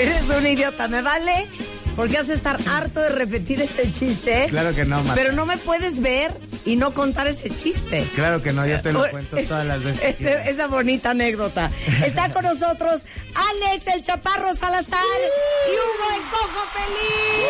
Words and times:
Eres 0.00 0.22
un 0.30 0.46
idiota, 0.46 0.88
¿me 0.88 1.02
vale? 1.02 1.46
Porque 1.96 2.16
has 2.18 2.28
de 2.28 2.34
estar 2.34 2.56
harto 2.68 3.00
de 3.00 3.10
repetir 3.10 3.60
ese 3.60 3.90
chiste. 3.90 4.46
Claro 4.48 4.74
que 4.74 4.84
no, 4.84 5.02
Marta. 5.02 5.14
Pero 5.14 5.32
no 5.32 5.44
me 5.44 5.58
puedes 5.58 6.00
ver 6.00 6.32
y 6.64 6.76
no 6.76 6.94
contar 6.94 7.26
ese 7.26 7.50
chiste. 7.54 8.06
Claro 8.14 8.42
que 8.42 8.52
no, 8.52 8.66
yo 8.66 8.80
te 8.80 8.92
lo 8.92 9.02
O- 9.02 9.10
cuento 9.10 9.36
es- 9.36 9.48
todas 9.48 9.66
las 9.66 9.82
veces. 9.82 10.20
esa 10.46 10.66
bonita 10.68 11.10
anécdota. 11.10 11.70
Está 12.04 12.32
con 12.32 12.44
nosotros 12.44 13.02
Alex 13.34 13.86
el 13.88 14.02
Chaparro 14.02 14.54
Salazar 14.54 15.02
y 15.68 15.72
Hugo 15.72 16.10
el 16.14 16.22
Cojo 16.30 16.66
Feliz. 16.72 17.46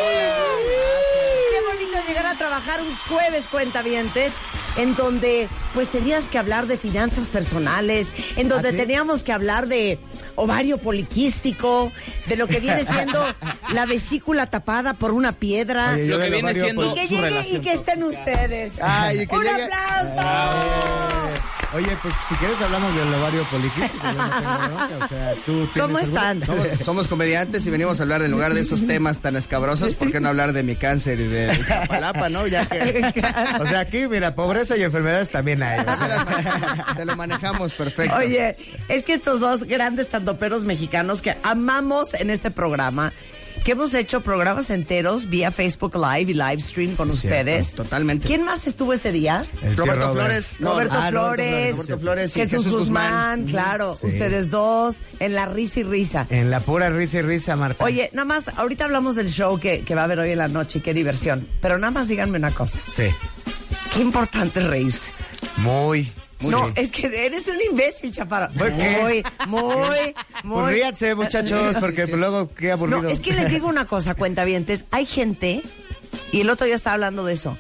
Qué 1.50 1.76
bonito 1.76 2.08
llegar 2.08 2.26
a 2.26 2.34
trabajar 2.34 2.80
un 2.80 2.96
jueves 3.08 3.46
cuentavientes 3.48 4.34
en 4.76 4.94
donde 4.94 5.48
pues 5.74 5.88
tenías 5.88 6.26
que 6.26 6.38
hablar 6.38 6.66
de 6.66 6.76
finanzas 6.76 7.28
personales, 7.28 8.12
en 8.36 8.48
donde 8.48 8.68
¿Ah, 8.68 8.72
sí? 8.72 8.76
teníamos 8.76 9.24
que 9.24 9.32
hablar 9.32 9.66
de 9.68 9.98
ovario 10.36 10.78
poliquístico, 10.78 11.92
de 12.26 12.36
lo 12.36 12.46
que 12.46 12.60
viene 12.60 12.84
siendo 12.84 13.24
la 13.72 13.86
vesícula 13.86 14.46
tapada 14.46 14.94
por 14.94 15.12
una 15.12 15.32
piedra. 15.32 15.92
Oye, 15.94 16.06
Lo 16.06 16.18
que 16.18 16.30
viene 16.30 16.42
ovario 16.42 16.64
siendo- 16.64 16.90
y 16.90 16.94
que 16.94 17.08
llegue 17.08 17.48
y 17.52 17.58
que 17.60 17.72
estén 17.72 18.02
ustedes. 18.02 18.74
Ay, 18.82 19.20
y 19.22 19.26
que 19.26 19.36
¡Un 19.36 19.44
llegue- 19.44 19.64
aplauso! 19.64 21.19
Oye, 21.72 21.96
pues 22.02 22.14
si 22.28 22.34
quieres 22.34 22.60
hablamos 22.60 22.94
del 22.96 23.14
ovario 23.14 23.44
poliquístico. 23.44 24.04
yo 24.04 24.12
no 24.12 24.30
tengo 24.30 24.58
bronca, 24.58 25.04
o 25.04 25.08
sea, 25.08 25.34
¿tú 25.46 25.68
¿Cómo 25.78 25.98
están? 26.00 26.44
Somos, 26.44 26.66
somos 26.84 27.08
comediantes 27.08 27.64
y 27.64 27.70
venimos 27.70 28.00
a 28.00 28.02
hablar 28.02 28.22
en 28.22 28.30
lugar 28.32 28.54
de 28.54 28.62
esos 28.62 28.86
temas 28.86 29.18
tan 29.18 29.36
escabrosos, 29.36 29.94
¿por 29.94 30.10
qué 30.10 30.20
no 30.20 30.28
hablar 30.28 30.52
de 30.52 30.64
mi 30.64 30.74
cáncer 30.74 31.20
y 31.20 31.28
de 31.28 31.54
Iztapalapa, 31.54 32.28
no? 32.28 32.46
Ya 32.48 32.66
que 32.66 33.12
O 33.60 33.66
sea, 33.66 33.80
aquí, 33.80 34.08
mira, 34.08 34.34
pobreza 34.34 34.76
y 34.76 34.82
enfermedades 34.82 35.28
también 35.28 35.62
hay. 35.62 35.78
o 35.80 35.84
sea, 35.84 36.86
te 36.96 37.04
lo 37.04 37.16
manejamos 37.16 37.72
perfecto. 37.74 38.16
Oye, 38.16 38.56
es 38.88 39.04
que 39.04 39.12
estos 39.12 39.38
dos 39.40 39.64
grandes 39.64 40.08
tandoperos 40.08 40.64
mexicanos 40.64 41.22
que 41.22 41.36
amamos 41.42 42.14
en 42.14 42.30
este 42.30 42.50
programa, 42.50 43.12
que 43.64 43.72
hemos 43.72 43.92
hecho 43.94 44.22
programas 44.22 44.70
enteros 44.70 45.28
vía 45.28 45.50
Facebook 45.50 45.94
Live 45.94 46.30
y 46.30 46.34
live 46.34 46.60
stream 46.60 46.94
con 46.96 47.10
ustedes. 47.10 47.74
totalmente. 47.74 48.26
¿Quién 48.26 48.44
más 48.44 48.66
estuvo 48.66 48.92
ese 48.92 49.12
día? 49.12 49.44
el 49.62 49.76
Roberto 49.76 50.08
Robert. 50.08 50.12
Flores. 50.26 50.56
No, 50.60 50.70
Roberto 50.72 50.94
ah, 50.98 51.08
Flores, 51.10 51.76
Roberto 51.76 51.98
Flores 51.98 52.32
Jesús, 52.34 52.64
Jesús 52.64 52.72
Guzmán, 52.72 53.40
Guzmán. 53.42 53.44
claro, 53.44 53.96
Sí. 54.00 54.06
ustedes 54.06 54.50
dos, 54.50 54.96
en 55.18 55.34
la 55.34 55.46
risa 55.46 55.80
y 55.80 55.82
risa. 55.84 56.26
En 56.30 56.50
la 56.50 56.60
pura 56.60 56.90
risa 56.90 57.18
y 57.18 57.22
risa, 57.22 57.56
Marta. 57.56 57.84
Oye, 57.84 58.10
nada 58.12 58.24
más, 58.26 58.48
ahorita 58.56 58.84
hablamos 58.86 59.14
del 59.14 59.28
show 59.30 59.58
que, 59.60 59.82
que 59.82 59.94
va 59.94 60.02
a 60.02 60.04
haber 60.04 60.20
hoy 60.20 60.30
en 60.32 60.38
la 60.38 60.48
noche 60.48 60.78
y 60.78 60.82
qué 60.82 60.94
diversión. 60.94 61.46
Pero 61.60 61.78
nada 61.78 61.90
más 61.90 62.08
díganme 62.08 62.38
una 62.38 62.50
cosa. 62.52 62.78
Sí. 62.92 63.04
Qué 63.94 64.00
importante 64.00 64.60
reírse. 64.60 65.12
Muy. 65.58 66.10
Muy 66.40 66.52
no, 66.52 66.64
bien. 66.64 66.74
es 66.76 66.92
que 66.92 67.26
eres 67.26 67.48
un 67.48 67.58
imbécil, 67.70 68.10
chaparro. 68.10 68.52
¿Por 68.54 68.72
qué? 68.72 68.98
Muy, 69.00 69.24
muy, 69.46 70.14
muy. 70.44 70.62
Pues 70.62 70.74
ríanse, 70.74 71.14
muchachos, 71.14 71.76
porque 71.80 72.06
pues, 72.06 72.18
luego 72.18 72.52
qué 72.54 72.72
aburrido. 72.72 73.02
No, 73.02 73.08
es 73.08 73.20
que 73.20 73.32
les 73.32 73.50
digo 73.50 73.68
una 73.68 73.86
cosa, 73.86 74.14
cuentavientes. 74.14 74.86
Hay 74.90 75.06
gente, 75.06 75.62
y 76.32 76.40
el 76.40 76.50
otro 76.50 76.66
día 76.66 76.76
estaba 76.76 76.94
hablando 76.94 77.24
de 77.24 77.34
eso, 77.34 77.58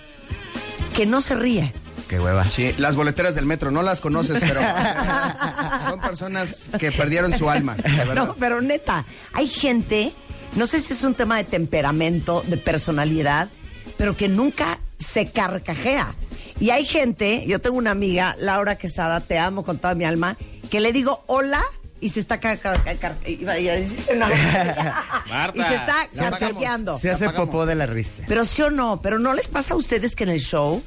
que 0.96 1.06
no 1.06 1.20
se 1.20 1.36
ríe. 1.36 1.72
Qué 2.08 2.18
hueva. 2.18 2.44
Sí, 2.44 2.74
las 2.78 2.96
boleteras 2.96 3.36
del 3.36 3.46
metro, 3.46 3.70
no 3.70 3.82
las 3.82 4.00
conoces, 4.00 4.40
pero 4.40 4.60
son 5.88 6.00
personas 6.00 6.70
que 6.78 6.90
perdieron 6.90 7.38
su 7.38 7.48
alma. 7.48 7.76
No, 8.14 8.34
pero 8.34 8.60
neta, 8.60 9.04
hay 9.32 9.46
gente, 9.46 10.12
no 10.56 10.66
sé 10.66 10.80
si 10.80 10.94
es 10.94 11.04
un 11.04 11.14
tema 11.14 11.36
de 11.36 11.44
temperamento, 11.44 12.42
de 12.46 12.56
personalidad, 12.56 13.48
pero 13.96 14.16
que 14.16 14.26
nunca 14.26 14.80
se 14.98 15.30
carcajea. 15.30 16.14
Y 16.60 16.70
hay 16.70 16.84
gente, 16.84 17.44
yo 17.46 17.58
tengo 17.60 17.78
una 17.78 17.90
amiga, 17.90 18.36
Laura 18.38 18.76
Quesada, 18.76 19.20
te 19.20 19.38
amo 19.38 19.64
con 19.64 19.78
toda 19.78 19.94
mi 19.94 20.04
alma, 20.04 20.36
que 20.70 20.80
le 20.80 20.92
digo 20.92 21.24
hola 21.26 21.62
y 22.02 22.10
se 22.10 22.20
está 22.20 22.38
car- 22.38 22.58
car- 22.58 22.82
car- 22.98 23.16
iba 23.26 23.52
a 23.52 23.56
decir, 23.56 23.98
no. 24.16 24.26
Marta, 25.28 25.58
y 25.58 25.62
se 25.62 25.74
está 25.74 26.06
carcajeando. 26.14 26.98
Se 26.98 27.10
hace 27.10 27.28
popó 27.30 27.66
de 27.66 27.74
la 27.74 27.86
risa. 27.86 28.24
Pero 28.28 28.44
sí 28.44 28.62
o 28.62 28.70
no, 28.70 29.00
pero 29.02 29.18
no 29.18 29.32
les 29.34 29.48
pasa 29.48 29.74
a 29.74 29.76
ustedes 29.76 30.14
que 30.14 30.24
en 30.24 30.30
el 30.30 30.40
show, 30.40 30.82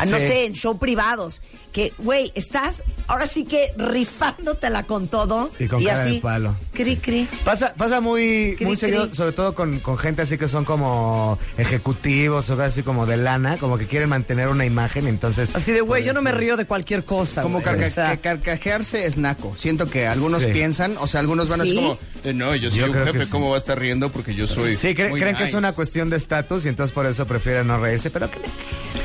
ah, 0.00 0.06
no 0.06 0.18
Sí. 0.18 0.26
sé, 0.26 0.46
en 0.46 0.52
show 0.54 0.78
privados, 0.78 1.42
que, 1.72 1.92
güey, 1.98 2.32
estás 2.34 2.82
ahora 3.06 3.26
sí 3.26 3.44
que 3.44 3.72
rifándotela 3.76 4.84
con 4.84 5.08
todo. 5.08 5.50
Y 5.58 5.66
con 5.68 5.82
cara 5.84 6.04
de 6.04 6.10
así, 6.10 6.20
palo. 6.20 6.56
Cri, 6.72 6.96
cri. 6.96 7.28
Pasa, 7.44 7.74
pasa 7.76 8.00
muy, 8.00 8.54
Cri, 8.56 8.66
muy 8.66 8.76
seguido, 8.76 9.06
cri. 9.08 9.16
sobre 9.16 9.32
todo 9.32 9.54
con, 9.54 9.78
con 9.80 9.96
gente 9.98 10.22
así 10.22 10.38
que 10.38 10.48
son 10.48 10.64
como 10.64 11.38
ejecutivos 11.58 12.48
o 12.50 12.60
así 12.60 12.82
como 12.82 13.06
de 13.06 13.16
lana, 13.16 13.56
como 13.58 13.78
que 13.78 13.86
quieren 13.86 14.08
mantener 14.08 14.48
una 14.48 14.64
imagen, 14.64 15.06
entonces... 15.06 15.54
Así 15.54 15.72
de, 15.72 15.80
güey, 15.80 16.04
yo 16.04 16.12
no 16.12 16.22
me 16.22 16.30
Pues, 16.30 16.40
río 16.40 16.56
de 16.56 16.64
cualquier 16.64 17.04
cosa. 17.04 17.42
Como 17.42 17.60
güey. 17.60 17.64
carca- 17.64 17.86
O 17.86 17.90
sea, 17.90 18.10
que 18.16 18.20
carcajearse 18.20 19.04
es 19.06 19.16
naco. 19.16 19.54
Siento 19.56 19.88
que 19.90 20.06
algunos 20.06 20.42
Sí. 20.42 20.48
piensan, 20.52 20.96
o 20.98 21.06
sea, 21.06 21.20
algunos 21.20 21.48
van 21.48 21.60
así 21.62 21.70
¿Sí? 21.70 21.76
como, 21.76 21.98
Eh, 22.24 22.32
no, 22.34 22.54
yo 22.54 22.70
soy 22.70 22.80
Yo 22.80 22.86
un 22.86 22.92
creo 22.92 23.04
que 23.06 23.12
jefe, 23.12 23.24
sí. 23.26 23.30
¿cómo 23.30 23.48
va 23.50 23.56
a 23.56 23.58
estar 23.58 23.78
riendo? 23.78 24.10
Porque 24.12 24.34
yo 24.34 24.46
soy. 24.46 24.76
Sí, 24.76 24.88
cre- 24.94 25.08
muy 25.10 25.20
creen 25.20 25.36
que 25.36 25.44
es 25.44 25.54
una 25.54 25.72
cuestión 25.72 26.10
de 26.10 26.16
estatus 26.18 26.66
y 26.66 26.68
entonces 26.68 26.92
por 26.92 27.06
eso 27.06 27.26
prefieren 27.26 27.66
no 27.66 27.78
reírse, 27.78 28.10
pero 28.10 28.30
que 28.30 28.38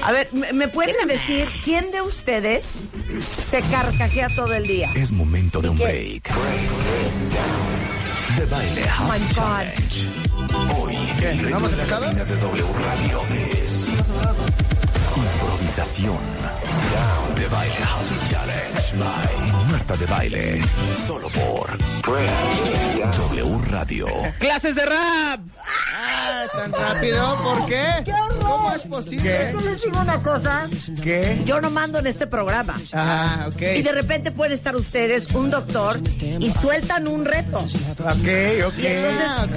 A 0.05 0.11
ver, 0.11 0.29
¿me, 0.33 0.53
me 0.53 0.67
pueden 0.67 1.07
decir 1.07 1.49
quién 1.63 1.89
de 1.89 2.01
ustedes 2.03 2.83
se 3.41 3.61
carcajea 3.63 4.29
todo 4.35 4.53
el 4.53 4.67
día? 4.67 4.91
Es 4.95 5.11
momento 5.11 5.61
de 5.61 5.69
un 5.69 5.77
qué? 5.77 5.83
break. 5.83 6.31
De 8.37 8.45
baile 8.45 8.85
Oh 8.99 9.11
my 9.11 9.19
God. 9.33 10.77
Hoy, 10.77 10.95
reto 11.19 11.49
¿Vamos 11.49 11.71
de 11.71 11.77
la 11.77 11.99
de 12.11 12.35
W 12.37 12.63
Radio 12.85 13.21
De 15.75 17.47
baile 17.49 17.75
Marta 19.69 19.97
de 19.97 20.05
Baile. 20.05 20.61
Solo 21.05 21.27
por 21.29 21.77
W 22.05 23.57
Radio. 23.69 24.07
¡Clases 24.39 24.75
de 24.75 24.85
rap! 24.85 25.39
ah, 25.93 26.43
tan 26.55 26.71
rápido, 26.71 27.37
¿por 27.43 27.65
qué? 27.67 27.83
¡Qué 28.05 28.13
horror! 28.13 28.39
¿Cómo 28.39 28.73
es 28.73 28.81
posible? 28.83 29.49
Es 29.49 29.55
que 29.57 29.63
les 29.63 29.83
digo 29.83 29.99
una 29.99 30.19
cosa. 30.19 30.67
¿Qué? 31.03 31.41
Yo 31.45 31.59
no 31.59 31.69
mando 31.69 31.99
en 31.99 32.07
este 32.07 32.25
programa. 32.27 32.79
Ah, 32.93 33.49
ok. 33.53 33.61
Y 33.77 33.81
de 33.81 33.91
repente 33.91 34.31
pueden 34.31 34.53
estar 34.53 34.75
ustedes, 34.75 35.27
un 35.33 35.49
doctor, 35.49 35.99
y 36.39 36.51
sueltan 36.51 37.07
un 37.07 37.25
reto. 37.25 37.57
Ok, 37.57 38.07
ok. 38.67 38.77
Y 38.77 38.85
entonces- 38.87 39.27
Ah, 39.27 39.47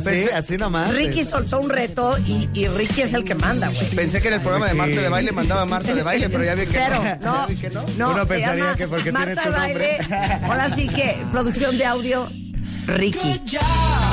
ok. 0.00 0.32
Así, 0.34 0.56
nomás. 0.56 0.92
Ricky 0.94 1.24
soltó 1.24 1.60
un 1.60 1.70
reto 1.70 2.16
y, 2.26 2.48
y 2.54 2.66
Ricky 2.68 3.02
es 3.02 3.14
el 3.14 3.24
que 3.24 3.34
manda, 3.34 3.68
güey. 3.68 3.86
Pensé 3.90 4.20
que 4.20 4.28
en 4.28 4.34
el 4.34 4.40
programa 4.40 4.66
de. 4.68 4.74
Marta 4.74 5.00
de 5.00 5.08
Baile 5.08 5.32
mandaba 5.32 5.59
a 5.60 5.66
Marta 5.66 5.94
de 5.94 6.02
Baile, 6.02 6.28
pero 6.28 6.44
ya 6.44 6.54
vi 6.54 6.62
que 6.62 6.66
Cero, 6.66 7.02
no. 7.22 7.40
no, 7.40 7.46
que 7.60 7.70
no. 7.70 7.84
no, 7.96 8.10
Uno 8.12 8.26
pensaría 8.26 8.64
llama 8.64 8.76
que 8.76 8.88
porque 8.88 9.12
Marta 9.12 9.42
tienes 9.42 9.44
tu 9.44 9.52
de 9.52 9.58
Baile, 9.58 9.98
nombre. 9.98 10.46
ahora 10.46 10.74
sí 10.74 10.88
que 10.88 11.16
producción 11.30 11.78
de 11.78 11.84
audio, 11.86 12.28
Ricky. 12.86 13.42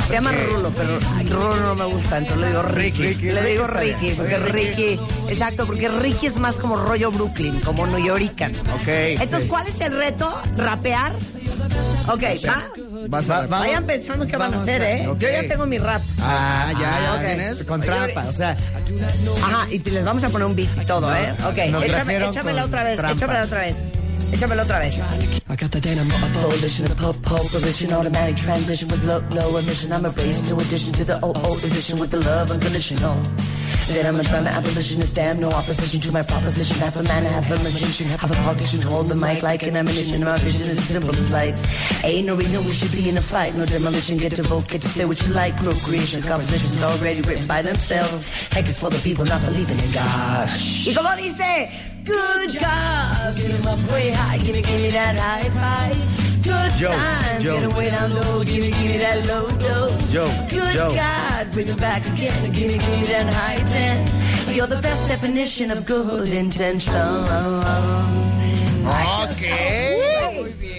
Se 0.06 0.14
llama 0.14 0.32
Rulo, 0.32 0.72
pero 0.74 0.98
Rulo 1.28 1.56
no 1.56 1.74
me 1.74 1.84
gusta, 1.86 2.18
entonces 2.18 2.40
le 2.40 2.48
digo 2.48 2.62
Ricky. 2.62 3.02
Ricky, 3.02 3.30
le 3.30 3.44
digo 3.44 3.66
Ricky 3.66 4.10
porque 4.16 4.38
Ricky, 4.38 5.00
exacto, 5.28 5.66
porque 5.66 5.88
Ricky 5.88 6.26
es 6.26 6.38
más 6.38 6.58
como 6.58 6.76
rollo 6.76 7.10
Brooklyn, 7.10 7.60
como 7.60 7.86
New 7.86 8.04
Yorican. 8.04 8.52
Ok. 8.52 8.88
Entonces, 8.88 9.42
sí. 9.42 9.48
¿cuál 9.48 9.66
es 9.66 9.80
el 9.80 9.92
reto? 9.96 10.40
¿Rapear? 10.56 11.12
Ok, 12.08 12.22
va. 12.46 12.62
Vas 13.08 13.28
a 13.30 13.46
Va- 13.46 13.60
Vayan 13.60 13.84
pensando 13.86 14.26
qué 14.26 14.36
van 14.36 14.52
a 14.52 14.60
hacer, 14.60 14.82
a- 14.82 14.90
¿eh? 14.90 15.08
ok. 15.08 15.18
Yo 15.18 15.28
ya 15.30 15.48
tengo 15.48 15.64
mi 15.66 15.78
rap. 15.78 16.02
Ah, 16.20 16.72
ya, 16.72 16.80
ya 16.80 17.12
ok. 17.14 17.20
lo 17.20 17.26
tienes. 17.26 17.64
Con 17.64 17.80
trampa, 17.80 18.26
o 18.28 18.32
sea, 18.32 18.56
Ajá, 19.42 19.66
y 19.70 19.78
les 19.90 20.04
vamos 20.04 20.24
a 20.24 20.28
poner 20.28 20.46
un 20.46 20.54
beat 20.54 20.68
y 20.80 20.84
todo, 20.84 21.14
¿eh? 21.14 21.32
Ok, 21.46 21.70
Nos 21.72 21.84
échame, 21.84 22.16
échamela 22.16 22.64
otra 22.64 22.82
vez, 22.84 22.96
trampa. 22.96 23.14
échamela 23.16 23.44
otra 23.44 23.60
vez. 23.60 23.84
Échamela 24.32 24.62
otra 24.64 24.78
vez. 24.78 24.96
I 24.98 25.56
got 25.56 25.70
the 25.70 25.80
dynamo 25.80 26.14
volition, 26.42 26.86
the 26.86 26.94
pole 26.94 27.14
pole 27.22 27.48
position, 27.50 27.92
automatic 27.94 28.36
transition 28.36 28.90
with 28.90 29.02
low, 29.04 29.22
low 29.30 29.56
emission. 29.58 29.90
I'm 29.90 30.04
a 30.04 30.10
race 30.10 30.42
to 30.48 30.60
addition 30.60 30.92
to 30.92 31.04
the 31.04 31.18
OO 31.24 31.56
edition 31.64 31.98
with 31.98 32.10
the 32.10 32.18
love 32.20 32.50
unconditional. 32.50 33.16
Then 33.88 34.06
I'm 34.06 34.18
a 34.20 34.22
drama 34.22 34.50
abolitionist, 34.50 35.14
damn 35.14 35.40
no 35.40 35.50
opposition 35.50 36.00
to 36.00 36.12
my 36.12 36.22
proposition. 36.22 36.76
Half 36.78 36.96
a 36.96 37.02
man, 37.02 37.24
half 37.24 37.50
a 37.50 37.56
magician, 37.62 38.06
half 38.06 38.30
a 38.30 38.34
politician, 38.34 38.80
hold 38.82 39.08
the 39.08 39.14
mic 39.14 39.42
like 39.42 39.62
an 39.62 39.76
ammunition. 39.76 40.22
My 40.24 40.36
vision 40.38 40.68
is 40.68 40.82
simple 40.84 41.14
as 41.14 41.30
life. 41.30 42.04
Ain't 42.04 42.26
no 42.26 42.36
reason 42.36 42.64
we 42.64 42.72
should 42.72 42.92
be 42.92 43.08
in 43.08 43.16
a 43.16 43.22
fight, 43.22 43.54
no 43.54 43.64
demolition. 43.66 44.18
Get 44.18 44.34
to 44.36 44.42
vote, 44.42 44.68
get 44.68 44.82
to 44.82 44.88
say 44.88 45.04
what 45.04 45.24
you 45.26 45.32
like. 45.32 45.56
Procreation, 45.56 46.22
compositions 46.22 46.82
already 46.82 47.22
written 47.22 47.46
by 47.46 47.62
themselves. 47.62 48.28
Heck, 48.52 48.66
is 48.66 48.78
for 48.78 48.90
the 48.90 48.98
people 48.98 49.24
not 49.24 49.40
believing 49.42 49.78
in 49.78 49.92
God. 49.92 50.48
Y 50.86 50.92
como 50.94 51.08
dice, 51.16 51.90
good 52.04 52.50
job, 52.50 53.36
get 53.36 53.50
'em 53.54 53.66
up 53.66 53.80
way 53.90 54.10
high, 54.10 54.38
give 54.38 54.54
me, 54.54 54.62
give 54.62 54.80
me 54.80 54.90
that 54.90 55.16
high 55.16 55.48
five. 55.50 56.27
Good 56.48 56.80
Yo, 56.80 56.90
time, 56.90 57.42
yo. 57.42 57.54
get 57.54 57.62
'em 57.64 57.74
way 57.76 57.90
down 57.90 58.14
low, 58.14 58.42
give 58.44 58.60
me, 58.64 58.70
give 58.70 58.90
me 58.92 58.98
that 58.98 59.26
low 59.26 59.46
dough. 59.60 59.90
Yo, 60.10 60.24
good 60.48 60.74
yo. 60.74 60.94
God, 60.94 61.52
bring 61.52 61.68
it 61.68 61.76
back 61.78 62.06
again, 62.06 62.32
give 62.52 62.72
me, 62.72 62.78
give 62.78 63.00
me 63.00 63.04
that 63.06 63.26
high 63.32 63.60
ten. 63.72 63.96
You're 64.54 64.66
the 64.68 64.80
best 64.80 65.06
definition 65.08 65.70
of 65.70 65.84
good 65.84 66.28
intentions. 66.32 67.28
Ok. 68.86 69.42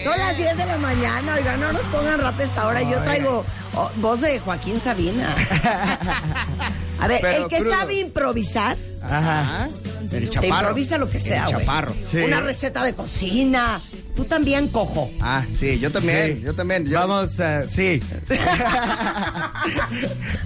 Son 0.04 0.18
las 0.18 0.38
10 0.38 0.58
de 0.58 0.66
la 0.66 0.78
mañana, 0.78 1.36
oigan, 1.36 1.60
no 1.60 1.72
nos 1.74 1.82
pongan 1.84 2.20
rap 2.20 2.40
esta 2.40 2.66
hora. 2.68 2.82
Yo 2.82 2.98
traigo 3.04 3.46
oh, 3.76 3.92
voz 3.98 4.22
de 4.22 4.40
Joaquín 4.40 4.80
Sabina. 4.80 5.36
A 7.00 7.08
ver, 7.08 7.20
Pero 7.22 7.44
el 7.44 7.50
que 7.50 7.58
crudo. 7.60 7.72
sabe 7.72 8.00
improvisar, 8.00 8.76
ajá. 9.02 9.70
El 10.02 10.10
te 10.10 10.30
chaparro. 10.30 10.56
improvisa 10.56 10.98
lo 10.98 11.10
que 11.10 11.20
sea, 11.20 11.46
El 11.46 11.54
güey. 11.54 11.66
chaparro. 11.66 11.94
Sí. 12.10 12.18
Una 12.18 12.42
receta 12.42 12.84
de 12.84 12.94
cocina, 12.96 13.80
tú 14.20 14.26
también 14.26 14.68
cojo. 14.68 15.10
Ah, 15.22 15.46
sí, 15.58 15.80
yo 15.80 15.90
también, 15.92 16.40
Sí. 16.40 16.42
yo 16.44 16.54
también. 16.54 16.86
yo- 16.86 17.00
Vamos, 17.00 17.40
eh, 17.40 17.66
sí. 17.70 18.02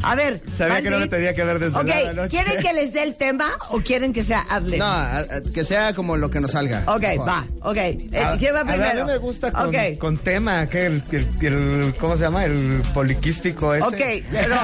A 0.04 0.16
ver. 0.16 0.42
Sabía 0.56 0.81
que 0.84 0.90
no 0.92 1.00
me 1.00 1.08
tenía 1.08 1.34
que 1.34 1.42
haber 1.42 1.58
desvelado 1.60 2.02
Ok, 2.02 2.10
anoche. 2.10 2.30
¿quieren 2.38 2.62
que 2.64 2.74
les 2.74 2.94
dé 2.94 3.02
el 3.04 3.16
tema 3.16 3.50
o 3.70 3.80
quieren 3.80 4.14
que 4.14 4.22
sea 4.24 4.42
adlib? 4.50 4.78
No, 4.80 4.86
a- 4.86 5.18
a- 5.20 5.25
que 5.54 5.64
sea 5.64 5.94
como 5.94 6.18
lo 6.18 6.30
que 6.30 6.40
nos 6.40 6.52
salga. 6.52 6.84
Ok, 6.88 7.02
Mejor. 7.02 7.28
va, 7.28 7.46
ok. 7.62 7.78
Eh, 7.78 8.10
A- 8.24 8.38
¿Quién 8.38 8.54
va 8.56 8.64
primero? 8.64 9.02
A 9.02 9.06
mí 9.06 9.12
me 9.12 9.18
gusta 9.18 9.52
con, 9.52 9.70
Ok. 9.70 9.98
con 10.00 10.18
tema, 10.18 10.68
que 10.68 10.86
el, 10.86 11.04
el- 11.12 11.28
el- 11.46 11.96
¿cómo 12.00 12.16
se 12.16 12.24
llama? 12.24 12.46
El 12.46 12.81
poliquístico 12.94 13.74
ese. 13.74 13.86
Ok, 13.88 14.24
pero, 14.31 14.56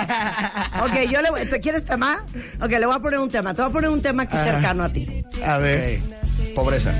ok, 0.86 1.10
yo 1.10 1.22
le 1.22 1.32
voy, 1.32 1.46
¿te 1.46 1.60
quieres 1.60 1.84
tema? 1.84 2.24
Ok, 2.62 2.70
le 2.72 2.86
voy 2.86 2.96
a 2.96 3.00
poner 3.00 3.20
un 3.20 3.30
tema. 3.30 3.54
Te 3.56 3.62
voy 3.64 3.72
a 3.72 3.74
poner 3.74 3.90
un 3.90 4.02
tema 4.02 4.28
que 4.28 4.36
es 4.36 4.42
Ajá. 4.42 4.52
cercano 4.54 4.84
a 4.84 4.90
ti. 4.94 5.24
A 5.44 5.58
ver. 5.58 6.00
Ok, 6.00 6.54
Pobreza. 6.56 6.94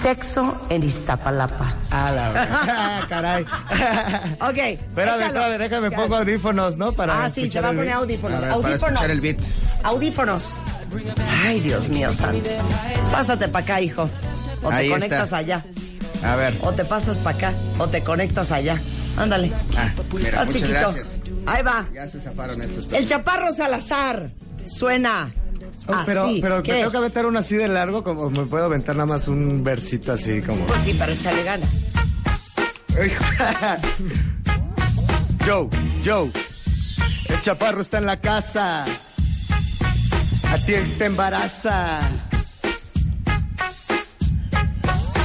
Sexo 0.00 0.54
en 0.68 0.82
Iztapalapa. 0.82 1.74
A 1.90 2.12
la 2.12 2.28
verdad. 2.30 3.00
Caray. 3.08 3.44
Ok, 4.40 4.58
Espérame, 4.58 5.22
espérame, 5.22 5.58
déjame 5.58 5.90
Ya. 5.90 5.96
pongo 5.96 6.16
audífonos, 6.16 6.76
¿no? 6.76 6.92
Para 6.92 7.24
Ah, 7.24 7.28
sí, 7.28 7.42
te 7.42 7.46
escuchar 7.46 7.64
va 7.64 7.68
a 7.68 7.70
el 7.70 7.76
poner 7.76 7.90
beat. 7.92 8.00
audífonos. 8.02 8.36
A 8.36 8.40
ver, 8.40 8.48
para 8.50 8.54
audífonos. 8.54 8.82
escuchar 8.92 9.10
el 9.10 9.20
beat. 9.20 9.38
Audífonos. 9.82 10.58
Ay, 11.44 11.60
Dios 11.60 11.88
mío 11.88 12.12
santo. 12.12 12.50
Pásate 13.10 13.48
para 13.48 13.64
acá, 13.64 13.80
hijo. 13.80 14.08
O 14.62 14.68
te 14.68 14.74
Ahí 14.74 14.90
conectas 14.90 15.24
está. 15.24 15.36
allá. 15.38 15.62
A 16.22 16.36
ver. 16.36 16.56
O 16.62 16.72
te 16.72 16.84
pasas 16.84 17.18
para 17.18 17.36
acá. 17.36 17.52
O 17.78 17.88
te 17.88 18.02
conectas 18.02 18.50
allá. 18.52 18.80
Ándale. 19.16 19.52
Ah, 19.76 19.92
mira, 20.12 20.46
chiquito. 20.46 20.68
gracias. 20.68 21.06
Ahí 21.46 21.62
va. 21.62 21.86
Ya 21.94 22.06
se 22.08 22.20
zafaron 22.20 22.60
estos. 22.62 22.88
El 22.92 23.06
chaparro 23.06 23.52
Salazar. 23.52 24.30
Suena. 24.64 25.30
Oh, 25.86 26.02
pero 26.06 26.24
así. 26.24 26.38
pero 26.40 26.62
¿Qué? 26.62 26.72
me 26.72 26.78
tengo 26.78 26.90
que 26.90 26.96
aventar 26.96 27.26
uno 27.26 27.38
así 27.38 27.54
de 27.56 27.68
largo, 27.68 28.02
como 28.02 28.30
me 28.30 28.44
puedo 28.44 28.64
aventar 28.64 28.96
nada 28.96 29.06
más 29.06 29.28
un 29.28 29.62
versito 29.62 30.12
así 30.12 30.40
como. 30.42 30.64
Pues 30.66 30.80
sí, 30.82 30.96
pero 30.98 31.12
échale 31.12 31.42
ganas. 31.44 31.68
Joe, 35.46 35.68
Joe, 36.04 36.30
el 37.28 37.40
chaparro 37.42 37.82
está 37.82 37.98
en 37.98 38.06
la 38.06 38.20
casa. 38.20 38.84
A 38.84 40.56
ti 40.64 40.72
te 40.98 41.04
embaraza. 41.04 42.00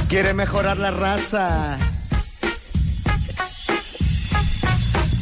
Quiere 0.08 0.34
mejorar 0.34 0.76
la 0.76 0.90
raza. 0.90 1.78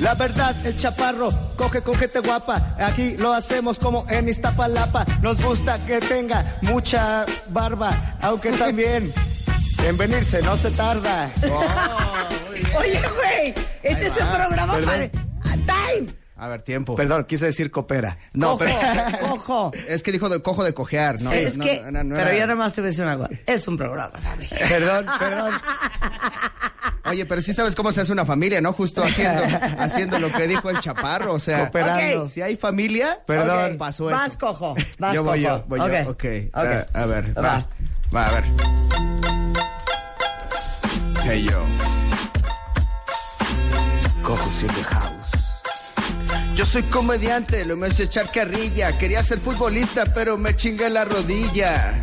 La 0.01 0.15
verdad, 0.15 0.55
el 0.65 0.77
chaparro 0.79 1.31
coge 1.57 1.83
con 1.83 1.95
gente 1.95 2.21
guapa. 2.21 2.75
Aquí 2.79 3.17
lo 3.19 3.35
hacemos 3.35 3.79
como 3.79 4.07
en 4.09 4.29
Iztapalapa. 4.29 5.05
Nos 5.21 5.43
gusta 5.43 5.79
que 5.87 6.01
tenga 6.01 6.59
mucha 6.63 7.27
barba, 7.51 8.17
aunque 8.23 8.51
también 8.59 9.13
en 9.87 9.99
venirse 9.99 10.43
no 10.43 10.57
se 10.57 10.71
tarda. 10.71 11.31
Oye, 12.79 13.01
güey, 13.17 13.55
este 13.83 14.07
es 14.07 14.13
un 14.21 14.29
programa 14.29 14.75
Perdón. 14.75 15.11
para... 15.11 15.55
¡Time! 15.67 16.20
A 16.43 16.49
ver, 16.49 16.63
tiempo. 16.63 16.95
Perdón, 16.95 17.25
quise 17.25 17.45
decir 17.45 17.71
coopera. 17.71 18.17
No, 18.33 18.53
Cojo, 18.57 18.65
pero. 18.65 19.19
cojo. 19.29 19.73
Es 19.89 20.03
que 20.03 20.11
dijo 20.11 20.31
de 20.31 20.41
cojo 20.41 20.65
de 20.65 20.73
cojear, 20.73 21.21
¿no? 21.21 21.31
es 21.33 21.59
No, 21.59 21.65
que... 21.65 21.83
no, 21.93 22.03
no 22.03 22.15
pero 22.17 22.31
era- 22.31 22.39
yo 22.39 22.47
nomás 22.47 22.73
te 22.73 22.81
voy 22.81 22.89
a 22.89 22.91
decir 22.93 23.05
una 23.05 23.19
cosa. 23.19 23.31
Es 23.47 23.69
un 23.69 23.77
programa, 23.77 24.19
Fabi. 24.19 24.47
Perdón, 24.69 25.07
perdón. 25.19 25.53
Oye, 27.05 27.27
pero 27.27 27.43
sí 27.43 27.53
sabes 27.53 27.75
cómo 27.75 27.93
se 27.93 28.01
hace 28.01 28.13
una 28.13 28.25
familia, 28.25 28.61
¿no? 28.63 28.73
Justo 28.73 29.03
haciendo, 29.03 29.43
haciendo 29.79 30.19
lo 30.19 30.33
que 30.33 30.47
dijo 30.47 30.71
el 30.71 30.81
chaparro, 30.81 31.35
o 31.35 31.39
sea. 31.39 31.59
Cooperando. 31.61 32.23
Ok. 32.23 32.31
Si 32.31 32.41
hay 32.41 32.57
familia, 32.57 33.19
Perdón. 33.27 33.73
Ok, 33.73 33.79
pasó 33.79 34.09
eso. 34.09 34.19
Vas, 34.19 34.37
cojo. 34.39 34.75
Vas, 34.99 35.15
yo 35.15 35.23
voy 35.23 35.43
cojo. 35.43 35.57
yo, 35.59 35.65
voy 35.69 35.81
Ok, 35.81 35.91
yo. 36.05 36.11
Ok. 36.11 36.25
Ah, 36.55 36.87
a 36.95 37.07
ver, 37.07 37.37
va. 37.37 37.43
Va. 37.43 37.67
Va, 38.15 38.27
a 38.29 38.33
ver. 38.33 38.45
Hey 41.23 41.45
yo. 41.51 41.61
Cojo 44.23 44.51
siete 44.59 44.83
house. 44.85 45.20
Yo 46.61 46.67
soy 46.67 46.83
comediante, 46.83 47.65
lo 47.65 47.75
me 47.75 47.87
hace 47.87 48.03
echar 48.03 48.31
carrilla. 48.31 48.99
Quería 48.99 49.23
ser 49.23 49.39
futbolista, 49.39 50.05
pero 50.13 50.37
me 50.37 50.55
chingué 50.55 50.91
la 50.91 51.07
rodilla. 51.07 51.95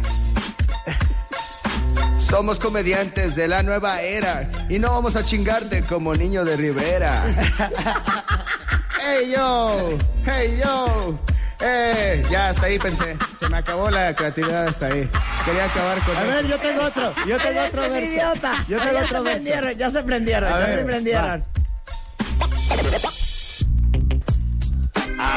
Somos 2.18 2.58
comediantes 2.58 3.36
de 3.36 3.48
la 3.48 3.62
nueva 3.62 4.02
era 4.02 4.50
y 4.68 4.80
no 4.80 4.90
vamos 4.90 5.16
a 5.16 5.24
chingarte 5.24 5.84
como 5.84 6.16
niño 6.16 6.44
de 6.44 6.56
Rivera. 6.58 7.24
hey 9.00 9.32
yo, 9.32 9.96
hey 10.26 10.60
yo. 10.60 11.20
Eh, 11.60 12.26
ya 12.32 12.50
hasta 12.50 12.66
ahí 12.66 12.80
pensé. 12.80 13.16
Se 13.40 13.48
me 13.50 13.58
acabó 13.58 13.92
la 13.92 14.16
creatividad 14.16 14.70
hasta 14.70 14.88
ahí. 14.88 15.08
Quería 15.46 15.66
acabar 15.66 16.00
con 16.04 16.18
A 16.18 16.22
eso. 16.24 16.32
ver, 16.32 16.48
yo 16.48 16.58
tengo 16.58 16.82
otro. 16.84 17.14
Yo 17.28 17.38
tengo 17.38 17.62
otro 17.62 17.82
verso. 17.92 18.12
idiota. 18.12 18.66
Yo 18.68 18.80
tengo 18.80 18.94
ya 18.94 19.06
otro 19.06 19.18
se 19.20 19.24
verso. 19.24 19.24
prendieron, 19.24 19.78
ya 19.78 19.90
se 19.92 20.02
prendieron, 20.02 20.52
A 20.52 20.60
ya 20.60 20.66
ver, 20.66 20.80
se 20.80 20.84
prendieron. 20.86 21.46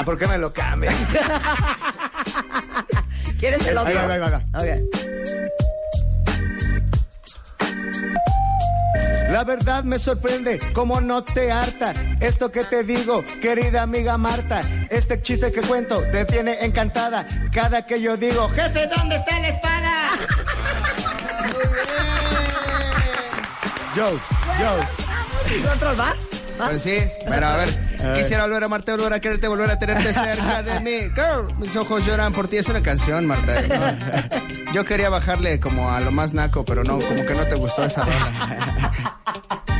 Ah, 0.00 0.05
¿por 0.05 0.17
qué 0.17 0.26
me 0.26 0.38
lo 0.38 0.50
cambian? 0.50 0.94
¿Quieres 3.38 3.67
el 3.67 3.76
Ahí 3.76 3.85
otro? 3.87 4.08
va, 4.08 4.14
ahí 4.14 4.19
va, 4.19 4.43
ahí 4.55 4.69
va. 4.70 4.76
La 9.31 9.44
verdad 9.44 9.85
me 9.85 9.99
sorprende, 9.99 10.58
como 10.73 11.02
no 11.02 11.23
te 11.23 11.52
harta. 11.52 11.93
Esto 12.20 12.50
que 12.50 12.64
te 12.64 12.82
digo, 12.82 13.23
querida 13.43 13.82
amiga 13.82 14.17
Marta. 14.17 14.62
Este 14.88 15.20
chiste 15.20 15.52
que 15.52 15.61
cuento 15.61 16.02
te 16.11 16.25
tiene 16.25 16.64
encantada. 16.64 17.26
Cada 17.52 17.85
que 17.85 18.00
yo 18.00 18.17
digo, 18.17 18.49
jefe, 18.49 18.87
¿dónde 18.87 19.17
está 19.17 19.38
la 19.38 19.49
espada? 19.49 20.12
Joe, 23.94 24.19
Joe. 24.56 24.81
¿Y 25.55 25.62
más? 25.97 26.39
¿Más? 26.61 26.71
Pues 26.71 26.83
sí, 26.83 26.99
pero 27.27 27.47
a 27.47 27.57
ver, 27.57 27.69
quisiera 28.17 28.45
volver 28.45 28.62
a 28.62 28.67
amarte, 28.67 28.93
volver 28.93 29.12
a 29.15 29.21
quererte, 29.21 29.49
volver 29.49 29.71
a 29.71 29.79
tenerte 29.79 30.12
cerca 30.12 30.62
de 30.62 30.81
mí. 30.81 31.11
Girl, 31.15 31.57
mis 31.59 31.75
ojos 31.77 32.05
lloran 32.07 32.33
por 32.33 32.49
ti. 32.49 32.59
Es 32.59 32.69
una 32.69 32.83
canción, 32.83 33.27
Marta. 33.27 33.55
¿no? 33.62 34.73
Yo 34.73 34.85
quería 34.85 35.09
bajarle 35.09 35.59
como 35.59 35.91
a 35.91 36.01
lo 36.01 36.12
más 36.12 36.33
naco, 36.33 36.65
pero 36.65 36.85
no, 36.85 36.99
como 36.99 37.25
que 37.25 37.35
no 37.35 37.47
te 37.47 37.55
gustó 37.57 37.85
esa 37.85 38.05
rola. 38.05 38.93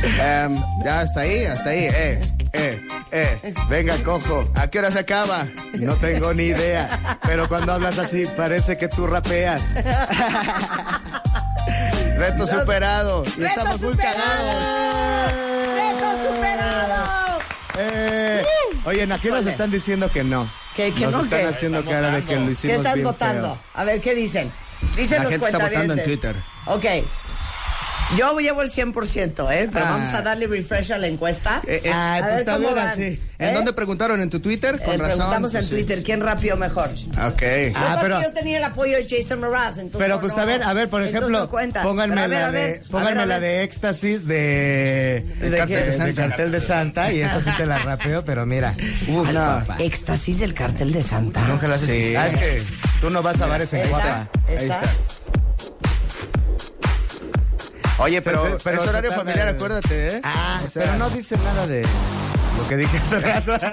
Em, 0.03 0.59
ya, 0.83 1.01
hasta 1.01 1.19
ahí, 1.21 1.45
hasta 1.45 1.69
ahí. 1.69 1.87
Eh, 1.91 2.21
eh, 2.53 2.81
eh. 3.11 3.53
Venga, 3.69 3.95
cojo. 4.03 4.49
¿A 4.55 4.67
qué 4.67 4.79
hora 4.79 4.89
se 4.89 4.97
acaba? 4.99 5.45
No 5.73 5.93
tengo 5.95 6.33
ni 6.33 6.45
idea. 6.45 7.17
Pero 7.23 7.47
cuando 7.47 7.73
hablas 7.73 7.99
así, 7.99 8.25
parece 8.35 8.77
que 8.77 8.87
tú 8.87 9.05
rapeas. 9.05 9.61
Reto 12.17 12.47
superado. 12.47 13.23
Y 13.25 13.41
¡Reto 13.41 13.45
estamos 13.45 13.81
muy 13.81 13.91
superado! 13.93 14.17
cagados. 14.17 15.50
¡Reto 16.11 16.35
superado! 16.35 17.39
Eh, 17.77 18.41
oye, 18.85 19.03
aquí 19.03 19.09
nos 19.09 19.23
Híjole. 19.39 19.51
están 19.51 19.71
diciendo 19.71 20.09
que 20.11 20.23
no. 20.23 20.49
¿Que- 20.75 20.93
que 20.93 21.01
nos 21.05 21.11
no 21.13 21.21
están 21.23 21.39
qué? 21.41 21.45
haciendo 21.47 21.85
cara 21.85 22.11
de 22.11 22.23
que 22.23 22.35
lo 22.35 22.49
hicimos 22.51 22.61
¿Qué 22.61 22.75
están 22.75 22.93
bien 22.95 23.05
votando? 23.07 23.47
feo. 23.55 23.59
A 23.73 23.83
ver, 23.83 24.01
¿qué 24.01 24.15
dicen? 24.15 24.51
Dicen 24.95 25.17
La 25.19 25.23
los 25.23 25.31
gente 25.33 25.45
está 25.47 25.57
votando 25.59 25.93
en. 25.93 26.03
Twitter. 26.03 26.35
Ok. 26.65 26.85
Yo 28.17 28.37
llevo 28.39 28.61
el 28.61 28.69
100%, 28.69 29.51
¿eh? 29.51 29.69
Pero 29.71 29.85
Ah. 29.85 29.91
vamos 29.91 30.13
a 30.13 30.21
darle 30.21 30.45
refresh 30.47 30.91
a 30.91 30.97
la 30.97 31.07
encuesta. 31.07 31.61
Eh, 31.65 31.81
eh, 31.85 31.91
Ay, 31.93 32.21
A 32.21 32.25
pues 32.27 32.39
está 32.39 32.53
cómo 32.53 32.63
bien 32.67 32.75
van. 32.75 32.87
así. 32.89 33.19
¿En 33.39 33.49
¿Eh? 33.49 33.53
dónde 33.53 33.73
preguntaron? 33.73 34.21
¿En 34.21 34.29
tu 34.29 34.39
Twitter? 34.41 34.79
Con 34.79 34.93
Eh, 34.95 34.97
razón. 34.97 35.15
preguntamos 35.17 35.51
en 35.53 35.59
pues 35.61 35.65
sí. 35.65 35.71
Twitter 35.71 36.03
quién 36.03 36.21
rapió 36.21 36.57
mejor. 36.57 36.89
Ok. 36.89 37.41
Ah, 37.73 37.97
pero- 38.01 38.21
yo 38.21 38.33
tenía 38.33 38.57
el 38.57 38.63
apoyo 38.65 38.97
de 38.97 39.07
Jason 39.09 39.39
Mraz, 39.39 39.77
entonces 39.77 39.99
Pero 39.99 40.19
pues 40.19 40.35
no, 40.35 40.41
a 40.41 40.45
ver, 40.45 40.61
a 40.63 40.73
ver, 40.73 40.89
por 40.89 41.01
ejemplo, 41.03 41.29
no 41.29 41.49
pónganme 41.49 42.27
ver, 42.27 42.39
la 42.41 42.51
ver, 42.51 42.81
de, 42.81 42.89
pónganme 42.89 43.15
ver, 43.19 43.27
la 43.27 43.39
de 43.39 43.63
éxtasis 43.63 44.27
de, 44.27 45.25
¿De 45.39 45.49
de, 45.49 45.65
qué? 45.67 45.75
de- 45.77 45.97
de 45.97 46.13
cartel 46.13 46.51
de 46.51 46.61
Santa 46.61 47.11
y 47.13 47.21
esa 47.21 47.39
sí 47.41 47.49
te 47.57 47.65
la 47.65 47.77
rapeo, 47.79 48.23
pero 48.25 48.45
mira, 48.45 48.73
Uf, 49.07 49.27
Ay, 49.29 49.33
no. 49.33 49.63
Éxtasis 49.79 50.39
del 50.39 50.53
cartel 50.53 50.91
de 50.91 51.01
Santa. 51.01 51.41
Nunca 51.47 51.67
la 51.67 51.75
haces. 51.75 51.89
Sí. 51.89 52.15
Ah, 52.15 52.27
es 52.27 52.35
que 52.35 52.61
tú 52.99 53.09
no 53.09 53.23
vas 53.23 53.39
a 53.41 53.47
bares 53.47 53.71
en 53.73 53.81
Ahí 53.81 53.91
está, 53.91 54.29
Ahí 54.47 54.55
está. 54.55 54.81
Oye, 58.01 58.21
pero, 58.21 58.43
Pero- 58.43 58.57
pero 58.63 58.81
es 58.83 58.89
horario 58.89 59.11
familiar, 59.11 59.47
acuérdate, 59.47 60.07
¿eh? 60.07 60.21
Ah, 60.23 60.59
O 60.65 60.69
sea, 60.69 60.83
pero 60.83 60.97
no 60.97 61.09
dice 61.09 61.37
nada 61.37 61.67
de 61.67 61.85
lo 62.57 62.67
que 62.67 62.77
dije 62.77 62.97
hace 62.97 63.19
rato. 63.19 63.53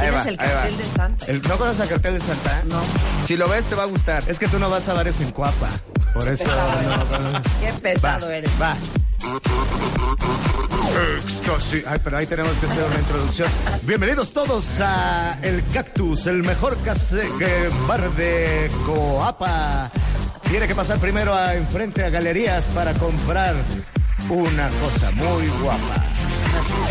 Ahí 0.00 0.08
¿Quién 0.08 0.14
va, 0.14 0.20
es 0.20 0.26
el 0.26 0.40
ahí 0.40 0.48
va. 0.48 0.54
cartel 0.54 0.76
de 0.78 0.84
Santa? 0.84 1.26
El- 1.26 1.42
¿No 1.42 1.56
conoces 1.58 1.80
el 1.80 1.88
cartel 1.88 2.14
de 2.14 2.20
Santa? 2.20 2.62
No. 2.68 2.80
Si 3.26 3.36
lo 3.36 3.48
ves, 3.48 3.64
te 3.66 3.74
va 3.76 3.84
a 3.84 3.86
gustar. 3.86 4.22
Es 4.26 4.38
que 4.38 4.48
tú 4.48 4.58
no 4.58 4.68
vas 4.68 4.88
a 4.88 4.94
bares 4.94 5.20
en 5.20 5.30
Cuapa. 5.30 5.68
Por 6.12 6.26
eso 6.28 6.44
no, 6.48 7.18
no. 7.30 7.42
Qué 7.60 7.72
pesado 7.80 8.26
Va, 8.26 8.34
eres. 8.34 8.50
Va. 8.60 8.76
Éxtasis. 11.16 11.84
Ay, 11.86 12.00
pero 12.02 12.16
ahí 12.16 12.26
tenemos 12.26 12.52
que 12.58 12.66
hacer 12.66 12.82
una 12.84 12.98
introducción. 12.98 13.48
Bienvenidos 13.82 14.32
todos 14.32 14.64
a 14.80 15.38
El 15.42 15.62
Cactus, 15.72 16.26
el 16.26 16.42
mejor 16.42 16.76
case- 16.84 17.28
que 17.38 17.68
bar 17.86 18.10
de 18.12 18.70
Coapa. 18.84 19.90
Tiene 20.52 20.68
que 20.68 20.74
pasar 20.74 20.98
primero 20.98 21.34
a 21.34 21.54
enfrente 21.54 22.04
a 22.04 22.10
galerías 22.10 22.64
para 22.74 22.92
comprar 22.92 23.54
una 24.28 24.68
cosa 24.68 25.10
muy 25.12 25.48
guapa. 25.62 26.21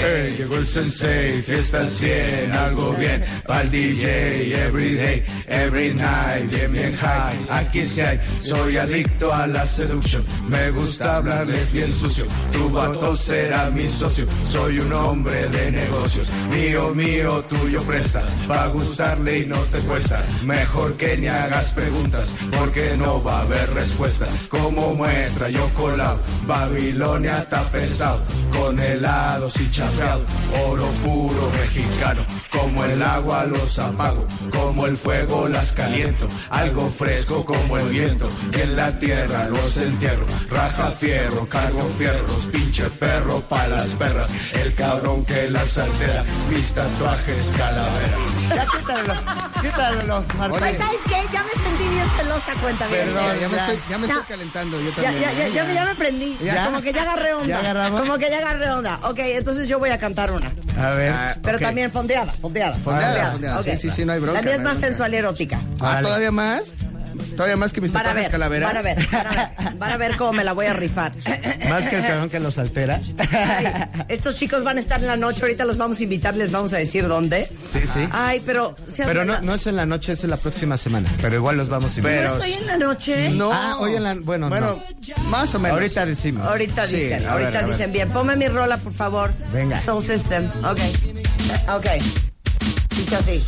Hey, 0.03 0.33
llegó 0.35 0.55
el 0.57 0.65
sensei, 0.65 1.41
fiesta 1.43 1.79
al 1.81 1.91
100, 1.91 2.51
algo 2.51 2.93
bien. 2.93 3.23
Pa'l 3.45 3.69
DJ, 3.69 4.65
every 4.65 4.95
day, 4.95 5.23
every 5.47 5.93
night, 5.93 6.49
bien, 6.49 6.71
bien 6.71 6.95
high. 6.95 7.37
Aquí 7.49 7.81
sí 7.81 8.01
hay, 8.01 8.19
soy 8.41 8.77
adicto 8.77 9.31
a 9.31 9.45
la 9.45 9.65
seducción. 9.65 10.25
Me 10.47 10.71
gusta 10.71 11.17
hablarles 11.17 11.71
bien 11.71 11.93
sucio. 11.93 12.25
Tu 12.51 12.69
vato 12.71 13.15
será 13.15 13.69
mi 13.69 13.87
socio. 13.87 14.25
Soy 14.43 14.79
un 14.79 14.91
hombre 14.91 15.47
de 15.49 15.71
negocios. 15.71 16.31
Mío, 16.49 16.95
mío, 16.95 17.43
tuyo 17.47 17.81
presta. 17.83 18.23
Va 18.49 18.63
a 18.63 18.67
gustarle 18.67 19.39
y 19.39 19.45
no 19.45 19.57
te 19.57 19.79
cuesta. 19.79 20.25
Mejor 20.43 20.97
que 20.97 21.15
ni 21.17 21.27
hagas 21.27 21.73
preguntas, 21.73 22.35
porque 22.57 22.97
no 22.97 23.21
va 23.21 23.39
a 23.39 23.41
haber 23.41 23.69
respuesta. 23.75 24.25
Como 24.49 24.95
muestra, 24.95 25.49
yo 25.49 25.67
colado. 25.75 26.19
Babilonia 26.47 27.41
está 27.41 27.61
pesado. 27.65 28.19
Con 28.51 28.79
helados 28.79 29.50
y. 29.59 30.25
Oro 30.67 30.87
puro 31.03 31.51
mexicano. 31.61 32.25
Como 32.51 32.83
el 32.85 33.01
agua 33.01 33.45
los 33.45 33.79
apago. 33.79 34.25
Como 34.51 34.85
el 34.85 34.97
fuego 34.97 35.47
las 35.47 35.71
caliento. 35.73 36.27
Algo 36.49 36.89
fresco 36.89 37.45
como 37.45 37.77
el 37.77 37.89
viento. 37.89 38.29
Y 38.55 38.61
en 38.61 38.75
la 38.75 38.97
tierra 38.99 39.45
los 39.49 39.77
entierro. 39.77 40.25
Raja 40.49 40.91
fierro, 40.91 41.47
cargo 41.47 41.81
fierros. 41.97 42.47
Pinche 42.47 42.89
perro 42.91 43.41
pa' 43.41 43.67
las 43.67 43.93
perras. 43.95 44.29
El 44.53 44.73
cabrón 44.75 45.25
que 45.25 45.49
las 45.49 45.77
altera. 45.77 46.23
Mis 46.49 46.73
tatuajes 46.73 47.51
calaveras. 47.57 49.50
Ya 49.63 49.69
quítalo, 49.69 49.99
quítalo, 50.01 50.25
Marta. 50.37 50.57
Pues, 50.59 50.77
¿sabes 50.77 50.99
qué? 51.07 51.15
Ya 51.31 51.43
me 51.43 51.51
sentí 51.51 51.87
bien 51.89 52.07
celosa, 52.17 52.53
cuenta. 52.61 52.85
Perdón, 52.87 53.39
ya 53.39 53.49
me 53.49 53.57
estoy, 53.57 53.79
ya 53.89 53.97
me 53.97 54.05
estoy 54.07 54.21
Ya. 54.21 54.27
calentando 54.27 54.81
yo 54.81 54.89
Ya, 54.89 54.95
también. 54.95 55.21
ya, 55.21 55.33
ya, 55.33 55.47
¿eh? 55.47 55.51
ya, 55.53 55.63
me- 55.63 55.73
ya 55.73 55.85
me 55.85 55.95
prendí. 55.95 56.37
¿Ya? 56.43 56.65
Como 56.65 56.81
que 56.81 56.93
ya 56.93 57.01
agarré 57.03 57.33
onda. 57.33 57.47
¿Ya 57.47 57.59
agarramos? 57.59 58.01
Como 58.01 58.17
que 58.17 58.29
ya 58.29 58.37
agarré 58.39 58.69
onda. 58.71 58.99
Ok, 59.03 59.19
entonces 59.19 59.67
yo 59.67 59.79
voy 59.79 59.89
a 59.89 59.97
cantar 59.97 60.31
una. 60.31 60.51
A 60.79 60.89
ver. 60.91 61.11
Ah, 61.13 61.35
Pero 61.43 61.59
también 61.59 61.91
fondeada, 61.91 62.31
fondeada. 62.33 62.77
Fondeada. 62.77 63.61
Sí, 63.63 63.77
sí, 63.77 63.91
sí, 63.91 64.05
no 64.05 64.13
hay 64.13 64.19
bronca, 64.19 64.39
La 64.39 64.45
mía 64.45 64.53
es 64.53 64.59
no 64.59 64.63
más 64.65 64.73
bronca. 64.73 64.87
sensual 64.87 65.13
y 65.13 65.17
erótica. 65.17 65.59
Ah, 65.79 65.99
¿todavía 66.01 66.31
más? 66.31 66.73
¿Todavía 67.35 67.57
más 67.57 67.73
que 67.73 67.81
mis 67.81 67.91
Van 67.91 68.01
a 68.01 68.09
tatuajes 68.09 68.23
ver, 68.25 68.31
calavera? 68.31 68.67
van 68.67 68.77
a 68.77 68.81
ver, 68.81 69.07
van 69.11 69.27
a 69.27 69.31
ver, 69.31 69.75
van 69.77 69.91
a 69.91 69.97
ver 69.97 70.15
cómo 70.17 70.33
me 70.33 70.43
la 70.43 70.53
voy 70.53 70.65
a 70.67 70.73
rifar. 70.73 71.11
Más 71.69 71.87
que 71.87 71.97
el 71.97 72.05
cabrón 72.05 72.29
que 72.29 72.39
los 72.39 72.57
altera. 72.57 72.99
Ay, 73.31 73.67
estos 74.09 74.35
chicos 74.35 74.63
van 74.63 74.77
a 74.77 74.79
estar 74.81 74.99
en 75.01 75.07
la 75.07 75.17
noche, 75.17 75.41
ahorita 75.43 75.65
los 75.65 75.77
vamos 75.77 75.99
a 75.99 76.03
invitar, 76.03 76.35
les 76.35 76.51
vamos 76.51 76.73
a 76.73 76.77
decir 76.77 77.07
dónde. 77.07 77.47
Sí, 77.47 77.79
sí. 77.91 78.07
Ay, 78.11 78.41
pero... 78.45 78.75
Pero 78.97 79.25
no, 79.25 79.41
no 79.41 79.55
es 79.55 79.65
en 79.67 79.75
la 79.75 79.85
noche, 79.85 80.13
es 80.13 80.23
en 80.23 80.29
la 80.29 80.37
próxima 80.37 80.77
semana. 80.77 81.09
Pero 81.21 81.35
igual 81.35 81.57
los 81.57 81.69
vamos 81.69 81.95
a 81.95 81.99
invitar. 81.99 82.23
¿No 82.25 82.33
estoy 82.35 82.53
en 82.53 82.67
la 82.67 82.77
noche? 82.77 83.29
No. 83.31 83.51
Ah, 83.53 83.77
hoy 83.79 83.95
en 83.95 84.03
la- 84.03 84.15
bueno, 84.15 84.49
Bueno, 84.49 84.81
más 85.25 85.53
o 85.55 85.59
menos. 85.59 85.77
Ahorita 85.77 86.05
decimos. 86.05 86.45
Ahorita 86.47 86.87
Sí, 86.87 86.95
dicen, 86.95 87.25
ahorita 87.27 87.51
ver. 87.61 87.65
dicen 87.65 87.91
bien. 87.91 88.09
Ponme 88.09 88.35
mi 88.35 88.47
rola, 88.47 88.77
por 88.77 88.93
favor. 88.93 89.33
Venga. 89.51 89.79
Soul 89.79 90.03
System. 90.03 90.47
Ok. 90.63 90.79
Ok. 91.75 91.85
Dice 92.95 93.15
así. 93.15 93.43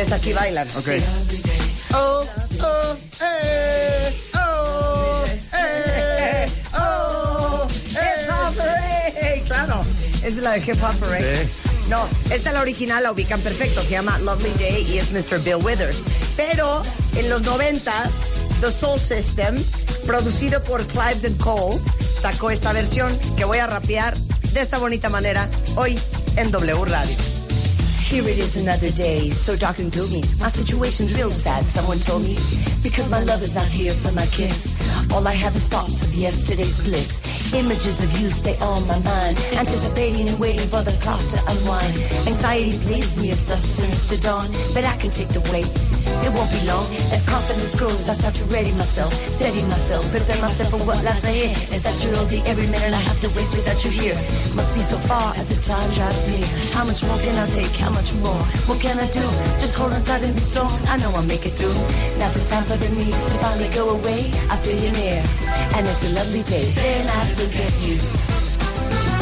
Ustedes 0.00 0.20
aquí 0.20 0.32
bailan. 0.32 0.68
Ok. 0.76 0.88
Oh, 1.92 2.24
oh, 2.62 2.96
eh, 3.20 4.14
oh, 4.32 5.24
eh, 5.54 6.46
oh, 6.74 7.66
Hip 7.90 8.30
Hop 8.30 8.54
Parade. 8.56 9.42
Claro, 9.48 9.82
esa 10.18 10.28
es 10.28 10.36
la 10.36 10.52
de 10.52 10.58
Hip 10.60 10.80
Hop 10.84 10.94
Parade. 11.00 11.48
No, 11.88 12.08
esta 12.30 12.50
es 12.50 12.54
la 12.54 12.60
original, 12.60 13.02
la 13.02 13.10
ubican 13.10 13.40
perfecto. 13.40 13.82
Se 13.82 13.90
llama 13.90 14.16
Lovely 14.20 14.52
Day 14.60 14.86
y 14.88 14.98
es 14.98 15.10
Mr. 15.10 15.42
Bill 15.42 15.64
Withers. 15.64 15.96
Pero 16.36 16.80
en 17.16 17.28
los 17.28 17.42
noventas, 17.42 18.12
The 18.60 18.70
Soul 18.70 19.00
System, 19.00 19.56
producido 20.06 20.62
por 20.62 20.86
Clives 20.86 21.24
and 21.24 21.38
Cole, 21.38 21.76
sacó 22.20 22.52
esta 22.52 22.72
versión 22.72 23.18
que 23.36 23.44
voy 23.44 23.58
a 23.58 23.66
rapear 23.66 24.16
de 24.16 24.60
esta 24.60 24.78
bonita 24.78 25.08
manera 25.08 25.48
hoy 25.74 25.98
en 26.36 26.52
W 26.52 26.84
Radio. 26.84 27.16
Here 28.08 28.26
it 28.26 28.38
is 28.38 28.56
another 28.56 28.90
day, 28.90 29.28
so 29.28 29.54
dark 29.54 29.80
and 29.80 29.92
gloomy. 29.92 30.24
My 30.40 30.48
situation's 30.48 31.14
real 31.14 31.30
sad, 31.30 31.62
someone 31.66 31.98
told 31.98 32.22
me. 32.22 32.36
Because 32.82 33.10
my 33.10 33.22
love 33.22 33.42
is 33.42 33.54
not 33.54 33.66
here 33.66 33.92
for 33.92 34.10
my 34.12 34.24
kiss. 34.24 34.72
All 35.12 35.28
I 35.28 35.34
have 35.34 35.54
is 35.54 35.68
thoughts 35.68 36.00
of 36.02 36.14
yesterday's 36.14 36.82
bliss. 36.88 37.20
Images 37.52 38.02
of 38.02 38.10
you 38.18 38.28
stay 38.30 38.56
on 38.60 38.80
my 38.88 38.98
mind. 39.00 39.36
Anticipating 39.52 40.26
and 40.26 40.40
waiting 40.40 40.66
for 40.68 40.80
the 40.80 40.96
clock 41.02 41.20
to 41.20 41.38
unwind. 41.52 41.92
Anxiety 42.26 42.78
bleeds 42.88 43.20
me 43.20 43.30
if 43.30 43.46
the 43.46 43.56
turns 43.76 44.08
to 44.08 44.18
dawn. 44.22 44.48
But 44.72 44.86
I 44.86 44.96
can 44.96 45.10
take 45.10 45.28
the 45.28 45.44
weight. 45.52 45.68
It 46.24 46.30
won't 46.34 46.50
be 46.52 46.60
long. 46.66 46.86
As 47.14 47.22
confidence 47.22 47.74
grows, 47.74 48.08
I 48.08 48.14
start 48.14 48.34
to 48.36 48.44
ready 48.52 48.72
myself. 48.72 49.12
Steady 49.12 49.62
myself. 49.66 50.04
Prepare 50.10 50.40
myself 50.40 50.70
for 50.70 50.82
what 50.84 51.02
lies 51.04 51.24
ahead. 51.24 51.56
Is 51.72 51.82
that 51.82 51.96
you're 52.04 52.14
the 52.28 52.42
every 52.46 52.66
minute 52.66 52.92
I 52.92 53.02
have 53.02 53.20
to 53.22 53.28
waste 53.36 53.54
without 53.56 53.80
you 53.84 53.90
here. 53.90 54.16
Must 54.54 54.74
be 54.74 54.82
so 54.82 54.96
far 55.08 55.34
as 55.36 55.46
the 55.48 55.58
time 55.64 55.88
drives 55.94 56.26
me. 56.28 56.40
How 56.74 56.84
much 56.84 57.02
more 57.04 57.18
can 57.18 57.36
I 57.38 57.46
take? 57.54 57.74
How 57.76 57.90
much 57.90 58.14
more? 58.20 58.42
What 58.68 58.80
can 58.80 58.98
I 58.98 59.08
do? 59.10 59.24
Just 59.62 59.74
hold 59.74 59.92
on 59.92 60.02
tight 60.04 60.22
and 60.22 60.34
be 60.34 60.40
strong. 60.40 60.70
I 60.88 60.98
know 60.98 61.10
I'll 61.14 61.26
make 61.26 61.46
it 61.46 61.54
through. 61.56 61.78
Now's 62.18 62.34
the 62.34 62.44
time 62.46 62.64
for 62.64 62.76
the 62.76 62.90
news 62.98 63.18
to 63.28 63.34
finally 63.40 63.70
go 63.74 63.90
away. 63.96 64.30
I 64.52 64.56
feel 64.60 64.78
you 64.78 64.92
near. 64.92 65.22
And 65.76 65.86
it's 65.86 66.04
a 66.04 66.10
lovely 66.14 66.42
day. 66.44 66.70
Then 66.74 67.04
I 67.06 67.20
forget 67.38 67.72
you. 67.86 67.96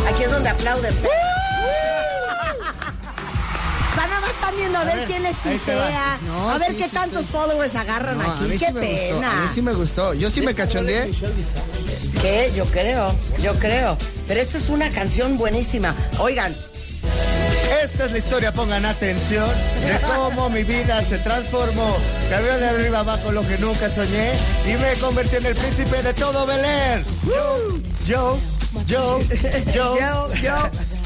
Aquí 0.09 0.23
es 0.25 0.31
donde 0.31 0.51
aplauden. 0.51 1.26
Viendo 4.77 4.81
a 4.81 4.85
ver, 4.85 4.97
ver, 4.97 5.07
quién 5.07 5.23
les 5.23 6.23
No, 6.23 6.51
a 6.51 6.59
ver 6.59 6.71
sí, 6.71 6.77
qué 6.77 6.85
sí, 6.85 6.91
tantos 6.91 7.23
sí. 7.23 7.33
followers 7.33 7.75
agarran 7.75 8.19
No, 8.19 8.25
a 8.25 8.35
aquí. 8.37 8.45
Qué 8.59 8.67
gustó, 8.73 8.81
pena. 8.81 9.33
a 9.33 9.43
mí 9.43 9.49
sí 9.55 9.63
me 9.63 9.73
gustó. 9.73 10.15
Yo 10.15 10.31
sí 10.31 10.41
me 10.41 10.55
cachondeé. 10.55 11.11
¿Qué? 12.23 12.53
Yo 12.57 12.65
creo, 12.67 13.13
yo 13.43 13.55
creo. 13.55 13.97
Pero 14.27 14.41
esta 14.41 14.59
es 14.59 14.69
una 14.69 14.89
canción 14.91 15.37
buenísima. 15.39 15.95
Oigan, 16.19 16.57
Esta 17.83 18.05
es 18.07 18.13
la 18.13 18.19
historia, 18.19 18.53
pongan 18.53 18.85
atención, 18.87 19.49
de 19.81 19.99
cómo 20.15 20.49
mi 20.51 20.65
vida 20.65 21.03
se 21.03 21.19
transformó. 21.19 21.97
Cambió 22.31 22.57
de 22.59 22.69
arriba 22.69 23.01
abajo 23.01 23.31
lo 23.33 23.43
que 23.43 23.59
nunca 23.59 23.89
soñé 23.91 24.33
y 24.65 24.73
me 24.75 24.95
convertí 25.01 25.37
en 25.37 25.47
el 25.47 25.55
príncipe 25.55 26.03
de 26.03 26.15
todo 26.15 26.47
Belén. 26.47 27.05
Yo, 27.27 27.59
yo, 28.07 28.39
yo, 28.87 29.19
yo. 29.75 29.99
yo, 29.99 30.35
yo. 30.43 30.57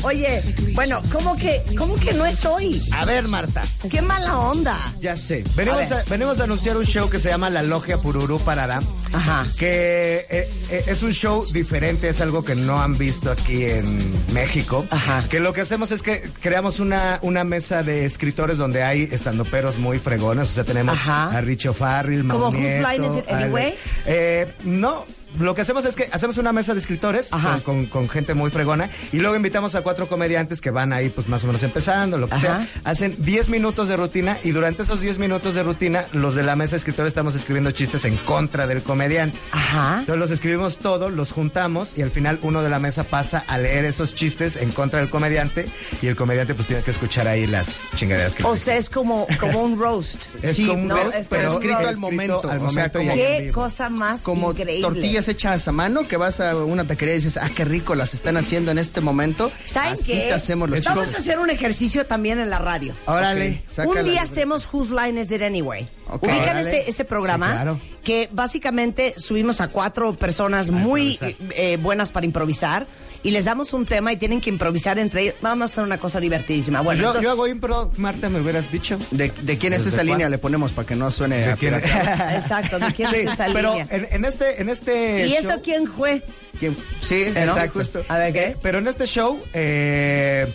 Oye, 0.03 0.43
bueno, 0.75 1.03
¿cómo 1.13 1.37
que, 1.37 1.61
cómo 1.77 1.95
que 1.97 2.15
no 2.15 2.25
es 2.25 2.45
hoy? 2.47 2.81
A 2.93 3.05
ver, 3.05 3.29
Marta. 3.29 3.63
Qué 3.91 4.01
mala 4.01 4.39
onda. 4.39 4.77
Ya 4.99 5.15
sé. 5.15 5.45
Venimos 5.55 5.91
A 5.93 6.01
a, 6.01 6.05
venimos 6.05 6.41
a 6.41 6.45
anunciar 6.45 6.79
un 6.79 6.85
show 6.87 7.11
que 7.11 7.19
se 7.19 7.29
llama 7.29 7.51
La 7.51 7.63
Logia 7.63 7.99
Pururú 7.99 8.39
Parará. 8.41 8.81
Ajá. 9.13 9.47
Que 9.59 10.27
eh, 10.31 10.51
eh, 10.71 10.85
es 10.87 11.03
un 11.03 11.13
show 11.13 11.45
diferente, 11.53 12.09
es 12.09 12.21
algo 12.23 12.45
que 12.45 12.55
no 12.55 12.81
han 12.81 12.97
visto 12.97 13.31
aquí 13.31 13.65
en 13.65 13.99
México. 14.33 14.87
Ajá. 14.91 15.23
Que 15.29 15.39
lo 15.39 15.53
que 15.53 15.61
hacemos 15.61 15.91
es 15.91 16.01
que 16.01 16.23
creamos 16.41 16.81
una, 16.81 17.19
una 17.21 17.45
mesa 17.45 17.83
de 17.83 18.07
escritores 18.07 18.57
donde 18.57 18.83
hay 18.83 19.03
estandoperos 19.03 19.77
muy 19.77 19.99
fregones. 19.99 20.49
O 20.49 20.53
sea, 20.53 20.65
tenemos 20.65 20.95
Ajá. 20.95 21.37
a 21.37 21.41
Richo 21.43 21.75
Farrell, 21.75 22.27
¿Como 22.27 22.51
Mau 22.51 22.53
Whose 22.53 22.81
Line 22.81 23.07
Is 23.07 23.17
It 23.19 23.31
Anyway? 23.31 23.75
Eh, 24.07 24.51
no. 24.65 25.05
Lo 25.39 25.55
que 25.55 25.61
hacemos 25.63 25.85
es 25.85 25.95
que 25.95 26.09
hacemos 26.13 26.39
una 26.39 26.53
mesa 26.53 26.75
de 26.75 26.81
escritores 26.81 27.33
Ajá. 27.33 27.61
con, 27.61 27.61
con- 27.61 27.87
con 27.87 28.09
gente 28.09 28.35
muy 28.35 28.51
fregona 28.51 28.91
y 29.13 29.19
luego 29.19 29.37
invitamos 29.37 29.75
a 29.75 29.83
cuatro 29.83 30.09
comediantes 30.09 30.61
que 30.61 30.71
van 30.71 30.93
ahí 30.93 31.09
pues 31.09 31.29
más 31.29 31.45
o 31.45 31.47
menos 31.47 31.63
empezando, 31.63 32.19
lo 32.19 32.29
que 32.29 32.35
Ajá. 32.35 32.41
sea. 32.67 32.69
Hacen 32.85 33.15
10 33.19 33.49
minutos 33.49 33.89
de 33.89 33.97
rutina 33.97 34.39
y 34.43 34.51
durante 34.51 34.83
esos 34.83 35.01
10 35.01 35.19
minutos 35.19 35.55
de 35.55 35.63
rutina 35.63 36.05
los 36.13 36.35
de 36.35 36.43
la 36.43 36.57
mesa 36.57 36.73
de 36.73 36.79
escritores 36.79 37.09
estamos 37.11 37.35
escribiendo 37.35 37.71
chistes 37.71 38.05
en 38.05 38.17
contra 38.17 38.67
del 38.67 38.83
comediante. 38.83 39.39
Ajá. 39.53 40.01
Entonces 40.01 40.19
los 40.19 40.31
escribimos 40.31 40.79
todos, 40.79 41.13
los 41.13 41.31
juntamos 41.31 41.97
y 41.97 42.03
al 42.03 42.11
final 42.11 42.39
uno 42.43 42.63
de 42.63 42.71
la 42.71 42.79
mesa 42.79 43.05
pasa 43.05 43.45
a 43.47 43.57
leer 43.59 43.85
esos 43.85 44.15
chistes 44.15 44.57
en 44.57 44.71
contra 44.73 45.01
del 45.01 45.09
comediante 45.11 45.67
y 46.03 46.07
el 46.09 46.17
comediante 46.17 46.55
pues 46.55 46.67
tiene 46.67 46.83
que 46.83 46.91
escuchar 46.91 47.29
ahí 47.29 47.47
las 47.47 47.89
chingaderas 47.97 48.35
que 48.35 48.43
O 48.45 48.57
sea, 48.57 48.77
es 48.77 48.91
como, 48.91 49.27
como 49.39 49.63
un 49.63 49.79
roast. 49.79 50.23
Es 50.43 50.57
Sí, 50.57 50.67
como 50.67 50.83
un 50.83 50.89
no, 50.89 50.97
roast, 50.97 51.15
es 51.15 51.29
pero 51.29 51.43
como 51.43 51.57
un 51.57 51.63
escrito 51.63 51.79
roast. 51.79 51.89
al 51.91 51.97
momento. 51.99 52.41
al 52.43 52.45
o 52.45 52.51
sea, 52.51 52.59
momento 52.69 52.99
como- 52.99 53.13
en 53.13 53.17
Qué 53.47 53.51
cosa 53.53 53.89
más 53.89 54.23
Como 54.23 54.51
increíble. 54.51 54.83
tortillas 54.83 55.20
hechas 55.29 55.67
a 55.69 55.73
mano 55.73 56.07
que 56.07 56.17
vas 56.17 56.41
a 56.41 56.57
una 56.57 56.87
taquería 56.87 57.15
y 57.15 57.19
dices, 57.19 57.37
ah, 57.37 57.51
qué 57.55 57.65
rico 57.65 57.95
las 57.95 58.15
están 58.15 58.37
haciendo 58.37 58.71
en 58.71 58.79
este 58.79 59.01
momento. 59.01 59.51
¿Saben 59.67 59.95
Así 59.95 60.05
qué? 60.05 60.19
te 60.29 60.33
hacemos 60.33 60.69
los 60.71 60.85
Vamos 60.85 61.15
a 61.15 61.19
hacer 61.19 61.39
un 61.39 61.51
ejicio 61.51 62.07
también 62.07 62.41
en 62.41 62.51
la 62.51 62.59
radio. 62.59 62.95
Órale. 63.07 63.63
Ok, 63.65 63.73
saca 63.73 63.89
Un 63.89 64.05
día 64.05 64.23
hacemos 64.23 64.69
Whose 64.73 64.95
Line 64.95 65.21
Is 65.21 65.31
It 65.31 65.43
Anyway. 65.43 65.89
Ubican 66.21 66.59
ese, 66.59 66.89
ese 66.91 67.05
programa 67.05 67.47
Sí, 67.49 67.53
claro. 67.55 67.81
que 68.05 68.29
básicamente 68.33 69.15
subimos 69.17 69.61
a 69.61 69.69
cuatro 69.69 70.17
personas 70.17 70.71
muy 70.71 71.19
eh, 71.57 71.77
buenas 71.81 72.13
para 72.13 72.27
improvisar 72.27 72.87
y 73.23 73.31
les 73.33 73.45
damos 73.45 73.73
un 73.75 73.85
tema 73.87 74.13
y 74.13 74.17
tienen 74.17 74.41
que 74.41 74.49
improvisar 74.51 74.99
entre 74.99 75.23
ellos. 75.23 75.35
Vamos 75.43 75.63
a 75.63 75.73
hacer 75.73 75.85
una 75.85 75.99
cosa 75.99 76.21
divertidísima. 76.21 76.81
Bueno, 76.81 77.01
yo, 77.03 77.07
entonces- 77.09 77.23
yo 77.25 77.31
hago 77.31 77.47
impro, 77.47 77.91
Marta, 77.97 78.29
me 78.31 78.41
hubieras 78.41 78.73
dicho. 78.73 78.99
¿De, 79.11 79.31
de 79.43 79.59
quién 79.59 79.73
es 79.73 79.85
¿Desde 79.85 79.97
esa 79.97 80.03
línea? 80.05 80.29
Le 80.29 80.39
ponemos 80.39 80.73
para 80.73 80.87
que 80.87 80.97
no 80.97 81.11
suene 81.11 81.39
¿De 81.39 81.53
a 81.53 81.57
quién? 81.57 81.75
exacto, 82.35 82.79
¿de 82.79 82.93
quién 82.95 83.11
Sí, 83.11 83.17
es 83.17 83.33
esa 83.35 83.47
pero 83.53 83.71
línea? 83.75 83.87
en, 83.91 84.09
en 84.11 84.25
este, 84.25 84.61
en 84.63 84.69
este 84.69 85.27
¿Y 85.27 85.35
eso 85.35 85.61
quién 85.63 85.87
fue? 85.87 86.23
¿Quién? 86.59 86.77
Sí, 87.03 87.25
¿no? 87.35 87.41
exacto. 87.41 87.79
justo. 87.79 88.05
A 88.09 88.19
ver, 88.19 88.33
¿qué? 88.33 88.57
Pero 88.63 88.79
en 88.79 88.87
este 88.89 89.07
show, 89.07 89.41
eh, 89.55 90.53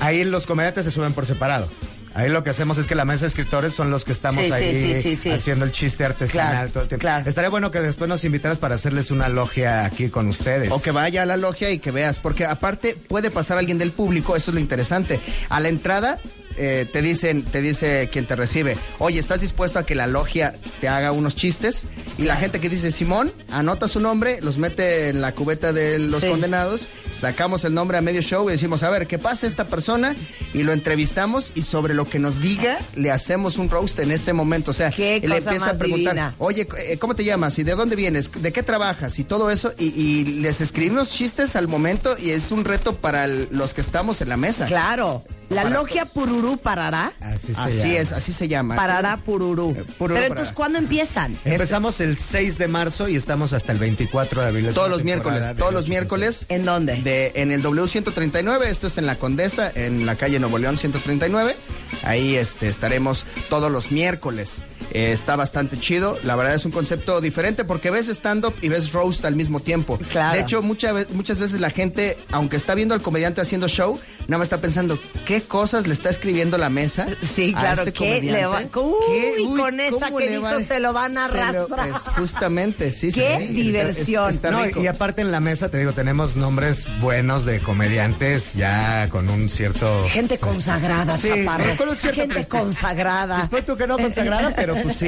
ahí 0.00 0.24
los 0.24 0.46
comediantes 0.46 0.84
se 0.84 0.90
suben 0.90 1.12
por 1.12 1.26
separado. 1.26 1.68
Ahí 2.16 2.30
lo 2.30 2.42
que 2.42 2.50
hacemos 2.50 2.78
es 2.78 2.86
que 2.86 2.94
la 2.94 3.04
mesa 3.04 3.22
de 3.22 3.28
escritores 3.28 3.74
son 3.74 3.90
los 3.90 4.04
que 4.06 4.12
estamos 4.12 4.42
Sí, 4.42 4.48
sí, 4.48 4.54
ahí 4.54 4.74
sí, 4.94 5.02
sí, 5.02 5.16
sí. 5.16 5.30
haciendo 5.30 5.64
el 5.66 5.72
chiste 5.72 6.04
artesanal 6.04 6.50
Claro, 6.52 6.70
todo 6.70 6.82
el 6.84 6.88
tiempo. 6.88 7.00
claro. 7.02 7.28
Estaría 7.28 7.50
bueno 7.50 7.70
que 7.70 7.80
después 7.80 8.08
nos 8.08 8.24
invitaras 8.24 8.56
para 8.58 8.74
hacerles 8.76 9.10
una 9.10 9.28
logia 9.28 9.84
aquí 9.84 10.08
con 10.08 10.26
ustedes. 10.28 10.70
O 10.72 10.80
que 10.80 10.92
vaya 10.92 11.22
a 11.22 11.26
la 11.26 11.36
logia 11.36 11.70
y 11.70 11.78
que 11.78 11.90
veas, 11.90 12.18
porque 12.18 12.44
aparte 12.46 12.94
puede 12.94 13.30
pasar 13.30 13.58
alguien 13.58 13.76
del 13.78 13.92
público, 13.92 14.34
eso 14.34 14.50
es 14.50 14.54
lo 14.54 14.60
interesante. 14.60 15.20
A 15.50 15.60
la 15.60 15.68
entrada 15.68 16.18
eh, 16.56 16.88
te 16.90 17.02
dicen, 17.02 17.42
te 17.42 17.60
dice 17.60 18.08
quien 18.10 18.26
te 18.26 18.34
recibe, 18.34 18.78
oye, 18.98 19.20
¿estás 19.20 19.42
dispuesto 19.42 19.78
a 19.78 19.84
que 19.84 19.94
la 19.94 20.06
logia 20.06 20.54
te 20.80 20.88
haga 20.88 21.12
unos 21.12 21.36
chistes? 21.36 21.86
Y 22.18 22.22
la 22.22 22.36
gente 22.36 22.60
que 22.60 22.70
dice 22.70 22.90
Simón, 22.92 23.30
anota 23.50 23.88
su 23.88 24.00
nombre, 24.00 24.38
los 24.40 24.56
mete 24.56 25.10
en 25.10 25.20
la 25.20 25.32
cubeta 25.32 25.72
de 25.74 25.98
los 25.98 26.22
Sí. 26.22 26.28
condenados, 26.28 26.86
sacamos 27.10 27.64
el 27.64 27.74
nombre 27.74 27.98
a 27.98 28.00
medio 28.00 28.22
show 28.22 28.48
y 28.48 28.52
decimos, 28.52 28.82
a 28.82 28.88
ver, 28.90 29.06
¿qué 29.06 29.18
pasa 29.18 29.46
esta 29.46 29.66
persona? 29.66 30.16
Y 30.54 30.62
lo 30.62 30.72
entrevistamos 30.72 31.52
y 31.54 31.60
sobre 31.62 31.92
lo 31.92 32.08
que 32.08 32.18
nos 32.18 32.40
diga 32.40 32.78
le 32.94 33.10
hacemos 33.10 33.58
un 33.58 33.68
roast 33.68 33.98
en 33.98 34.10
ese 34.12 34.32
momento. 34.32 34.70
O 34.70 34.74
sea, 34.74 34.90
le 34.96 35.16
empieza 35.16 35.70
a 35.70 35.74
preguntar, 35.78 36.14
divina. 36.14 36.34
oye, 36.38 36.66
eh, 36.78 36.96
¿cómo 36.98 37.14
te 37.14 37.22
llamas? 37.24 37.58
¿Y 37.58 37.64
de 37.64 37.74
dónde 37.74 37.96
vienes? 37.96 38.30
¿De 38.34 38.50
qué 38.52 38.62
trabajas? 38.62 39.18
Y 39.18 39.24
todo 39.24 39.50
eso. 39.50 39.74
Y, 39.78 39.88
y 40.00 40.24
les 40.40 40.62
escribimos 40.62 41.10
chistes 41.10 41.54
al 41.54 41.68
momento 41.68 42.16
y 42.18 42.30
es 42.30 42.50
un 42.50 42.64
reto 42.64 42.94
para 42.94 43.26
el- 43.26 43.48
los 43.50 43.74
que 43.74 43.82
estamos 43.82 44.22
en 44.22 44.30
la 44.30 44.38
mesa. 44.38 44.64
Claro. 44.66 45.22
La 45.48 45.62
Para 45.62 45.76
logia 45.76 46.06
Pururú 46.06 46.56
parará. 46.56 47.12
Así, 47.20 47.54
se 47.54 47.60
Así 47.60 47.76
llama. 47.78 47.92
es, 47.94 48.12
así 48.12 48.32
se 48.32 48.48
llama. 48.48 48.74
Parará 48.76 49.16
Pururú. 49.18 49.76
Eh, 49.78 49.84
Pururú 49.96 50.14
Pero 50.16 50.26
entonces. 50.26 50.52
¿cuándo 50.52 50.78
empiezan? 50.78 51.38
Empezamos 51.44 52.00
el 52.00 52.18
6 52.18 52.58
de 52.58 52.66
marzo 52.68 53.08
y 53.08 53.14
estamos 53.16 53.52
hasta 53.52 53.70
el 53.72 53.78
24 53.78 54.42
de 54.42 54.48
abril. 54.48 54.70
Todos 54.74 54.90
los 54.90 55.04
miércoles, 55.04 55.46
todos 55.56 55.72
los 55.72 55.88
miércoles. 55.88 56.46
¿En 56.48 56.64
dónde? 56.64 56.96
De, 57.02 57.32
en 57.36 57.52
el 57.52 57.62
W139, 57.62 58.64
esto 58.66 58.88
es 58.88 58.98
en 58.98 59.06
la 59.06 59.16
Condesa, 59.16 59.70
en 59.74 60.04
la 60.06 60.16
calle 60.16 60.38
Nuevo 60.40 60.58
León 60.58 60.78
139. 60.78 61.56
Ahí 62.02 62.34
este, 62.36 62.68
estaremos 62.68 63.24
todos 63.48 63.70
los 63.70 63.92
miércoles. 63.92 64.62
Eh, 64.92 65.12
está 65.12 65.36
bastante 65.36 65.78
chido. 65.78 66.18
La 66.24 66.36
verdad 66.36 66.54
es 66.54 66.64
un 66.64 66.72
concepto 66.72 67.20
diferente 67.20 67.64
porque 67.64 67.90
ves 67.90 68.08
stand-up 68.08 68.54
y 68.62 68.68
ves 68.68 68.92
roast 68.92 69.24
al 69.24 69.36
mismo 69.36 69.60
tiempo. 69.60 69.98
Claro. 70.10 70.34
De 70.34 70.40
hecho, 70.40 70.62
mucha 70.62 70.92
ve- 70.92 71.06
muchas 71.12 71.38
veces 71.40 71.60
la 71.60 71.70
gente, 71.70 72.16
aunque 72.30 72.56
está 72.56 72.74
viendo 72.74 72.94
al 72.94 73.02
comediante 73.02 73.40
haciendo 73.40 73.68
show, 73.68 73.98
nada 74.28 74.38
más 74.38 74.46
está 74.46 74.60
pensando, 74.60 74.98
¿qué 75.26 75.42
cosas 75.42 75.86
le 75.86 75.94
está 75.94 76.10
escribiendo 76.10 76.58
la 76.58 76.68
mesa? 76.70 77.06
Sí, 77.22 77.52
a 77.56 77.60
claro, 77.60 77.82
este 77.82 77.92
¿qué 77.92 78.20
le 78.22 78.46
va- 78.46 78.62
comediante? 78.68 79.42
Uy, 79.42 79.58
con 79.58 79.80
esa 79.80 80.10
va- 80.10 80.60
se 80.62 80.80
lo 80.80 80.92
van 80.92 81.18
a 81.18 81.28
se 81.28 81.34
lo- 81.36 81.42
arrastrar. 81.42 81.88
es 81.88 82.02
justamente, 82.16 82.92
sí, 82.92 83.10
sí, 83.10 83.20
Qué 83.20 83.38
sí. 83.48 83.54
diversión. 83.54 84.30
Está 84.30 84.50
No, 84.50 84.62
y 84.68 84.86
aparte 84.86 85.22
en 85.22 85.30
la 85.32 85.40
mesa, 85.40 85.68
te 85.70 85.78
digo, 85.78 85.92
tenemos 85.92 86.36
nombres 86.36 86.86
buenos 87.00 87.44
de 87.44 87.60
comediantes 87.60 88.54
ya 88.54 89.08
con 89.10 89.28
un 89.28 89.48
cierto... 89.48 90.06
Gente 90.08 90.38
consagrada, 90.38 91.16
Sí, 91.16 91.28
chaparro. 91.28 91.76
con 91.76 91.88
un 91.88 91.96
cierto 91.96 92.20
Gente 92.20 92.34
prestigio. 92.34 92.60
consagrada. 92.60 93.38
Después 93.40 93.66
tú 93.66 93.76
que 93.76 93.86
no 93.86 93.96
consagrada, 93.98 94.52
pero 94.54 94.74
pues 94.82 94.96
sí. 94.96 95.06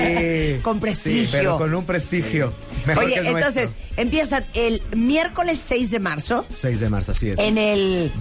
Con 0.62 0.80
prestigio. 0.80 1.24
Sí, 1.24 1.28
pero 1.32 1.58
con 1.58 1.74
un 1.74 1.84
prestigio. 1.84 2.52
Mejor 2.86 3.04
Oye, 3.04 3.14
que 3.14 3.20
el 3.20 3.26
entonces, 3.28 3.70
nuestro. 3.70 4.02
empiezan 4.02 4.46
el 4.54 4.82
miércoles 4.96 5.58
6 5.64 5.90
de 5.90 5.98
marzo 6.00 6.44
6 6.54 6.80
de 6.80 6.88
marzo, 6.90 7.12
así 7.12 7.30
es. 7.30 7.38
en 7.38 7.58
el 7.58 8.12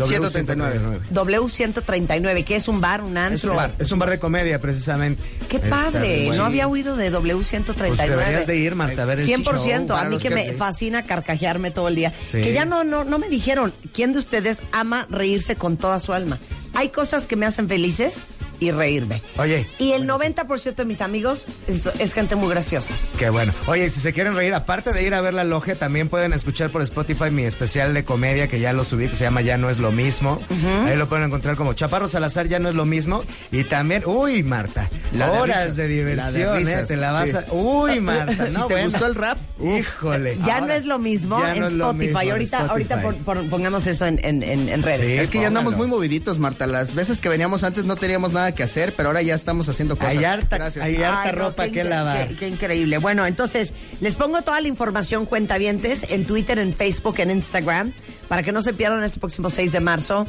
W139. 0.87 1.09
W139, 1.11 2.43
que 2.43 2.55
es 2.55 2.67
un 2.67 2.81
bar, 2.81 3.01
un 3.03 3.17
antro. 3.17 3.35
Es 3.37 3.43
un 3.45 3.55
bar, 3.55 3.73
es 3.79 3.91
un 3.91 3.99
bar 3.99 4.09
de 4.09 4.19
comedia, 4.19 4.59
precisamente. 4.59 5.21
Qué 5.49 5.57
Está 5.57 5.69
padre, 5.69 6.29
no 6.35 6.45
había 6.45 6.67
oído 6.67 6.95
de 6.95 7.11
W139. 7.11 7.87
Pues 7.87 7.97
deberías 7.97 8.47
de 8.47 8.55
ir, 8.57 8.75
Marta, 8.75 9.03
a 9.03 9.05
ver 9.05 9.19
el 9.19 9.25
100%, 9.27 9.87
show. 9.87 9.97
a 9.97 10.03
mí 10.05 10.17
que 10.17 10.29
que- 10.29 10.35
me 10.35 10.53
fascina 10.53 11.03
carcajearme 11.03 11.71
todo 11.71 11.87
el 11.87 11.95
día. 11.95 12.11
Sí. 12.11 12.41
Que 12.41 12.53
ya 12.53 12.65
no, 12.65 12.83
no, 12.83 13.03
no 13.03 13.17
me 13.19 13.29
dijeron, 13.29 13.73
¿quién 13.93 14.13
de 14.13 14.19
ustedes 14.19 14.63
ama 14.71 15.07
reírse 15.09 15.55
con 15.55 15.77
toda 15.77 15.99
su 15.99 16.13
alma? 16.13 16.37
Hay 16.73 16.89
cosas 16.89 17.25
que 17.25 17.35
me 17.35 17.45
hacen 17.45 17.67
felices 17.67 18.25
y 18.59 18.71
reírme. 18.71 19.21
Oye, 19.37 19.67
Y 19.79 19.91
el 19.91 20.07
90% 20.07 20.75
de 20.75 20.85
mis 20.85 21.01
amigos 21.01 21.45
es, 21.67 21.85
es 21.99 22.13
gente 22.13 22.35
muy 22.35 22.49
graciosa. 22.49 22.93
Qué 23.19 23.29
bueno. 23.29 23.53
Oye, 23.67 23.89
si 23.89 23.99
se 23.99 24.13
quieren 24.13 24.35
reír, 24.35 24.53
aparte 24.53 24.93
de 24.93 25.03
ir 25.03 25.13
a 25.13 25.21
ver 25.21 25.33
la 25.33 25.43
logia, 25.43 25.75
también 25.75 26.09
pueden 26.09 26.33
escuchar 26.33 26.69
por 26.69 26.81
Spotify 26.81 27.29
mi 27.31 27.43
especial 27.43 27.93
de 27.93 28.03
comedia 28.03 28.47
que 28.47 28.59
ya 28.59 28.73
lo 28.73 28.83
subí, 28.83 29.07
que 29.07 29.15
se 29.15 29.23
llama 29.25 29.41
Ya 29.41 29.57
no 29.57 29.69
es 29.69 29.77
lo 29.77 29.91
mismo. 29.91 30.39
Ahí 30.85 30.95
lo 30.97 31.07
pueden 31.07 31.25
encontrar 31.25 31.55
como 31.55 31.73
Chaparro 31.73 32.09
Salazar, 32.09 32.47
Ya 32.47 32.59
no 32.59 32.69
es 32.69 32.75
lo 32.75 32.85
mismo. 32.85 33.23
Y 33.51 33.63
también, 33.63 34.03
uy, 34.05 34.43
Marta, 34.43 34.89
La 35.13 35.29
de 35.31 35.39
horas 35.39 35.57
risas. 35.71 35.77
de 35.77 35.83
La 35.83 35.87
de 35.87 35.95
diversión, 35.95 36.57
risas, 36.57 36.81
¿eh? 36.83 36.85
Te 36.87 36.97
la 36.97 37.11
vas 37.11 37.29
sí. 37.29 37.35
a... 37.35 37.45
Uy, 37.53 37.99
Marta, 38.01 38.47
Si 38.47 38.53
te 38.53 38.59
bueno. 38.63 38.83
gustó 38.89 39.05
el 39.05 39.15
rap, 39.15 39.37
Híjole. 39.61 40.37
Ya 40.45 40.55
Ahora, 40.55 40.67
no 40.67 40.73
es 40.73 40.85
lo 40.85 40.99
mismo 40.99 41.37
en 41.45 41.59
no 41.59 41.67
es 41.67 41.73
lo 41.73 41.85
Spotify. 41.91 42.05
mismo 42.13 42.31
ahorita 42.31 42.57
Spotify. 42.61 42.93
ahorita 42.93 43.23
pon- 43.23 43.49
pongamos 43.49 43.87
eso 43.87 44.05
en, 44.05 44.19
en- 44.23 44.43
en- 44.43 44.69
en 44.69 44.83
redes. 44.83 45.07
Sí. 45.07 45.13
Es 45.17 45.29
que 45.29 45.41
ya 45.41 45.47
andamos 45.47 45.75
muy 45.75 45.87
moviditos, 45.87 46.37
Marta. 46.39 46.67
Las 46.67 46.93
veces 46.95 47.21
que 47.21 47.29
veníamos 47.29 47.63
antes 47.63 47.85
no 47.85 47.95
teníamos 47.95 48.33
nada 48.33 48.46
que 48.53 48.63
hacer, 48.63 48.93
pero 48.95 49.09
ahora 49.09 49.21
ya 49.21 49.35
estamos 49.35 49.67
haciendo 49.69 49.95
cosas. 49.97 50.17
Hay 50.17 50.23
harta, 50.23 50.57
Gracias. 50.57 50.83
hay 50.83 50.95
harta 50.97 51.21
Ay, 51.23 51.31
no, 51.33 51.39
ropa 51.39 51.65
qué 51.65 51.71
que 51.71 51.83
lavar. 51.83 52.27
Qué, 52.29 52.35
qué 52.35 52.47
increíble. 52.47 52.97
Bueno, 52.97 53.25
entonces, 53.25 53.73
les 54.01 54.15
pongo 54.15 54.41
toda 54.41 54.59
la 54.61 54.67
información 54.67 55.25
cuentavientes 55.25 56.09
en 56.09 56.25
Twitter, 56.25 56.59
en 56.59 56.73
Facebook, 56.73 57.15
en 57.19 57.31
Instagram, 57.31 57.93
para 58.27 58.43
que 58.43 58.51
no 58.51 58.61
se 58.61 58.73
pierdan 58.73 59.03
este 59.03 59.19
próximo 59.19 59.49
6 59.49 59.71
de 59.71 59.79
marzo. 59.79 60.27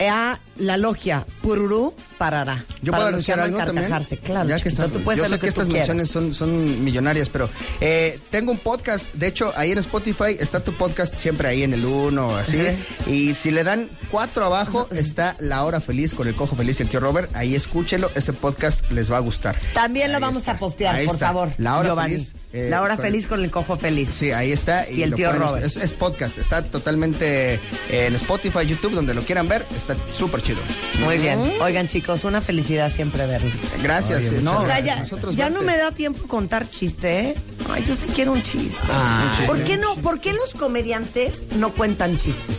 A 0.00 0.38
la 0.56 0.76
logia 0.76 1.26
Pururú 1.42 1.94
parará. 2.18 2.64
Yo 2.82 2.92
Para 2.92 3.02
puedo 3.04 3.08
anunciar 3.08 3.40
algo 3.40 3.58
también. 3.58 3.90
Claro, 4.22 4.48
ya 4.48 4.58
que 4.58 4.68
está, 4.68 4.88
tú 4.88 5.00
puedes 5.00 5.18
yo 5.18 5.24
sé 5.24 5.30
lo 5.30 5.38
que, 5.40 5.48
estas 5.48 5.66
quieras. 5.68 5.88
menciones 5.88 6.10
son, 6.10 6.34
son 6.34 6.84
millonarias, 6.84 7.28
pero 7.28 7.48
eh, 7.80 8.18
tengo 8.30 8.52
un 8.52 8.58
podcast. 8.58 9.06
De 9.14 9.26
hecho, 9.26 9.52
ahí 9.56 9.72
en 9.72 9.78
Spotify 9.78 10.36
está 10.38 10.60
tu 10.60 10.72
podcast 10.72 11.14
siempre 11.16 11.48
ahí 11.48 11.62
en 11.62 11.74
el 11.74 11.84
uno, 11.84 12.36
así. 12.36 12.58
Y 13.06 13.34
si 13.34 13.50
le 13.50 13.62
dan 13.64 13.90
cuatro 14.10 14.44
abajo, 14.44 14.88
está 14.90 15.36
La 15.38 15.64
Hora 15.64 15.80
Feliz 15.80 16.14
con 16.14 16.28
el 16.28 16.34
Cojo 16.34 16.56
Feliz 16.56 16.80
y 16.80 16.82
el 16.84 16.88
tío 16.88 17.00
Robert. 17.00 17.30
Ahí 17.34 17.54
escúchelo, 17.54 18.10
ese 18.14 18.32
podcast 18.32 18.90
les 18.90 19.10
va 19.12 19.16
a 19.18 19.20
gustar. 19.20 19.56
También 19.74 20.12
lo 20.12 20.20
vamos 20.20 20.38
está. 20.40 20.52
a 20.52 20.58
postear, 20.58 20.94
Ahí 20.96 21.06
por 21.06 21.16
está. 21.16 21.26
favor. 21.28 21.50
La 21.58 21.76
Hora 21.78 21.88
Giovanni. 21.88 22.14
Feliz. 22.14 22.34
Eh, 22.52 22.68
la 22.70 22.82
hora 22.82 22.96
con- 22.96 23.04
feliz 23.04 23.26
con 23.26 23.42
el 23.44 23.50
cojo 23.50 23.76
feliz. 23.76 24.08
Sí, 24.12 24.32
ahí 24.32 24.50
está. 24.52 24.88
Y 24.90 25.02
el 25.02 25.14
tío 25.14 25.28
pueden- 25.30 25.42
Robert. 25.48 25.64
Es, 25.66 25.76
es 25.76 25.94
podcast, 25.94 26.36
está 26.38 26.62
totalmente 26.64 27.54
eh, 27.54 27.60
en 28.06 28.14
Spotify, 28.16 28.66
YouTube, 28.66 28.92
donde 28.92 29.14
lo 29.14 29.22
quieran 29.22 29.46
ver. 29.48 29.64
Está 29.76 29.96
súper 30.12 30.42
chido. 30.42 30.58
Muy 31.04 31.18
bien. 31.18 31.38
Oigan, 31.60 31.86
chicos, 31.86 32.24
una 32.24 32.40
felicidad 32.40 32.90
siempre 32.90 33.26
verlos. 33.26 33.52
Gracias. 33.82 34.18
Oye, 34.18 34.38
eh, 34.38 34.40
no, 34.42 34.58
O 34.58 34.66
sea, 34.66 34.80
ya, 34.80 34.96
nosotros 35.00 35.36
ya 35.36 35.48
no 35.50 35.62
me 35.62 35.76
da 35.76 35.92
tiempo 35.92 36.26
contar 36.26 36.68
chiste, 36.68 37.20
¿eh? 37.20 37.34
Ay, 37.72 37.84
yo 37.86 37.94
sí 37.94 38.08
quiero 38.14 38.32
un 38.32 38.42
chiste. 38.42 38.76
Ah, 38.90 39.36
Un 39.40 39.46
¿Por 39.46 39.56
chiste. 39.58 39.72
qué 39.72 39.78
no? 39.78 39.94
¿Por 39.96 40.20
qué 40.20 40.32
los 40.32 40.54
comediantes 40.54 41.44
no 41.56 41.70
cuentan 41.72 42.18
chistes? 42.18 42.58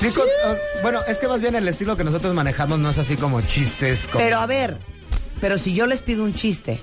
Sí, 0.00 0.08
uh, 0.08 0.82
bueno, 0.82 1.00
es 1.06 1.18
que 1.20 1.28
más 1.28 1.40
bien 1.42 1.54
el 1.54 1.68
estilo 1.68 1.96
que 1.96 2.04
nosotros 2.04 2.34
manejamos 2.34 2.78
no 2.78 2.90
es 2.90 2.98
así 2.98 3.16
como 3.16 3.40
chistes. 3.42 4.06
como- 4.10 4.24
Pero 4.24 4.38
a 4.38 4.46
ver, 4.46 4.78
pero 5.40 5.58
si 5.58 5.74
yo 5.74 5.86
les 5.86 6.00
pido 6.00 6.24
un 6.24 6.32
chiste 6.34 6.80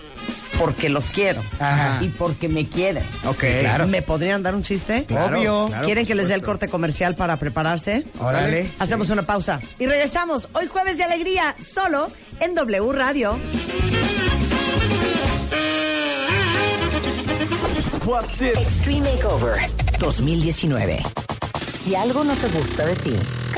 porque 0.60 0.90
los 0.90 1.10
quiero 1.10 1.42
Ajá. 1.60 2.00
y 2.02 2.10
porque 2.10 2.48
me 2.50 2.66
quieren, 2.68 3.04
Ok. 3.26 3.42
Sí, 3.42 3.48
claro. 3.62 3.88
¿me 3.88 4.02
podrían 4.02 4.44
dar 4.44 4.56
un 4.56 4.64
chiste? 4.64 5.06
Claro, 5.06 5.38
Obvio. 5.40 5.68
claro, 5.68 5.86
¿Quieren 5.86 6.06
que 6.06 6.16
les 6.16 6.28
dé 6.28 6.34
el 6.34 6.44
corte 6.44 6.68
comercial 6.68 7.16
para 7.16 7.38
prepararse? 7.38 8.06
Órale. 8.20 8.70
Hacemos 8.80 9.10
una 9.10 9.24
pausa 9.24 9.60
y 9.80 9.86
regresamos 9.86 10.50
hoy 10.54 10.68
jueves 10.68 10.98
de 10.98 11.04
alegría 11.04 11.56
solo 11.60 12.10
en 12.40 12.56
W 12.56 12.92
Radio. 12.94 13.38
Extreme 18.56 19.02
Makeover 19.02 19.58
2019. 20.00 21.04
Si 21.84 21.96
algo 21.96 22.24
no 22.24 22.34
te 22.36 22.48
gusta 22.50 22.86
de 22.86 22.96
ti, 22.96 23.14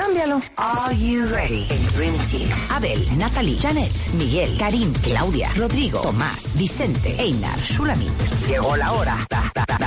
cámbialo. 0.10 0.42
Are 0.58 0.96
you 0.96 1.28
ready? 1.28 1.68
El 1.70 1.88
Dream 1.96 2.16
Team. 2.30 2.50
Abel, 2.70 3.18
Natalie, 3.18 3.58
Janet, 3.60 3.92
Miguel, 4.14 4.58
Karim, 4.58 4.92
Claudia, 5.04 5.52
Rodrigo, 5.56 6.02
Tomás, 6.02 6.56
Vicente, 6.58 7.16
Einar, 7.20 7.60
Shulamit. 7.60 8.12
Llegó 8.48 8.76
la 8.76 8.92
hora 8.94 9.18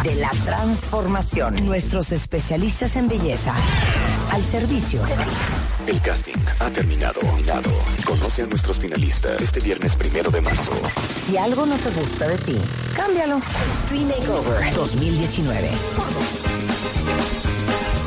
de 0.05 0.15
la 0.17 0.31
transformación. 0.45 1.67
Nuestros 1.67 2.13
especialistas 2.13 2.97
en 2.97 3.09
belleza 3.09 3.55
al 4.31 4.45
servicio 4.45 5.03
de 5.03 5.15
ti. 5.15 5.31
El 5.89 6.01
casting 6.01 6.39
ha 6.61 6.71
terminado. 6.71 7.21
terminado. 7.21 7.71
Conoce 8.05 8.43
a 8.43 8.47
nuestros 8.47 8.79
finalistas 8.79 9.41
este 9.41 9.61
viernes 9.61 9.97
primero 9.97 10.31
de 10.31 10.41
marzo. 10.41 10.73
Si 11.27 11.37
algo 11.37 11.67
no 11.67 11.75
te 11.77 11.91
gusta 11.91 12.29
de 12.29 12.39
ti, 12.39 12.59
cámbialo. 12.95 13.39
Extreme 13.39 14.15
Makeover 14.19 14.75
2019. 14.75 15.71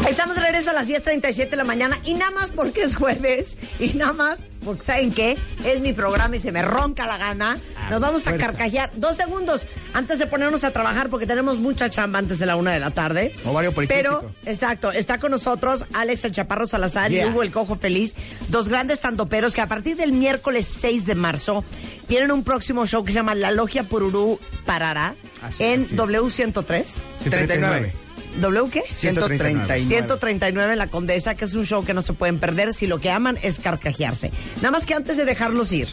Estamos 0.08 0.36
de 0.36 0.42
regreso 0.44 0.70
a 0.70 0.74
las 0.74 0.88
10.37 0.88 1.50
de 1.50 1.56
la 1.58 1.64
mañana 1.64 1.98
y 2.04 2.14
nada 2.14 2.30
más 2.32 2.52
porque 2.52 2.84
es 2.84 2.96
jueves 2.96 3.58
y 3.80 3.90
nada 3.94 4.14
más 4.14 4.46
porque 4.64 4.84
¿saben 4.84 5.12
qué? 5.12 5.36
Es 5.66 5.80
mi 5.80 5.94
programa 5.94 6.36
y 6.36 6.40
se 6.40 6.52
me 6.52 6.62
ronca 6.62 7.08
la 7.08 7.18
gana. 7.18 7.58
Nos 7.90 8.00
vamos 8.02 8.28
a 8.28 8.38
carcajear 8.38 8.92
dos 8.96 9.16
segundos 9.16 9.68
antes 9.94 10.20
de 10.20 10.28
ponernos 10.28 10.64
a 10.64 10.72
trabajar 10.72 11.10
porque 11.10 11.26
tenemos 11.26 11.60
mucha 11.60 11.90
chamba 11.90 12.20
antes 12.20 12.38
de 12.40 12.46
la 12.46 12.56
una 12.56 12.72
de 12.72 12.80
la 12.80 12.92
tarde. 12.92 13.36
Ovario. 13.46 13.74
Pero, 13.88 14.32
exacto, 14.46 14.92
está 14.92 15.18
con 15.18 15.32
nosotros 15.32 15.86
Alex 15.94 16.24
el 16.26 16.32
Chaparro 16.32 16.68
Salazar 16.68 17.12
Yeah. 17.12 17.26
y 17.26 17.30
Hugo 17.30 17.44
el 17.44 17.52
Cojo 17.52 17.76
Feliz, 17.76 18.14
dos 18.50 18.70
grandes 18.70 19.00
tandoperos 19.00 19.54
que 19.54 19.62
a 19.62 19.68
partir 19.68 19.96
del 19.98 20.12
miércoles 20.12 20.66
6 20.68 21.06
de 21.08 21.16
marzo 21.16 21.64
tienen 22.08 22.32
un 22.32 22.44
próximo 22.44 22.86
show 22.86 23.04
que 23.04 23.12
se 23.12 23.16
llama 23.16 23.34
La 23.36 23.52
Logia 23.52 23.84
Pururú 23.84 24.40
Parará 24.66 25.16
Así 25.42 25.64
en 25.64 25.82
es, 25.82 25.88
así 25.94 25.96
es. 25.96 26.00
W103. 26.00 26.84
Sí, 27.22 27.30
39. 27.30 28.05
¿W 28.42 28.70
qué? 28.70 28.82
139. 28.82 29.84
139 29.84 30.74
en 30.74 30.78
la 30.80 30.88
Condesa, 30.88 31.36
que 31.36 31.46
es 31.46 31.54
un 31.56 31.66
show 31.66 31.84
que 31.86 31.94
no 31.94 32.02
se 32.02 32.14
pueden 32.14 32.40
perder 32.40 32.74
si 32.74 32.88
lo 32.88 33.00
que 33.00 33.10
aman 33.10 33.38
es 33.42 33.60
carcajearse. 33.60 34.32
Nada 34.58 34.72
más 34.72 34.86
que 34.86 34.94
antes 34.94 35.18
de 35.18 35.26
dejarlos 35.26 35.72
ir, 35.72 35.88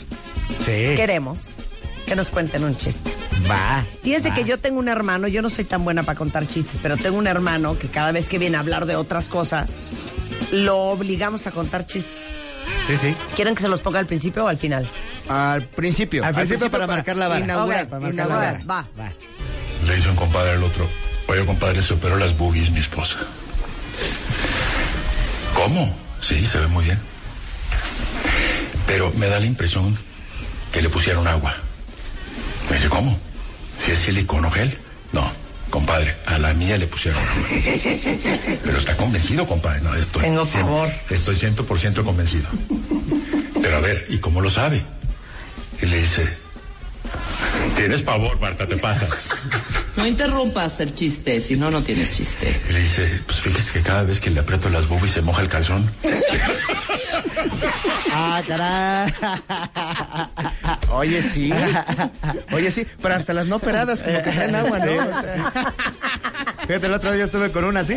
Sí. 0.64 0.94
queremos 0.96 1.50
que 2.06 2.16
nos 2.16 2.30
cuenten 2.30 2.64
un 2.64 2.76
chiste. 2.76 3.12
Va. 3.50 3.84
Fíjense 4.02 4.30
va. 4.30 4.34
que 4.34 4.44
yo 4.44 4.58
tengo 4.58 4.78
un 4.78 4.88
hermano, 4.88 5.28
yo 5.28 5.40
no 5.42 5.48
soy 5.50 5.64
tan 5.64 5.84
buena 5.84 6.02
para 6.02 6.18
contar 6.18 6.46
chistes, 6.48 6.78
pero 6.82 6.96
tengo 6.96 7.16
un 7.16 7.26
hermano 7.26 7.78
que 7.78 7.88
cada 7.88 8.12
vez 8.12 8.28
que 8.28 8.38
viene 8.38 8.56
a 8.56 8.60
hablar 8.60 8.86
de 8.86 8.96
otras 8.96 9.28
cosas, 9.28 9.76
lo 10.50 10.78
obligamos 10.78 11.46
a 11.46 11.52
contar 11.52 11.86
chistes. 11.86 12.38
Sí, 12.86 12.96
sí. 12.96 13.14
¿Quieren 13.36 13.54
que 13.54 13.62
se 13.62 13.68
los 13.68 13.80
ponga 13.80 14.00
al 14.00 14.06
principio 14.06 14.44
o 14.44 14.48
al 14.48 14.56
final? 14.58 14.88
Al 15.28 15.62
principio. 15.62 16.24
Al 16.24 16.34
principio 16.34 16.70
para 16.70 16.86
marcar 16.86 17.16
la 17.16 17.28
vara. 17.28 17.40
Inaugurar, 17.44 17.88
para 17.88 18.00
marcar 18.00 18.28
la 18.28 18.34
inaugurar. 18.34 18.70
Va. 18.70 18.88
Va. 18.98 19.12
Le 19.86 19.94
dice 19.96 20.08
un 20.10 20.16
compadre 20.16 20.50
al 20.50 20.62
otro. 20.62 20.88
Oye, 21.28 21.44
compadre, 21.44 21.82
se 21.82 21.94
operó 21.94 22.16
las 22.16 22.36
boobies 22.36 22.70
mi 22.70 22.80
esposa. 22.80 23.16
¿Cómo? 25.54 25.94
Sí, 26.20 26.46
se 26.46 26.58
ve 26.58 26.66
muy 26.68 26.84
bien. 26.84 26.98
Pero 28.86 29.12
me 29.16 29.26
da 29.28 29.38
la 29.40 29.46
impresión 29.46 29.96
que 30.72 30.82
le 30.82 30.88
pusieron 30.88 31.26
agua. 31.26 31.54
Me 32.70 32.76
dice, 32.76 32.88
¿cómo? 32.88 33.18
Si 33.84 33.90
es 33.90 34.00
silicón 34.00 34.44
o 34.44 34.50
gel. 34.50 34.76
No, 35.12 35.30
compadre, 35.70 36.16
a 36.26 36.38
la 36.38 36.52
mía 36.54 36.76
le 36.78 36.86
pusieron 36.86 37.20
agua. 37.22 37.48
Pero 38.64 38.78
está 38.78 38.96
convencido, 38.96 39.46
compadre. 39.46 39.80
No, 39.82 39.94
estoy. 39.94 40.22
Cien- 40.24 40.46
favor. 40.46 40.90
Estoy 41.10 41.36
100% 41.36 42.04
convencido. 42.04 42.48
Pero 43.60 43.76
a 43.76 43.80
ver, 43.80 44.06
¿y 44.08 44.18
cómo 44.18 44.40
lo 44.40 44.50
sabe? 44.50 44.82
Y 45.80 45.86
le 45.86 46.00
dice, 46.00 46.28
tienes 47.76 48.02
pavor, 48.02 48.40
Marta, 48.40 48.66
te 48.66 48.76
pasas. 48.76 49.28
No 49.96 50.06
interrumpas 50.06 50.80
el 50.80 50.94
chiste, 50.94 51.40
si 51.40 51.56
no, 51.56 51.70
no 51.70 51.82
tienes 51.82 52.16
chiste. 52.16 52.60
Y 52.68 52.72
le 52.72 52.80
dice, 52.80 53.20
pues 53.26 53.40
fíjese 53.40 53.72
que 53.74 53.80
cada 53.82 54.02
vez 54.04 54.20
que 54.20 54.30
le 54.30 54.40
aprieto 54.40 54.68
las 54.68 54.88
boobies 54.88 55.12
se 55.12 55.22
moja 55.22 55.42
el 55.42 55.48
calzón. 55.48 55.90
Ah, 58.14 58.42
caray. 58.46 59.12
Oye, 60.90 61.22
sí. 61.22 61.52
Oye, 62.52 62.70
sí. 62.70 62.86
Pero 63.00 63.14
hasta 63.14 63.32
las 63.32 63.46
no 63.46 63.56
operadas 63.56 64.02
como 64.02 64.22
que 64.22 64.30
traen 64.30 64.54
agua, 64.54 64.78
¿no? 64.78 64.84
Sí, 64.86 64.98
O 64.98 65.20
sea, 65.20 65.74
Fíjate, 66.66 66.86
el 66.86 66.94
otro 66.94 67.12
día 67.12 67.24
estuve 67.24 67.50
con 67.50 67.64
una 67.64 67.80
así. 67.80 67.94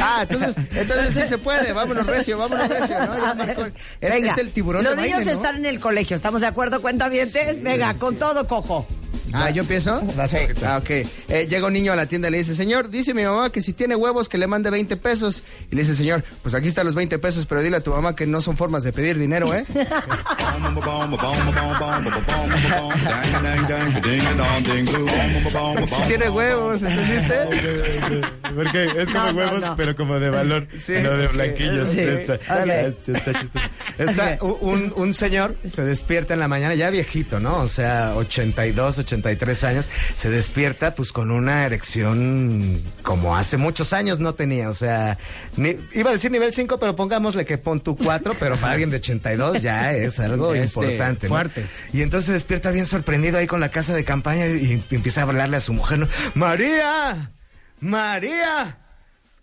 Ah, 0.00 0.26
entonces, 0.28 0.56
entonces 0.74 1.14
sí 1.14 1.28
se 1.28 1.38
puede. 1.38 1.72
Vámonos 1.72 2.06
recio, 2.06 2.38
vámonos 2.38 2.68
recio, 2.68 2.98
¿no? 3.06 3.34
Marcó. 3.34 3.64
Es, 4.00 4.12
Venga, 4.12 4.32
es 4.32 4.38
el 4.38 4.50
tiburón 4.52 4.84
Los 4.84 4.96
de 4.96 5.02
niños 5.02 5.18
baile, 5.18 5.32
¿no? 5.32 5.36
están 5.36 5.56
en 5.56 5.66
el 5.66 5.80
colegio, 5.80 6.16
¿estamos 6.16 6.40
de 6.40 6.46
acuerdo? 6.46 6.80
Cuenta 6.80 7.08
bien, 7.08 7.28
Venga, 7.62 7.94
con 7.94 8.16
todo, 8.16 8.46
cojo. 8.46 8.86
Ah, 9.32 9.50
¿yo 9.50 9.62
empiezo? 9.62 10.00
Sí. 10.28 10.38
Ah, 10.64 10.78
ok. 10.78 10.90
Eh, 10.90 11.46
llega 11.48 11.66
un 11.66 11.72
niño 11.72 11.92
a 11.92 11.96
la 11.96 12.06
tienda 12.06 12.28
y 12.28 12.32
le 12.32 12.38
dice, 12.38 12.54
señor, 12.54 12.90
dice 12.90 13.14
mi 13.14 13.22
mamá 13.24 13.50
que 13.50 13.62
si 13.62 13.72
tiene 13.72 13.96
huevos 13.96 14.28
que 14.28 14.36
le 14.38 14.46
mande 14.46 14.68
20 14.70 14.96
pesos. 14.96 15.42
Y 15.70 15.74
le 15.74 15.82
dice, 15.82 15.94
señor, 15.94 16.22
pues 16.42 16.54
aquí 16.54 16.68
están 16.68 16.84
los 16.86 16.94
20 16.94 17.18
pesos, 17.18 17.46
pero 17.46 17.62
dile 17.62 17.76
a 17.76 17.80
tu 17.80 17.90
mamá 17.92 18.14
que 18.14 18.26
no 18.26 18.40
son 18.40 18.56
formas 18.56 18.82
de 18.82 18.92
pedir 18.92 19.18
dinero, 19.18 19.52
¿eh? 19.54 19.64
Si 25.88 26.02
tiene 26.08 26.28
huevos, 26.28 26.82
¿entendiste? 26.82 27.34
Porque 28.54 28.84
es 28.84 29.04
como 29.06 29.18
No, 29.18 29.32
no, 29.32 29.38
huevos, 29.38 29.60
no. 29.60 29.76
pero 29.76 29.96
como 29.96 30.18
de 30.20 30.30
valor, 30.30 30.66
Sí. 30.78 30.94
no 31.02 31.10
de 31.16 31.26
blanquillos. 31.28 31.88
Sí. 31.88 32.00
Está, 32.00 32.34
Ok. 32.34 32.68
está 33.08 33.40
chistoso. 33.40 33.64
Está 33.98 34.38
Ok. 34.40 34.62
un, 34.62 34.92
un 34.96 35.14
señor 35.14 35.56
se 35.68 35.84
despierta 35.84 36.34
en 36.34 36.40
la 36.40 36.48
mañana, 36.48 36.74
ya 36.74 36.90
viejito, 36.90 37.40
¿no? 37.40 37.58
O 37.58 37.68
sea, 37.68 38.14
82, 38.16 38.98
83 38.98 39.17
años, 39.64 39.88
se 40.16 40.30
despierta 40.30 40.94
pues 40.94 41.12
con 41.12 41.30
una 41.30 41.66
erección 41.66 42.82
como 43.02 43.36
hace 43.36 43.56
muchos 43.56 43.92
años 43.92 44.18
no 44.20 44.34
tenía. 44.34 44.68
O 44.68 44.74
sea, 44.74 45.18
ni- 45.56 45.76
iba 45.92 46.10
a 46.10 46.12
decir 46.12 46.30
nivel 46.30 46.52
5, 46.54 46.78
pero 46.78 46.94
pongámosle 46.96 47.44
que 47.44 47.58
pon 47.58 47.80
tu 47.80 47.96
4, 47.96 48.34
pero 48.38 48.56
para 48.56 48.72
alguien 48.72 48.90
de 48.90 48.96
82 48.96 49.62
ya 49.62 49.92
es 49.92 50.18
algo 50.20 50.54
Este, 50.54 50.80
importante. 50.80 51.26
¿no? 51.26 51.34
fuerte. 51.34 51.66
Y 51.92 52.02
entonces 52.02 52.26
se 52.26 52.32
despierta 52.32 52.70
bien 52.70 52.86
sorprendido 52.86 53.38
ahí 53.38 53.46
con 53.46 53.60
la 53.60 53.70
casa 53.70 53.94
de 53.94 54.04
campaña 54.04 54.46
y, 54.46 54.82
y 54.90 54.94
empieza 54.94 55.20
a 55.20 55.24
hablarle 55.24 55.56
a 55.56 55.60
su 55.60 55.72
mujer, 55.72 55.98
¿no? 55.98 56.08
María, 56.34 57.30
María, 57.80 58.78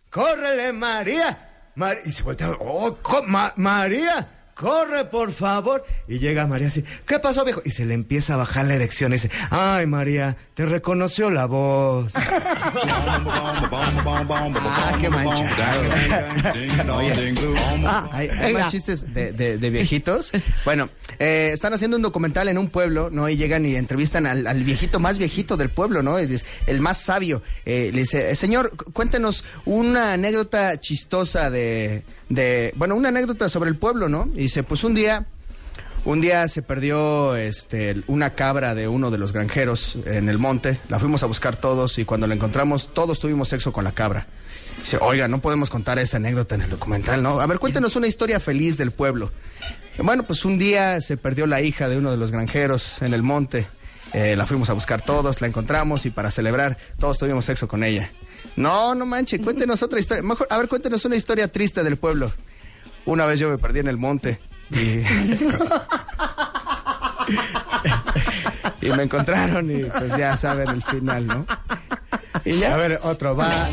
córrele, 0.09 0.73
María. 0.73 1.41
Mar- 1.75 1.97
y 2.05 2.11
se 2.11 2.23
voltea, 2.23 2.51
oh, 2.59 2.97
Ma- 3.27 3.53
María, 3.57 4.29
corre, 4.55 5.05
por 5.05 5.31
favor. 5.31 5.83
Y 6.07 6.17
llega 6.19 6.47
María 6.47 6.69
así, 6.69 6.83
¿qué 7.05 7.19
pasó, 7.19 7.43
viejo? 7.45 7.61
Y 7.65 7.71
se 7.71 7.85
le 7.85 7.93
empieza 7.93 8.33
a 8.33 8.37
bajar 8.37 8.65
la 8.65 8.73
erección 8.75 9.11
y 9.11 9.15
dice, 9.17 9.29
ay, 9.51 9.85
María, 9.85 10.35
te 10.55 10.65
reconoció 10.65 11.29
la 11.29 11.45
voz. 11.45 12.13
Ah, 13.77 14.97
qué 14.99 15.09
manchado. 15.09 15.45
Ah, 17.85 18.09
Hay, 18.11 18.29
hay 18.29 18.37
venga. 18.53 18.59
más 18.63 18.71
chistes 18.71 19.13
de, 19.13 19.31
de- 19.31 19.57
de 19.57 19.69
viejitos. 19.69 20.31
Bueno, 20.63 20.89
eh, 21.19 21.51
están 21.53 21.73
haciendo 21.73 21.97
un 21.97 22.03
documental 22.03 22.47
en 22.47 22.57
un 22.57 22.69
pueblo, 22.69 23.09
¿no? 23.11 23.27
Y 23.29 23.37
llegan 23.37 23.65
y 23.65 23.75
entrevistan 23.75 24.25
al, 24.25 24.47
al 24.47 24.63
viejito 24.63 24.99
más 24.99 25.17
viejito 25.17 25.57
del 25.57 25.69
pueblo, 25.69 26.01
¿no? 26.03 26.17
Dice, 26.17 26.45
El 26.67 26.81
más 26.81 26.99
sabio. 27.01 27.41
Eh, 27.65 27.91
le 27.93 28.01
dice, 28.01 28.31
"Eh, 28.31 28.35
señor, 28.35 28.75
cu- 28.75 28.91
cuéntenos 28.91 29.43
una 29.65 30.13
anécdota 30.13 30.79
chistosa 30.79 31.49
de, 31.49 32.03
de, 32.29 32.73
bueno, 32.75 32.95
una 32.95 33.09
anécdota 33.09 33.49
sobre 33.49 33.69
el 33.69 33.77
pueblo, 33.77 34.09
¿no? 34.09 34.29
Y 34.33 34.43
dice, 34.43 34.63
pues 34.63 34.83
un 34.83 34.95
día... 34.95 35.25
Un 36.05 36.21
día 36.21 36.47
se 36.49 36.61
perdió 36.61 37.35
este, 37.35 38.03
una 38.05 38.35
cabra 38.35 38.75
de 38.75 38.87
uno 38.87 39.09
de 39.09 39.17
los 39.17 39.33
granjeros 39.33 39.97
en 40.05 40.29
el 40.29 40.37
monte. 40.37 40.77
La 40.87 40.99
fuimos 40.99 41.23
a 41.23 41.25
buscar 41.25 41.55
todos 41.55 41.97
y 41.97 42.05
cuando 42.05 42.27
la 42.27 42.35
encontramos, 42.35 42.93
todos 42.93 43.19
tuvimos 43.19 43.49
sexo 43.49 43.73
con 43.73 43.83
la 43.85 43.91
cabra. 43.91 44.27
Dice, 44.77 44.99
oiga, 45.01 45.27
no 45.27 45.41
podemos 45.41 45.71
contar 45.71 45.97
esa 45.97 46.17
anécdota 46.17 46.53
en 46.53 46.61
el 46.61 46.69
documental, 46.69 47.23
¿no? 47.23 47.39
A 47.39 47.47
ver, 47.47 47.57
cuéntenos 47.57 47.95
una 47.95 48.05
historia 48.05 48.39
feliz 48.39 48.77
del 48.77 48.91
pueblo. 48.91 49.31
Bueno, 49.97 50.21
pues 50.21 50.45
un 50.45 50.59
día 50.59 51.01
se 51.01 51.17
perdió 51.17 51.47
la 51.47 51.61
hija 51.61 51.89
de 51.89 51.97
uno 51.97 52.11
de 52.11 52.17
los 52.17 52.29
granjeros 52.29 53.01
en 53.01 53.15
el 53.15 53.23
monte. 53.23 53.65
Eh, 54.13 54.35
la 54.35 54.45
fuimos 54.45 54.69
a 54.69 54.73
buscar 54.73 55.01
todos, 55.01 55.41
la 55.41 55.47
encontramos 55.47 56.05
y 56.05 56.11
para 56.11 56.29
celebrar 56.29 56.77
todos 56.99 57.17
tuvimos 57.17 57.45
sexo 57.45 57.67
con 57.67 57.83
ella. 57.83 58.11
No, 58.55 58.95
no 58.95 59.05
manche, 59.05 59.39
cuéntenos 59.39 59.83
otra 59.83 59.99
historia. 59.99 60.23
Mejor, 60.23 60.47
a 60.49 60.57
ver, 60.57 60.67
cuéntenos 60.67 61.05
una 61.05 61.15
historia 61.15 61.51
triste 61.51 61.83
del 61.83 61.97
pueblo. 61.97 62.31
Una 63.05 63.25
vez 63.25 63.39
yo 63.39 63.49
me 63.49 63.57
perdí 63.57 63.79
en 63.79 63.87
el 63.87 63.97
monte 63.97 64.39
y... 64.71 64.81
y 68.81 68.89
me 68.91 69.03
encontraron 69.03 69.69
y 69.75 69.83
pues 69.83 70.15
ya 70.17 70.35
saben 70.37 70.69
el 70.69 70.83
final, 70.83 71.27
¿no? 71.27 71.45
Y 72.43 72.59
ya. 72.59 72.75
A 72.75 72.77
ver, 72.77 72.99
otro, 73.03 73.35
va. 73.35 73.67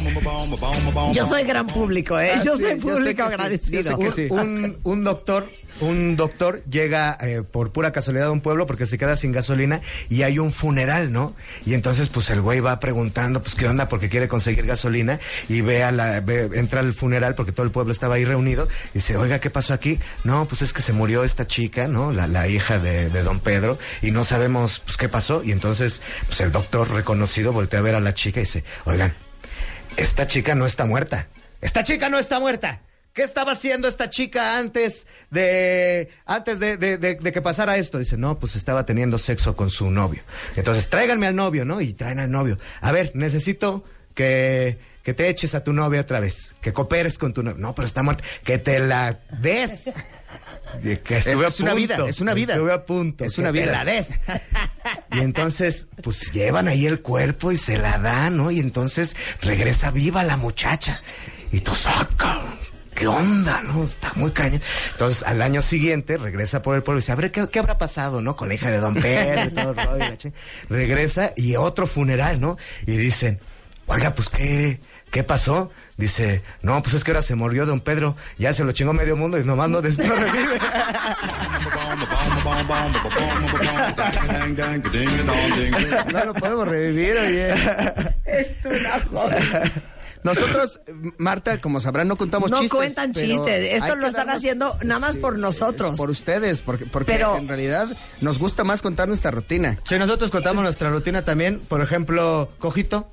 Yo 1.12 1.26
soy 1.26 1.44
gran 1.44 1.66
público, 1.66 2.18
¿eh? 2.18 2.32
Ah, 2.34 2.42
yo 2.42 2.56
sí, 2.56 2.62
soy 2.62 2.70
yo 2.70 2.76
sé 2.76 2.76
público 2.76 3.22
sí, 3.22 3.34
agradecido. 3.34 3.82
yo 3.82 3.90
sé 3.90 3.98
que 3.98 4.10
sí. 4.10 4.26
un, 4.30 4.78
un 4.82 5.04
doctor, 5.04 5.46
un 5.82 6.16
doctor 6.16 6.62
llega 6.70 7.18
eh, 7.20 7.42
por 7.42 7.72
pura 7.72 7.92
casualidad 7.92 8.28
a 8.28 8.30
un 8.32 8.40
pueblo 8.40 8.66
porque 8.66 8.86
se 8.86 8.96
queda 8.98 9.16
sin 9.16 9.32
gasolina 9.32 9.80
y 10.08 10.22
hay 10.22 10.38
un 10.38 10.52
funeral, 10.52 11.12
¿no? 11.12 11.34
Y 11.66 11.74
entonces 11.74 12.08
pues 12.08 12.30
el 12.30 12.40
güey 12.40 12.60
va 12.60 12.80
preguntando 12.80 13.42
pues 13.42 13.54
qué 13.54 13.66
onda 13.68 13.88
porque 13.88 14.08
quiere 14.08 14.28
conseguir 14.28 14.64
gasolina 14.66 15.18
y 15.48 15.60
ve 15.60 15.82
a 15.84 15.92
la, 15.92 16.20
ve- 16.20 16.50
entra 16.54 16.80
al 16.80 16.94
funeral 16.94 17.34
porque 17.34 17.52
todo 17.52 17.66
el 17.66 17.72
pueblo 17.72 17.92
estaba 17.92 18.14
ahí 18.14 18.24
reunido 18.24 18.68
y 18.94 18.98
dice, 18.98 19.16
oiga, 19.16 19.40
¿qué 19.40 19.50
pasó 19.50 19.74
aquí? 19.74 19.98
No, 20.24 20.46
pues 20.46 20.62
es 20.62 20.72
que 20.72 20.82
se 20.82 20.92
murió 20.92 21.24
esta 21.24 21.46
chica, 21.46 21.88
¿no? 21.88 22.12
La, 22.12 22.26
la 22.26 22.48
hija 22.48 22.78
de, 22.78 23.10
de 23.10 23.22
don 23.22 23.40
Pedro 23.40 23.78
y 24.00 24.10
no 24.12 24.24
sabemos 24.24 24.80
pues 24.84 24.96
qué 24.96 25.08
pasó 25.08 25.42
y 25.44 25.52
entonces 25.52 26.00
pues 26.26 26.40
el 26.40 26.52
doctor 26.52 26.90
reconocido 26.90 27.52
voltea 27.52 27.80
a 27.80 27.82
ver 27.82 27.94
a 27.96 28.00
la 28.00 28.14
chica 28.14 28.40
y 28.40 28.44
dice, 28.44 28.64
oigan, 28.84 29.14
esta 29.96 30.26
chica 30.26 30.54
no 30.54 30.66
está 30.66 30.84
muerta. 30.86 31.26
Esta 31.60 31.84
chica 31.84 32.08
no 32.08 32.18
está 32.18 32.40
muerta. 32.40 32.80
¿Qué 33.12 33.22
estaba 33.22 33.52
haciendo 33.52 33.88
esta 33.88 34.08
chica 34.08 34.56
antes 34.56 35.06
de 35.30 36.08
antes 36.24 36.58
de, 36.58 36.76
de- 36.78 36.96
de- 36.96 37.16
de 37.16 37.32
que 37.32 37.42
pasara 37.42 37.76
esto? 37.76 37.98
Dice, 37.98 38.16
no, 38.16 38.38
pues 38.38 38.56
estaba 38.56 38.86
teniendo 38.86 39.18
sexo 39.18 39.54
con 39.54 39.68
su 39.68 39.90
novio. 39.90 40.22
Entonces, 40.56 40.88
tráiganme 40.88 41.26
al 41.26 41.36
novio, 41.36 41.64
¿no? 41.66 41.80
Y 41.82 41.92
traen 41.92 42.20
al 42.20 42.30
novio. 42.30 42.58
A 42.80 42.90
ver, 42.90 43.12
necesito 43.14 43.84
que, 44.14 44.78
que 45.02 45.12
te 45.12 45.28
eches 45.28 45.54
a 45.54 45.62
tu 45.62 45.74
novia 45.74 46.00
otra 46.00 46.20
vez. 46.20 46.54
Que 46.62 46.72
cooperes 46.72 47.18
con 47.18 47.34
tu 47.34 47.42
novio. 47.42 47.58
No, 47.60 47.74
pero 47.74 47.86
está 47.86 48.02
muerta. 48.02 48.24
Que 48.44 48.56
te 48.58 48.78
la 48.78 49.18
des. 49.40 49.90
Y 50.82 50.96
que 50.96 51.18
estuve 51.18 51.46
Es 51.46 51.60
a 51.60 51.62
una 51.64 51.72
punto. 51.72 51.76
vida, 51.76 52.08
es 52.08 52.20
una 52.22 52.32
vida. 52.32 52.54
Estuve 52.54 52.72
a 52.72 52.86
punto. 52.86 53.24
Es 53.26 53.36
una 53.36 53.52
te 53.52 53.60
vida. 53.60 53.72
la 53.72 53.84
des. 53.84 54.08
Y 55.12 55.18
entonces, 55.20 55.88
pues 56.02 56.32
llevan 56.32 56.66
ahí 56.66 56.86
el 56.86 57.02
cuerpo 57.02 57.52
y 57.52 57.58
se 57.58 57.76
la 57.76 57.98
dan, 57.98 58.38
¿no? 58.38 58.50
Y 58.50 58.58
entonces 58.58 59.14
regresa 59.42 59.90
viva 59.90 60.24
la 60.24 60.38
muchacha. 60.38 60.98
Y 61.52 61.60
tú 61.60 61.74
saca. 61.74 62.40
¿Qué 62.94 63.06
onda, 63.06 63.62
no? 63.62 63.84
Está 63.84 64.12
muy 64.16 64.30
caña. 64.32 64.60
Entonces, 64.92 65.22
al 65.22 65.40
año 65.42 65.62
siguiente, 65.62 66.16
regresa 66.18 66.62
por 66.62 66.76
el 66.76 66.82
pueblo 66.82 66.98
y 66.98 67.02
dice, 67.02 67.12
a 67.12 67.16
ver, 67.16 67.30
¿qué, 67.32 67.48
qué 67.48 67.58
habrá 67.58 67.78
pasado, 67.78 68.20
no? 68.20 68.36
Con 68.36 68.48
la 68.48 68.54
hija 68.54 68.70
de 68.70 68.78
Don 68.78 68.94
Pedro 68.94 69.44
y 69.46 69.50
todo 69.50 69.70
el 69.70 69.76
rollo. 69.86 70.04
y 70.04 70.28
la 70.28 70.32
Regresa 70.76 71.32
y 71.36 71.56
otro 71.56 71.86
funeral, 71.86 72.40
¿no? 72.40 72.56
Y 72.86 72.96
dicen, 72.96 73.40
oiga, 73.86 74.14
pues, 74.14 74.28
¿qué, 74.28 74.80
qué 75.10 75.22
pasó? 75.22 75.70
Dice, 75.96 76.42
no, 76.62 76.82
pues 76.82 76.94
es 76.94 77.04
que 77.04 77.10
ahora 77.12 77.22
se 77.22 77.34
murió 77.34 77.64
Don 77.66 77.80
Pedro. 77.80 78.16
Ya 78.38 78.52
se 78.52 78.64
lo 78.64 78.72
chingó 78.72 78.92
medio 78.92 79.16
mundo 79.16 79.38
y 79.38 79.44
nomás 79.44 79.70
no, 79.70 79.80
des- 79.82 79.98
no 79.98 80.14
revive. 80.14 80.58
No 86.12 86.24
lo 86.26 86.34
podemos 86.34 86.68
revivir, 86.68 87.16
oye. 87.16 87.54
Nosotros, 90.22 90.80
Marta, 91.18 91.60
como 91.60 91.80
sabrán, 91.80 92.08
no 92.08 92.16
contamos 92.16 92.50
No 92.50 92.60
chistes. 92.60 92.76
cuentan 92.76 93.12
pero 93.12 93.26
chistes. 93.26 93.72
Esto 93.72 93.96
lo 93.96 94.06
están 94.06 94.26
darnos- 94.28 94.36
haciendo 94.36 94.76
nada 94.84 95.00
más 95.00 95.16
por 95.16 95.38
nosotros. 95.38 95.90
es 95.92 95.96
Por 95.96 96.10
ustedes, 96.10 96.60
porque, 96.60 96.86
porque 96.86 97.12
Pero- 97.12 97.36
en 97.36 97.48
realidad 97.48 97.88
nos 98.20 98.38
gusta 98.38 98.64
más 98.64 98.82
contar 98.82 99.08
nuestra 99.08 99.30
rutina. 99.30 99.78
Si 99.84 99.98
nosotros 99.98 100.30
contamos 100.30 100.62
nuestra 100.62 100.90
rutina 100.90 101.24
también, 101.24 101.60
por 101.60 101.80
ejemplo, 101.82 102.50
Cojito. 102.58 103.10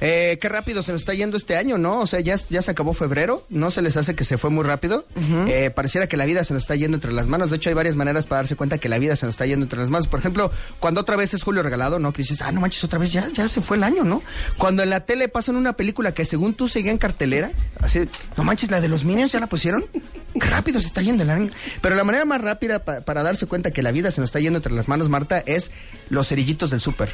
Eh, 0.00 0.38
qué 0.40 0.48
rápido 0.48 0.82
se 0.82 0.92
nos 0.92 1.02
está 1.02 1.14
yendo 1.14 1.36
este 1.36 1.56
año, 1.56 1.78
¿no? 1.78 2.00
O 2.00 2.06
sea, 2.06 2.20
ya, 2.20 2.36
ya 2.50 2.62
se 2.62 2.70
acabó 2.70 2.92
febrero, 2.94 3.44
¿no 3.50 3.70
se 3.70 3.82
les 3.82 3.96
hace 3.96 4.14
que 4.14 4.24
se 4.24 4.38
fue 4.38 4.50
muy 4.50 4.64
rápido? 4.64 5.06
Eh, 5.48 5.70
pareciera 5.74 6.06
que 6.08 6.16
la 6.16 6.24
vida 6.26 6.44
se 6.44 6.54
nos 6.54 6.62
está 6.62 6.74
yendo 6.76 6.96
entre 6.96 7.12
las 7.12 7.26
manos. 7.26 7.50
De 7.50 7.56
hecho, 7.56 7.70
hay 7.70 7.74
varias 7.74 7.96
maneras 7.96 8.26
para 8.26 8.40
darse 8.42 8.56
cuenta 8.56 8.78
que 8.78 8.88
la 8.88 8.98
vida 8.98 9.16
se 9.16 9.26
nos 9.26 9.34
está 9.34 9.46
yendo 9.46 9.64
entre 9.64 9.78
las 9.80 9.90
manos. 9.90 10.06
Por 10.08 10.20
ejemplo, 10.20 10.50
cuando 10.78 11.00
otra 11.00 11.16
vez 11.16 11.34
es 11.34 11.42
Julio 11.42 11.62
Regalado, 11.62 11.98
¿no? 11.98 12.12
Que 12.12 12.22
dices, 12.22 12.40
ah, 12.42 12.52
no 12.52 12.60
manches, 12.60 12.84
otra 12.84 12.98
vez 12.98 13.12
ya, 13.12 13.28
ya 13.32 13.48
se 13.48 13.60
fue 13.60 13.76
el 13.76 13.82
año, 13.84 14.04
¿no? 14.04 14.22
Cuando 14.58 14.82
en 14.82 14.90
la 14.90 15.00
tele 15.00 15.28
pasan 15.28 15.56
una 15.56 15.72
película 15.74 16.12
que 16.12 16.24
según 16.24 16.54
tú 16.54 16.68
seguía 16.68 16.92
en 16.92 16.98
cartelera, 16.98 17.50
así, 17.80 18.00
no 18.36 18.44
manches, 18.44 18.70
la 18.70 18.80
de 18.80 18.88
los 18.88 19.04
Minions 19.04 19.32
ya 19.32 19.40
la 19.40 19.46
pusieron. 19.48 19.84
Qué 20.40 20.46
rápido 20.48 20.80
se 20.80 20.86
está 20.88 21.00
yendo 21.02 21.22
el 21.22 21.30
año. 21.30 21.50
Pero 21.80 21.94
la 21.94 22.02
manera 22.04 22.24
más 22.24 22.40
rápida 22.40 22.84
pa- 22.84 23.00
para 23.02 23.22
darse 23.22 23.46
cuenta 23.46 23.70
que 23.70 23.82
la 23.82 23.92
vida 23.92 24.10
se 24.10 24.20
nos 24.20 24.28
está 24.30 24.40
yendo 24.40 24.58
entre 24.58 24.72
las 24.72 24.88
manos, 24.88 25.08
Marta, 25.08 25.38
es 25.46 25.70
los 26.10 26.28
cerillitos 26.28 26.70
del 26.70 26.80
súper. 26.80 27.12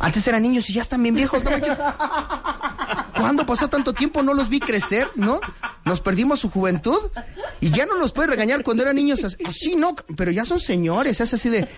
Antes 0.00 0.26
eran 0.26 0.42
niños 0.42 0.68
y 0.70 0.72
ya 0.72 0.82
están 0.82 1.02
bien 1.02 1.14
viejos, 1.14 1.44
no 1.44 1.50
manches. 1.50 1.78
¿Cuándo 3.16 3.44
pasó 3.46 3.68
tanto 3.68 3.92
tiempo? 3.92 4.22
No 4.22 4.32
los 4.34 4.48
vi 4.48 4.58
crecer, 4.60 5.08
¿no? 5.14 5.40
Nos 5.84 6.00
perdimos 6.00 6.40
su 6.40 6.50
juventud 6.50 6.98
y 7.60 7.70
ya 7.70 7.84
no 7.86 7.94
los 7.96 8.12
puede 8.12 8.28
regañar 8.28 8.62
cuando 8.62 8.82
eran 8.82 8.96
niños. 8.96 9.22
as- 9.24 9.36
Así, 9.44 9.76
¿no? 9.76 9.94
Pero 10.16 10.30
ya 10.30 10.44
son 10.44 10.58
señores, 10.58 11.20
es 11.20 11.34
así 11.34 11.48
de... 11.50 11.68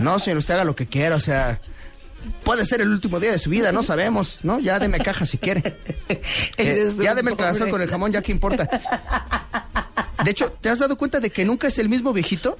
No, 0.00 0.18
señor, 0.18 0.38
usted 0.38 0.54
haga 0.54 0.64
lo 0.64 0.76
que 0.76 0.86
quiera, 0.86 1.16
o 1.16 1.20
sea... 1.20 1.60
Puede 2.42 2.64
ser 2.64 2.80
el 2.80 2.88
último 2.88 3.20
día 3.20 3.32
de 3.32 3.38
su 3.38 3.50
vida, 3.50 3.70
no 3.70 3.82
sabemos, 3.82 4.38
¿no? 4.44 4.58
Ya 4.58 4.78
deme 4.78 4.98
caja 4.98 5.26
si 5.26 5.36
quiere. 5.38 5.76
Eh, 6.56 6.90
ya 7.02 7.14
deme 7.14 7.32
el 7.32 7.36
corazón 7.36 7.68
con 7.70 7.82
el 7.82 7.88
jamón, 7.88 8.12
ya 8.12 8.22
que 8.22 8.30
importa. 8.32 8.68
De 10.24 10.30
hecho, 10.30 10.50
¿te 10.60 10.70
has 10.70 10.78
dado 10.78 10.96
cuenta 10.96 11.20
de 11.20 11.30
que 11.30 11.44
nunca 11.44 11.68
es 11.68 11.78
el 11.78 11.88
mismo 11.88 12.12
viejito? 12.12 12.58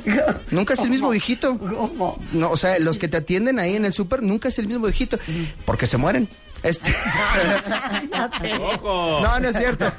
Nunca 0.50 0.74
es 0.74 0.80
el 0.80 0.90
mismo 0.90 1.10
viejito. 1.10 1.58
¿Cómo? 1.58 2.22
No, 2.32 2.50
o 2.50 2.56
sea, 2.56 2.78
los 2.78 2.98
que 2.98 3.08
te 3.08 3.16
atienden 3.16 3.58
ahí 3.58 3.76
en 3.76 3.84
el 3.84 3.92
súper 3.92 4.22
nunca 4.22 4.48
es 4.48 4.58
el 4.58 4.66
mismo 4.66 4.84
viejito. 4.84 5.18
Porque 5.64 5.86
se 5.86 5.96
mueren. 5.96 6.28
Este... 6.62 6.92
¡Ojo! 8.60 9.20
No, 9.22 9.40
no 9.40 9.48
es 9.48 9.56
cierto. 9.56 9.90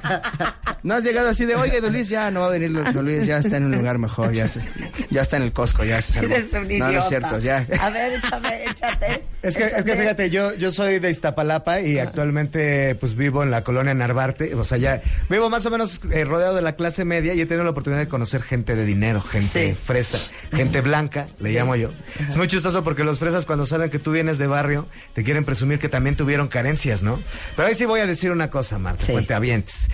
No 0.84 0.96
has 0.96 1.04
llegado 1.04 1.30
así 1.30 1.46
de, 1.46 1.56
oye, 1.56 1.82
Don 1.82 1.92
Luis, 1.92 2.10
ya 2.10 2.32
no 2.32 2.42
va 2.42 2.48
a 2.48 2.50
venir 2.52 2.72
Don 2.72 3.06
Luis, 3.06 3.26
ya 3.26 3.38
está 3.40 3.58
en 3.58 3.66
un 3.66 3.72
lugar 3.72 3.98
mejor, 3.98 4.32
ya, 4.34 4.48
se- 4.48 4.62
ya 5.10 5.22
está 5.22 5.38
en 5.38 5.44
el 5.44 5.52
Costco, 5.54 5.84
ya 5.84 6.02
se 6.02 6.14
salvó. 6.14 6.34
Eres 6.36 6.54
un 6.54 6.66
idiota. 6.72 6.86
No, 6.88 6.92
no 6.94 7.00
es 7.00 7.06
cierto, 7.10 7.40
ya. 7.40 7.66
A 7.82 7.90
ver, 7.90 8.14
échame, 8.14 8.64
échate. 8.66 9.24
Es 9.42 9.58
que, 9.58 9.64
es 9.66 9.84
que 9.84 9.96
fíjate, 9.96 10.30
yo, 10.30 10.54
yo 10.56 10.72
soy 10.72 11.00
de 11.00 11.10
Iztapalapa 11.10 11.82
y 11.82 11.98
actualmente 12.00 12.96
pues 12.96 13.16
vivo 13.16 13.42
en 13.44 13.52
la 13.52 13.64
colonia 13.64 13.94
Narvarte, 13.94 14.54
o 14.56 14.64
sea, 14.66 14.78
ya 14.78 15.02
vivo 15.30 15.50
más 15.50 15.66
o 15.66 15.70
menos 15.70 16.02
eh, 16.12 16.26
rodeado 16.26 16.56
de 16.56 16.62
la 16.62 16.74
clase 16.76 17.06
media 17.06 17.34
y 17.34 17.42
he 17.42 17.46
tenido 17.46 17.64
la 17.64 17.70
oportunidad 17.72 18.02
de 18.02 18.08
conocer 18.10 18.42
gente 18.42 18.76
de 18.76 18.86
dinero, 18.86 19.22
gente 19.22 19.70
Sí. 19.70 19.78
fresa, 19.82 20.18
gente 20.52 20.82
blanca, 20.82 21.28
le 21.40 21.52
llamo 21.52 21.76
yo. 21.76 21.92
Es 22.28 22.36
muy 22.38 22.48
chistoso 22.48 22.84
porque 22.84 23.04
los 23.04 23.18
fresas 23.20 23.46
cuando 23.46 23.66
saben 23.66 23.90
que 23.90 24.00
tú 24.00 24.12
vienes 24.12 24.38
de 24.38 24.48
barrio, 24.48 24.88
te 25.14 25.24
quieren 25.24 25.46
presumir 25.46 25.80
que 25.80 25.88
también 25.90 26.16
tuvieron 26.16 26.49
carencias, 26.50 27.02
¿no? 27.02 27.22
Pero 27.56 27.68
ahí 27.68 27.76
sí 27.76 27.86
voy 27.86 28.00
a 28.02 28.08
decir 28.08 28.32
una 28.32 28.50
cosa, 28.50 28.78
Marta, 28.80 29.06
Sí. 29.06 29.12
cuente 29.14 29.34
avientes. 29.34 29.88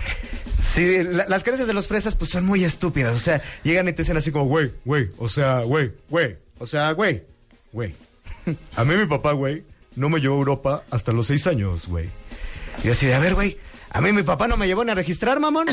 Sí, 0.62 1.02
la- 1.02 1.26
las 1.28 1.42
carencias 1.44 1.68
de 1.68 1.74
los 1.74 1.86
fresas 1.86 2.16
pues 2.16 2.30
son 2.30 2.44
muy 2.44 2.64
estúpidas, 2.64 3.16
o 3.16 3.20
sea, 3.20 3.40
llegan 3.62 3.88
y 3.88 3.92
te 3.92 4.02
dicen 4.02 4.16
así 4.16 4.30
como, 4.32 4.46
güey, 4.46 4.72
güey, 4.84 5.10
o 5.18 5.28
sea, 5.28 5.60
güey, 5.60 5.92
güey, 6.08 6.36
o 6.58 6.66
sea, 6.66 6.90
güey, 6.92 7.22
güey. 7.72 7.94
A 8.76 8.84
mí 8.84 8.94
mi 8.96 9.06
papá, 9.06 9.32
güey, 9.32 9.64
no 9.94 10.08
me 10.08 10.20
llevó 10.20 10.34
a 10.36 10.38
Europa 10.38 10.84
hasta 10.90 11.12
los 11.12 11.26
seis 11.28 11.46
años, 11.46 11.86
güey. 11.86 12.08
Y 12.84 12.88
así 12.90 13.06
de, 13.06 13.14
a 13.14 13.18
ver, 13.18 13.34
güey, 13.34 13.58
a 13.90 14.00
mí 14.00 14.12
mi 14.12 14.22
papá 14.22 14.48
no 14.48 14.56
me 14.56 14.66
llevó 14.66 14.84
ni 14.84 14.90
a 14.90 14.94
registrar, 14.94 15.40
mamón. 15.40 15.66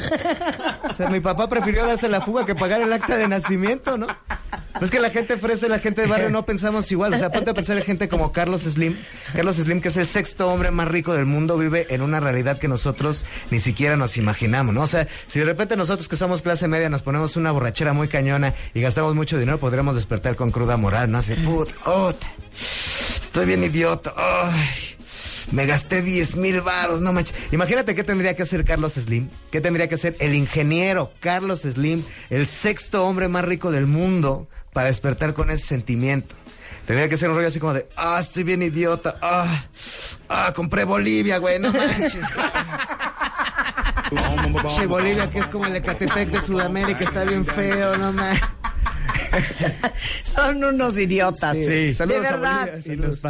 O 0.89 0.93
sea, 0.93 1.09
mi 1.09 1.19
papá 1.19 1.49
prefirió 1.49 1.85
darse 1.85 2.09
la 2.09 2.21
fuga 2.21 2.45
que 2.45 2.55
pagar 2.55 2.81
el 2.81 2.93
acta 2.93 3.17
de 3.17 3.27
nacimiento, 3.27 3.97
¿no? 3.97 4.07
Es 4.81 4.91
que 4.91 4.99
la 4.99 5.09
gente 5.09 5.37
y 5.37 5.69
la 5.69 5.79
gente 5.79 6.01
de 6.01 6.07
barrio 6.07 6.29
no 6.29 6.45
pensamos 6.45 6.91
igual. 6.91 7.13
O 7.13 7.17
sea, 7.17 7.31
ponte 7.31 7.51
a 7.51 7.53
pensar 7.53 7.77
en 7.77 7.83
gente 7.83 8.09
como 8.09 8.31
Carlos 8.31 8.63
Slim. 8.63 8.97
Carlos 9.33 9.55
Slim, 9.55 9.81
que 9.81 9.89
es 9.89 9.97
el 9.97 10.07
sexto 10.07 10.49
hombre 10.49 10.71
más 10.71 10.87
rico 10.87 11.13
del 11.13 11.25
mundo, 11.25 11.57
vive 11.57 11.87
en 11.89 12.01
una 12.01 12.19
realidad 12.19 12.57
que 12.57 12.67
nosotros 12.67 13.25
ni 13.51 13.59
siquiera 13.59 13.97
nos 13.97 14.17
imaginamos, 14.17 14.73
¿no? 14.73 14.81
O 14.81 14.87
sea, 14.87 15.07
si 15.27 15.39
de 15.39 15.45
repente 15.45 15.77
nosotros 15.77 16.07
que 16.07 16.15
somos 16.15 16.41
clase 16.41 16.67
media 16.67 16.89
nos 16.89 17.01
ponemos 17.01 17.35
una 17.35 17.51
borrachera 17.51 17.93
muy 17.93 18.07
cañona 18.07 18.53
y 18.73 18.81
gastamos 18.81 19.15
mucho 19.15 19.37
dinero, 19.37 19.59
podremos 19.59 19.95
despertar 19.95 20.35
con 20.35 20.51
cruda 20.51 20.77
moral, 20.77 21.11
¿no? 21.11 21.19
Así, 21.19 21.33
puta, 21.35 21.73
puta, 21.83 22.27
estoy 23.21 23.45
bien 23.45 23.63
idiota. 23.63 24.13
Ay. 24.15 24.97
Me 25.51 25.65
gasté 25.65 26.01
10 26.01 26.35
mil 26.37 26.61
varos, 26.61 27.01
no 27.01 27.13
manches. 27.13 27.35
Imagínate 27.51 27.95
qué 27.95 28.03
tendría 28.03 28.35
que 28.35 28.43
hacer 28.43 28.63
Carlos 28.65 28.93
Slim. 28.93 29.29
¿Qué 29.51 29.61
tendría 29.61 29.87
que 29.87 29.95
hacer 29.95 30.15
el 30.19 30.33
ingeniero 30.33 31.11
Carlos 31.19 31.61
Slim, 31.61 32.03
el 32.29 32.47
sexto 32.47 33.05
hombre 33.05 33.27
más 33.27 33.45
rico 33.45 33.71
del 33.71 33.85
mundo, 33.85 34.47
para 34.71 34.87
despertar 34.87 35.33
con 35.33 35.49
ese 35.49 35.65
sentimiento? 35.65 36.35
Tendría 36.85 37.07
que 37.07 37.17
ser 37.17 37.29
un 37.29 37.35
rollo 37.35 37.47
así 37.47 37.59
como 37.59 37.73
de, 37.73 37.87
ah, 37.95 38.17
estoy 38.19 38.43
bien 38.43 38.61
idiota, 38.61 39.17
ah, 39.21 39.65
ah, 40.27 40.51
compré 40.53 40.83
Bolivia, 40.83 41.37
güey, 41.37 41.59
no 41.59 41.71
manches. 41.71 42.25
Che, 44.75 44.85
Bolivia, 44.85 45.31
que 45.31 45.39
es 45.39 45.47
como 45.47 45.65
el 45.65 45.75
Ecatepec 45.75 46.29
de 46.29 46.41
Sudamérica, 46.41 47.03
está 47.03 47.23
bien 47.23 47.45
feo, 47.45 47.97
no 47.97 48.11
manches. 48.11 48.47
Son 50.23 50.63
unos 50.63 50.97
idiotas. 50.97 51.53
Sí, 51.55 51.59
de 51.65 51.95
saludos 51.95 52.25
a 52.27 52.31
verdad. 52.31 52.69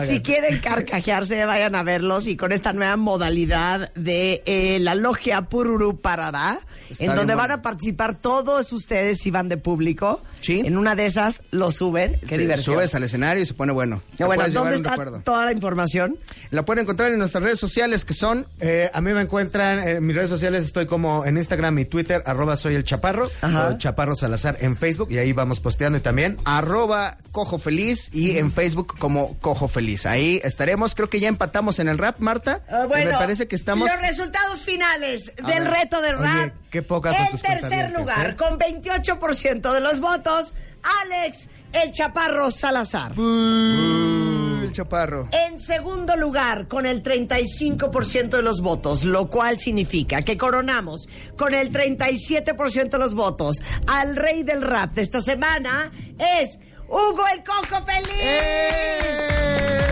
Si 0.05 0.21
quieren 0.21 0.59
carcajearse, 0.59 1.45
vayan 1.45 1.75
a 1.75 1.83
verlos 1.83 2.27
y 2.27 2.36
con 2.38 2.51
esta 2.51 2.73
nueva 2.73 2.95
modalidad 2.97 3.91
de 3.93 4.41
eh, 4.45 4.79
la 4.79 4.95
logia 4.95 5.43
Pururu 5.43 5.99
Parará, 5.99 6.59
Está 6.89 7.05
en 7.05 7.15
donde 7.15 7.33
van 7.36 7.49
a 7.51 7.62
participar 7.62 8.15
todos 8.15 8.71
ustedes 8.71 9.17
si 9.19 9.31
van 9.31 9.49
de 9.49 9.57
público. 9.57 10.21
Sí. 10.41 10.62
En 10.65 10.77
una 10.77 10.95
de 10.95 11.05
esas 11.05 11.41
lo 11.51 11.71
suben. 11.71 12.19
Qué 12.27 12.36
Se- 12.36 12.41
diversión. 12.41 12.75
Subes 12.75 12.93
al 12.95 13.03
escenario 13.03 13.41
y 13.41 13.45
se 13.45 13.53
pone 13.53 13.71
bueno. 13.71 14.01
Bueno, 14.19 14.43
¿dónde 14.49 14.75
está 14.75 14.95
toda 15.23 15.45
la 15.45 15.53
información? 15.53 16.17
La 16.51 16.65
pueden 16.65 16.83
encontrar 16.83 17.12
en 17.12 17.17
nuestras 17.17 17.43
redes 17.43 17.59
sociales 17.59 18.03
que 18.05 18.13
son 18.13 18.45
Eh, 18.59 18.89
a 18.93 19.01
mí 19.01 19.13
me 19.13 19.21
encuentran 19.21 19.88
en 19.88 20.05
mis 20.05 20.15
redes 20.15 20.29
sociales, 20.29 20.65
estoy 20.65 20.86
como 20.86 21.25
en 21.25 21.38
Instagram 21.38 21.79
y 21.79 21.86
Twitter, 21.86 22.21
arroba 22.25 22.55
soy 22.57 22.75
el 22.75 22.83
chaparro, 22.83 23.31
Ajá. 23.41 23.69
o 23.69 23.77
chaparro 23.77 24.15
Salazar 24.15 24.57
en 24.59 24.75
Facebook, 24.75 25.07
y 25.12 25.17
ahí 25.17 25.33
vamos 25.33 25.59
posteando 25.63 25.97
y 25.97 26.02
también. 26.02 26.38
arroba 26.45 27.17
cojo 27.32 27.58
feliz 27.58 28.10
y 28.13 28.38
en 28.38 28.52
Facebook 28.52 28.95
como 28.99 29.39
cojo 29.39 29.67
feliz. 29.67 30.06
Ahí 30.06 30.39
estaremos. 30.43 30.93
Creo 30.93 31.10
que 31.10 31.19
ya 31.19 31.28
empatamos 31.30 31.80
en 31.80 31.88
el 31.88 31.97
rap, 31.97 32.19
Marta. 32.19 32.62
Ah, 32.69 32.86
bueno, 32.88 33.10
Me 33.12 33.17
parece 33.17 33.47
que 33.47 33.56
estamos. 33.56 33.89
Los 33.89 33.99
resultados 34.02 34.62
finales 34.62 35.34
A 35.43 35.47
del 35.49 35.63
ver. 35.63 35.71
reto 35.73 36.02
de 36.02 36.13
Oye, 36.13 36.17
rap. 36.23 36.54
Qué 36.73 36.81
pocas 36.81 37.15
con 37.15 37.25
En 37.27 37.59
tercer 37.59 37.91
lugar, 37.91 38.31
¿eh? 38.31 38.36
con 38.36 38.57
28% 38.57 39.73
de 39.73 39.79
los 39.79 39.99
votos, 39.99 40.55
Alex 41.03 41.47
el 41.71 41.91
Chaparro 41.91 42.49
Salazar. 42.49 43.13
El 43.15 44.71
chaparro. 44.71 45.29
En 45.31 45.59
segundo 45.59 46.15
lugar, 46.15 46.67
con 46.67 46.88
el 46.88 47.03
35% 47.03 48.29
de 48.29 48.41
los 48.41 48.62
votos, 48.62 49.03
lo 49.03 49.29
cual 49.29 49.59
significa 49.59 50.23
que 50.23 50.36
coronamos 50.36 51.07
con 51.38 51.53
el 51.53 51.71
37% 51.71 52.89
de 52.89 52.97
los 52.97 53.13
votos 53.13 53.62
al 53.86 54.15
rey 54.15 54.41
del 54.41 54.63
rap 54.63 54.93
de 54.93 55.03
esta 55.03 55.21
semana, 55.21 55.91
es 56.17 56.57
Hugo 56.88 57.24
el 57.34 57.43
Coco 57.43 57.84
Feliz. 57.86 58.10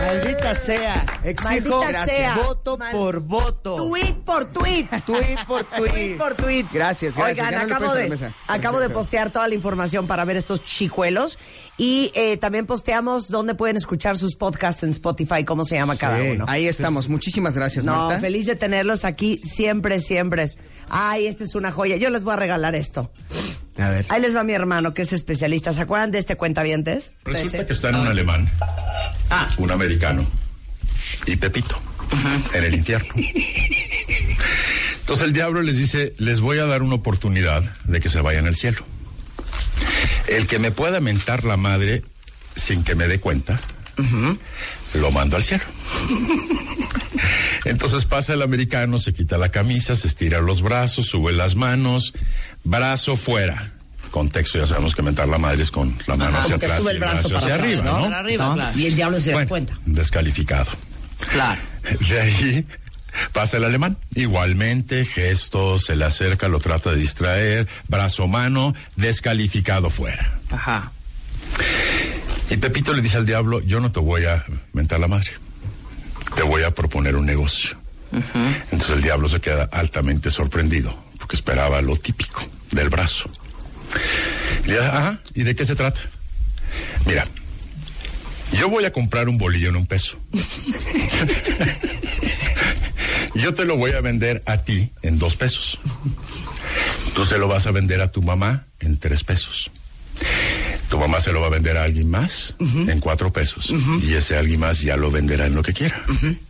Maldita 0.04 0.54
sea, 0.54 1.04
exijo 1.24 1.78
Maldita 1.80 2.06
sea. 2.06 2.34
voto 2.36 2.76
Mal- 2.76 2.92
por 2.92 3.20
voto. 3.20 3.76
Tweet 3.76 4.14
por 4.24 4.44
tweet. 4.52 4.86
Tweet 5.06 5.36
por 5.46 5.64
tweet. 5.76 5.90
Tweet 5.90 6.16
por 6.18 6.34
tweet. 6.34 6.66
Gracias, 6.72 7.14
gracias. 7.16 7.46
Oigan, 7.46 7.52
Ya 7.68 7.74
acabo, 7.76 7.94
de, 7.94 8.08
mesa. 8.10 8.32
acabo 8.46 8.80
de 8.80 8.90
postear 8.90 9.30
toda 9.30 9.48
la 9.48 9.54
información 9.54 10.06
para 10.06 10.24
ver 10.24 10.36
estos 10.36 10.62
chicuelos. 10.64 11.38
Y 11.78 12.12
eh, 12.14 12.36
también 12.36 12.66
posteamos 12.66 13.28
dónde 13.28 13.54
pueden 13.54 13.76
escuchar 13.76 14.18
sus 14.18 14.36
podcasts 14.36 14.82
en 14.82 14.90
Spotify, 14.90 15.44
cómo 15.44 15.64
se 15.64 15.76
llama 15.76 15.96
cada 15.96 16.22
uno. 16.22 16.44
Ahí 16.46 16.68
estamos. 16.68 17.08
Muchísimas 17.08 17.54
gracias, 17.54 17.84
No, 17.84 17.96
Marta. 18.08 18.20
feliz 18.20 18.46
de 18.46 18.56
tenerlos 18.56 19.04
aquí 19.06 19.38
siempre, 19.42 19.98
siempre. 19.98 20.46
Ay, 20.90 21.26
esta 21.26 21.44
es 21.44 21.54
una 21.54 21.72
joya. 21.72 21.96
Yo 21.96 22.10
les 22.10 22.22
voy 22.24 22.34
a 22.34 22.36
regalar 22.36 22.74
esto. 22.74 23.10
A 23.78 23.88
ver. 23.88 24.06
Ahí 24.08 24.20
les 24.20 24.36
va 24.36 24.44
mi 24.44 24.52
hermano, 24.52 24.94
que 24.94 25.02
es 25.02 25.12
especialista. 25.12 25.72
¿Se 25.72 25.80
acuerdan 25.80 26.10
de 26.10 26.18
este 26.18 26.36
cuentavientes? 26.36 27.12
Resulta 27.24 27.66
que 27.66 27.72
está 27.72 27.88
en 27.88 27.96
un 27.96 28.06
alemán, 28.06 28.50
un 29.58 29.70
americano 29.70 30.26
y 31.26 31.36
Pepito 31.36 31.80
en 32.52 32.64
el 32.64 32.74
infierno. 32.74 33.14
Entonces 35.00 35.26
el 35.26 35.32
diablo 35.32 35.62
les 35.62 35.78
dice, 35.78 36.14
les 36.18 36.40
voy 36.40 36.58
a 36.58 36.66
dar 36.66 36.82
una 36.82 36.94
oportunidad 36.94 37.62
de 37.84 38.00
que 38.00 38.08
se 38.08 38.20
vayan 38.20 38.46
al 38.46 38.54
cielo. 38.54 38.84
El 40.28 40.46
que 40.46 40.58
me 40.58 40.70
pueda 40.70 41.00
mentar 41.00 41.44
la 41.44 41.56
madre 41.56 42.02
sin 42.56 42.84
que 42.84 42.94
me 42.94 43.08
dé 43.08 43.18
cuenta, 43.18 43.58
lo 44.94 45.10
mando 45.10 45.36
al 45.36 45.42
cielo. 45.42 45.64
Entonces 47.64 48.04
pasa 48.04 48.34
el 48.34 48.42
americano, 48.42 48.98
se 48.98 49.12
quita 49.12 49.38
la 49.38 49.50
camisa, 49.50 49.94
se 49.94 50.08
estira 50.08 50.40
los 50.40 50.62
brazos, 50.62 51.06
sube 51.06 51.32
las 51.32 51.54
manos, 51.54 52.12
brazo 52.64 53.16
fuera. 53.16 53.72
Contexto, 54.10 54.58
ya 54.58 54.66
sabemos 54.66 54.94
que 54.94 55.02
mentar 55.02 55.28
la 55.28 55.38
madre 55.38 55.62
es 55.62 55.70
con 55.70 55.96
la 56.06 56.16
mano 56.16 56.38
hacia 56.38 56.56
atrás 56.56 56.78
sube 56.78 56.92
y 56.92 56.96
el 56.96 56.96
el 56.96 57.00
brazo 57.00 57.36
hacia 57.36 57.38
atrás, 57.38 57.60
arriba, 57.60 57.84
¿no? 57.84 57.98
¿no? 57.98 58.04
Para 58.04 58.18
arriba, 58.18 58.54
claro. 58.54 58.78
Y 58.78 58.86
el 58.86 58.96
diablo 58.96 59.20
se 59.20 59.30
da 59.30 59.36
Bueno, 59.36 59.48
cuenta. 59.48 59.78
Descalificado. 59.86 60.70
Claro. 61.30 61.60
De 62.08 62.20
ahí 62.20 62.66
Pasa 63.32 63.58
el 63.58 63.64
alemán, 63.64 63.96
igualmente, 64.14 65.04
gestos, 65.04 65.84
se 65.84 65.96
le 65.96 66.04
acerca, 66.04 66.48
lo 66.48 66.60
trata 66.60 66.90
de 66.90 66.96
distraer, 66.96 67.68
brazo, 67.88 68.26
mano, 68.26 68.74
descalificado 68.96 69.90
fuera. 69.90 70.38
Ajá. 70.50 70.92
Y 72.52 72.58
Pepito 72.58 72.92
le 72.92 73.00
dice 73.00 73.16
al 73.16 73.24
diablo, 73.24 73.62
yo 73.62 73.80
no 73.80 73.90
te 73.90 73.98
voy 73.98 74.26
a 74.26 74.44
mentar 74.74 75.00
la 75.00 75.08
madre, 75.08 75.30
te 76.36 76.42
voy 76.42 76.64
a 76.64 76.70
proponer 76.70 77.16
un 77.16 77.24
negocio. 77.24 77.78
Entonces 78.70 78.90
el 78.90 79.00
diablo 79.00 79.26
se 79.26 79.40
queda 79.40 79.70
altamente 79.72 80.30
sorprendido, 80.30 80.94
porque 81.18 81.34
esperaba 81.34 81.80
lo 81.80 81.96
típico 81.96 82.42
del 82.70 82.90
brazo. 82.90 83.30
Y 84.64 84.66
le 84.66 84.74
dice, 84.74 84.84
ajá, 84.84 85.18
¿y 85.32 85.44
de 85.44 85.54
qué 85.54 85.64
se 85.64 85.74
trata? 85.74 86.02
Mira, 87.06 87.26
yo 88.52 88.68
voy 88.68 88.84
a 88.84 88.92
comprar 88.92 89.30
un 89.30 89.38
bolillo 89.38 89.70
en 89.70 89.76
un 89.76 89.86
peso. 89.86 90.20
yo 93.34 93.54
te 93.54 93.64
lo 93.64 93.78
voy 93.78 93.92
a 93.92 94.02
vender 94.02 94.42
a 94.44 94.58
ti 94.58 94.90
en 95.00 95.18
dos 95.18 95.36
pesos. 95.36 95.78
Tú 97.14 97.24
se 97.24 97.38
lo 97.38 97.48
vas 97.48 97.66
a 97.66 97.70
vender 97.70 98.02
a 98.02 98.12
tu 98.12 98.20
mamá 98.20 98.66
en 98.78 98.98
tres 98.98 99.24
pesos. 99.24 99.70
Tu 100.92 100.98
mamá 100.98 101.20
se 101.22 101.32
lo 101.32 101.40
va 101.40 101.46
a 101.46 101.50
vender 101.50 101.78
a 101.78 101.84
alguien 101.84 102.10
más 102.10 102.54
en 102.60 103.00
cuatro 103.00 103.32
pesos. 103.32 103.72
Y 104.02 104.12
ese 104.12 104.36
alguien 104.36 104.60
más 104.60 104.82
ya 104.82 104.94
lo 104.94 105.10
venderá 105.10 105.46
en 105.46 105.54
lo 105.54 105.62
que 105.62 105.72
quiera. 105.72 105.98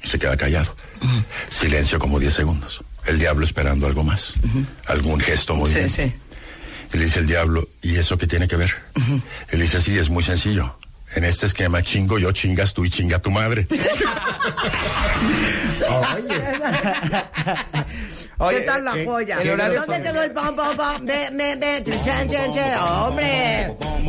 Se 0.02 0.18
queda 0.18 0.36
callado. 0.36 0.74
Silencio 1.48 2.00
como 2.00 2.18
diez 2.18 2.34
segundos. 2.34 2.80
El 3.06 3.20
diablo 3.20 3.44
esperando 3.44 3.86
algo 3.86 4.02
más. 4.02 4.34
Algún 4.86 5.20
gesto 5.20 5.54
muy 5.54 5.72
Sí, 5.72 5.88
sí. 5.88 6.12
y 6.92 6.96
le 6.98 7.04
dice 7.04 7.20
el 7.20 7.28
diablo, 7.28 7.68
¿y 7.82 7.94
eso 7.94 8.18
qué 8.18 8.26
tiene 8.26 8.48
que 8.48 8.56
ver? 8.56 8.74
Él 9.50 9.60
dice, 9.60 9.80
sí, 9.80 9.96
es 9.96 10.10
muy 10.10 10.24
sencillo. 10.24 10.76
En 11.14 11.22
este 11.22 11.46
esquema 11.46 11.80
chingo 11.80 12.18
yo, 12.18 12.32
chingas 12.32 12.74
tú 12.74 12.84
y 12.84 12.90
chinga 12.90 13.20
tu 13.20 13.30
madre. 13.30 13.68
Oye, 15.88 16.42
¿Qué 18.50 18.60
tal 18.62 18.84
la 18.84 18.98
eh, 18.98 19.04
joya? 19.04 19.38
el 19.40 19.50
horario 19.50 19.80
¿Dónde 19.80 20.02
quedó 20.02 20.22
el 20.22 20.30
pom, 20.32 20.56
pom, 20.56 20.76
pom? 20.76 21.06
Ve, 21.06 21.28
ve, 21.32 21.56
ve, 21.56 21.82
chen, 21.84 22.28
chen, 22.28 22.52
chen. 22.52 22.74
Hombre, 22.78 23.62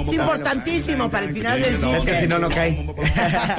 es 0.08 0.14
importantísimo 0.14 1.10
para 1.10 1.26
el 1.26 1.34
final 1.34 1.62
del 1.62 1.78
chiste. 1.78 1.98
Es 1.98 2.06
que 2.06 2.16
si 2.22 2.28
no, 2.28 2.40
no 2.40 2.50
cae. 2.50 2.90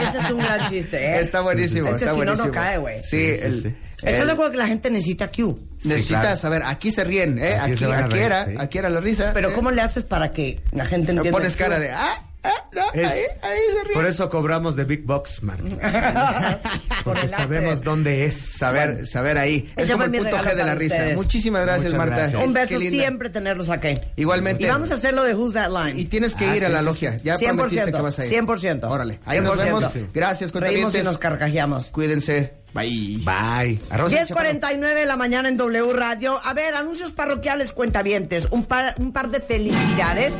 Ese 0.08 0.18
es 0.18 0.30
un 0.30 0.38
gran 0.38 0.70
chiste, 0.70 0.96
¿eh? 0.96 1.20
Está 1.20 1.40
buenísimo, 1.40 1.88
Es 1.88 1.94
que 1.96 2.04
está 2.04 2.12
si 2.14 2.18
no, 2.20 2.24
no 2.24 2.30
buenísimo. 2.36 2.52
cae, 2.54 2.78
güey. 2.78 3.02
Sí, 3.02 3.04
Sí, 3.04 3.36
sí, 3.36 3.42
el- 3.46 3.62
sí. 3.62 3.74
¿Estás 4.02 4.20
el- 4.20 4.26
de 4.26 4.32
acuerdo 4.32 4.52
que 4.52 4.58
la 4.58 4.66
gente 4.66 4.90
necesita 4.90 5.28
Q? 5.30 5.58
necesitas 5.84 6.20
claro. 6.20 6.36
saber, 6.36 6.62
aquí 6.64 6.90
se 6.90 7.04
ríen, 7.04 7.38
¿eh? 7.38 7.54
Aquí 7.58 7.72
Aquí, 7.72 7.84
aquí 7.84 8.08
reír, 8.14 8.22
era, 8.24 8.44
sí. 8.46 8.54
aquí 8.58 8.78
era 8.78 8.88
la 8.90 9.00
risa. 9.00 9.30
Pero 9.34 9.50
¿eh? 9.50 9.52
¿cómo 9.54 9.70
le 9.70 9.80
haces 9.82 10.04
para 10.04 10.32
que 10.32 10.60
la 10.72 10.84
gente 10.86 11.12
entienda? 11.12 11.30
Pones 11.30 11.52
el 11.52 11.58
cara 11.58 11.78
de, 11.78 11.90
ah, 11.90 12.23
no, 12.72 12.92
Es- 12.92 13.10
ahí, 13.10 13.20
ahí 13.42 13.58
se 13.76 13.84
ríe. 13.84 13.94
Por 13.94 14.06
eso 14.06 14.28
cobramos 14.28 14.76
de 14.76 14.84
Big 14.84 15.04
Box, 15.04 15.42
Marta. 15.42 16.60
Por 17.04 17.14
Porque 17.14 17.28
sabemos 17.28 17.82
dónde 17.82 18.26
es. 18.26 18.36
Saber, 18.36 19.06
saber 19.06 19.38
ahí. 19.38 19.70
Es 19.76 19.84
Ese 19.84 19.92
como 19.92 20.04
fue 20.06 20.16
el 20.18 20.22
punto 20.22 20.36
G 20.38 20.54
de 20.54 20.64
la 20.64 20.74
risa. 20.74 20.96
ustedes. 20.96 21.16
Muchísimas 21.16 21.62
gracias, 21.62 21.92
Muchas 21.92 21.98
Marta. 22.06 22.16
gracias. 22.22 22.44
Un 22.44 22.52
beso 22.52 22.78
siempre 22.80 23.30
tenerlos 23.30 23.70
aquí. 23.70 23.94
Igualmente. 24.16 24.64
Y 24.64 24.66
vamos 24.66 24.90
a 24.90 24.94
hacer 24.94 25.14
lo 25.14 25.24
de 25.24 25.34
Who's 25.34 25.54
That 25.54 25.70
Line. 25.70 26.00
Y 26.00 26.04
tienes 26.06 26.34
que 26.34 26.44
Ah, 26.46 26.56
ir 26.56 26.64
a 26.64 26.68
sí, 26.68 26.72
la 26.72 26.78
sí, 26.80 26.84
logia. 26.84 27.20
Ya 27.22 27.36
100%, 27.36 27.46
prometiste 27.56 27.92
que 27.92 28.00
vas 28.00 28.18
a 28.18 28.26
ir. 28.26 28.32
100%. 28.32 28.88
Órale. 28.90 29.20
Ahí 29.26 29.40
nos 29.40 29.56
vemos. 29.62 29.84
100%. 29.84 30.08
Gracias, 30.12 30.52
Reímos 30.52 30.94
y 30.94 31.02
nos 31.02 31.18
carcajeamos. 31.18 31.90
Cuídense. 31.90 32.54
Bye. 32.74 33.18
Bye. 33.24 33.78
Arroz 33.90 34.12
y 34.12 34.16
chaparro. 34.16 34.50
10.49 34.50 34.94
de 34.94 35.06
la 35.06 35.16
mañana 35.16 35.48
en 35.48 35.56
W 35.56 35.92
Radio. 35.92 36.38
A 36.44 36.54
ver, 36.54 36.74
anuncios 36.74 37.12
parroquiales 37.12 37.72
cuentavientes. 37.72 38.48
Un 38.50 38.64
par, 38.64 38.94
un 38.98 39.12
par 39.12 39.28
de 39.30 39.40
felicidades 39.40 40.34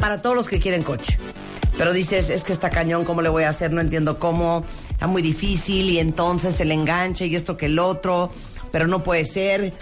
para 0.00 0.22
todos 0.22 0.34
los 0.34 0.48
que 0.48 0.58
quieren 0.58 0.82
coche. 0.82 1.18
Pero 1.76 1.92
dices, 1.92 2.30
es 2.30 2.44
que 2.44 2.52
está 2.52 2.70
cañón, 2.70 3.04
¿cómo 3.04 3.22
le 3.22 3.28
voy 3.28 3.44
a 3.44 3.50
hacer? 3.50 3.72
No 3.72 3.80
entiendo 3.80 4.18
cómo, 4.18 4.64
está 4.90 5.06
muy 5.06 5.22
difícil 5.22 5.88
y 5.88 5.98
entonces 5.98 6.56
se 6.56 6.64
le 6.64 6.74
engancha 6.74 7.24
y 7.24 7.34
esto 7.36 7.56
que 7.56 7.66
el 7.66 7.78
otro, 7.78 8.30
pero 8.72 8.86
no 8.86 9.02
puede 9.02 9.24
ser, 9.24 9.72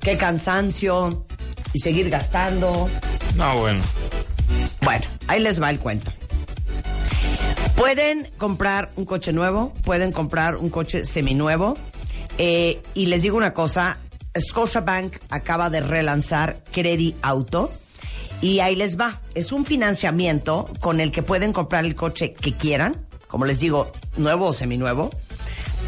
qué 0.00 0.16
cansancio 0.16 1.26
y 1.72 1.78
seguir 1.78 2.10
gastando. 2.10 2.88
No, 3.36 3.58
bueno. 3.58 3.82
Bueno, 4.80 5.04
ahí 5.28 5.40
les 5.40 5.60
va 5.60 5.70
el 5.70 5.78
cuento. 5.78 6.10
Pueden 7.76 8.28
comprar 8.38 8.90
un 8.96 9.04
coche 9.04 9.32
nuevo, 9.32 9.72
pueden 9.84 10.10
comprar 10.10 10.56
un 10.56 10.70
coche 10.70 11.04
seminuevo. 11.04 11.76
eh, 12.38 12.82
y 12.94 13.06
les 13.06 13.22
digo 13.22 13.36
una 13.36 13.54
cosa, 13.54 13.98
Scotiabank 14.38 15.16
acaba 15.30 15.70
de 15.70 15.80
relanzar 15.80 16.62
Credit 16.72 17.16
Auto. 17.22 17.70
Y 18.40 18.60
ahí 18.60 18.76
les 18.76 18.98
va. 18.98 19.20
Es 19.34 19.52
un 19.52 19.64
financiamiento 19.64 20.70
con 20.80 21.00
el 21.00 21.10
que 21.10 21.22
pueden 21.22 21.52
comprar 21.52 21.84
el 21.84 21.94
coche 21.94 22.34
que 22.34 22.52
quieran. 22.52 23.06
Como 23.28 23.44
les 23.44 23.60
digo, 23.60 23.92
nuevo 24.16 24.46
o 24.46 24.52
seminuevo. 24.52 25.10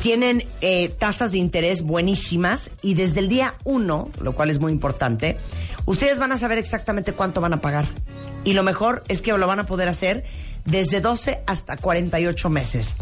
Tienen 0.03 0.45
eh, 0.61 0.89
tasas 0.89 1.33
de 1.33 1.39
interés 1.39 1.83
buenísimas 1.83 2.71
y 2.83 2.95
desde 2.95 3.21
el 3.21 3.29
día 3.29 3.55
uno, 3.65 4.11
lo 4.21 4.33
cual 4.33 4.49
es 4.49 4.61
muy 4.61 4.71
importante, 4.71 5.37
ustedes 5.87 6.19
van 6.19 6.31
a 6.31 6.39
saber 6.39 6.59
exactamente 6.59 7.13
cuánto 7.13 7.41
van 7.41 7.53
a 7.53 7.61
pagar. 7.61 7.87
Y 8.45 8.53
lo 8.53 8.63
mejor 8.63 9.03
es 9.09 9.23
que 9.23 9.37
lo 9.37 9.47
van 9.47 9.59
a 9.59 9.67
poder 9.67 9.89
hacer 9.89 10.25
desde 10.65 11.01
12 11.01 11.43
hasta 11.47 11.77
48 11.77 12.49
meses. 12.49 12.95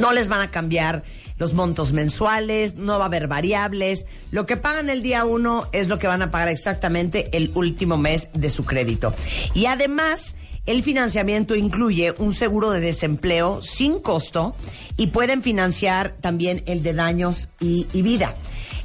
No 0.00 0.12
les 0.12 0.28
van 0.28 0.40
a 0.40 0.50
cambiar 0.50 1.04
los 1.38 1.54
montos 1.54 1.92
mensuales, 1.92 2.74
no 2.76 2.98
va 2.98 3.04
a 3.04 3.06
haber 3.06 3.28
variables. 3.28 4.06
Lo 4.30 4.46
que 4.46 4.56
pagan 4.56 4.90
el 4.90 5.02
día 5.02 5.24
uno 5.24 5.68
es 5.72 5.88
lo 5.88 5.98
que 5.98 6.06
van 6.06 6.22
a 6.22 6.30
pagar 6.30 6.48
exactamente 6.48 7.36
el 7.36 7.52
último 7.54 7.96
mes 7.96 8.28
de 8.32 8.50
su 8.50 8.64
crédito. 8.64 9.14
Y 9.54 9.66
además, 9.66 10.34
el 10.66 10.82
financiamiento 10.82 11.54
incluye 11.54 12.14
un 12.18 12.34
seguro 12.34 12.70
de 12.70 12.80
desempleo 12.80 13.62
sin 13.62 14.00
costo 14.00 14.54
y 14.98 15.06
pueden 15.06 15.42
financiar 15.42 16.14
también 16.20 16.62
el 16.66 16.82
de 16.82 16.92
daños 16.92 17.48
y, 17.58 17.86
vida. 18.02 18.34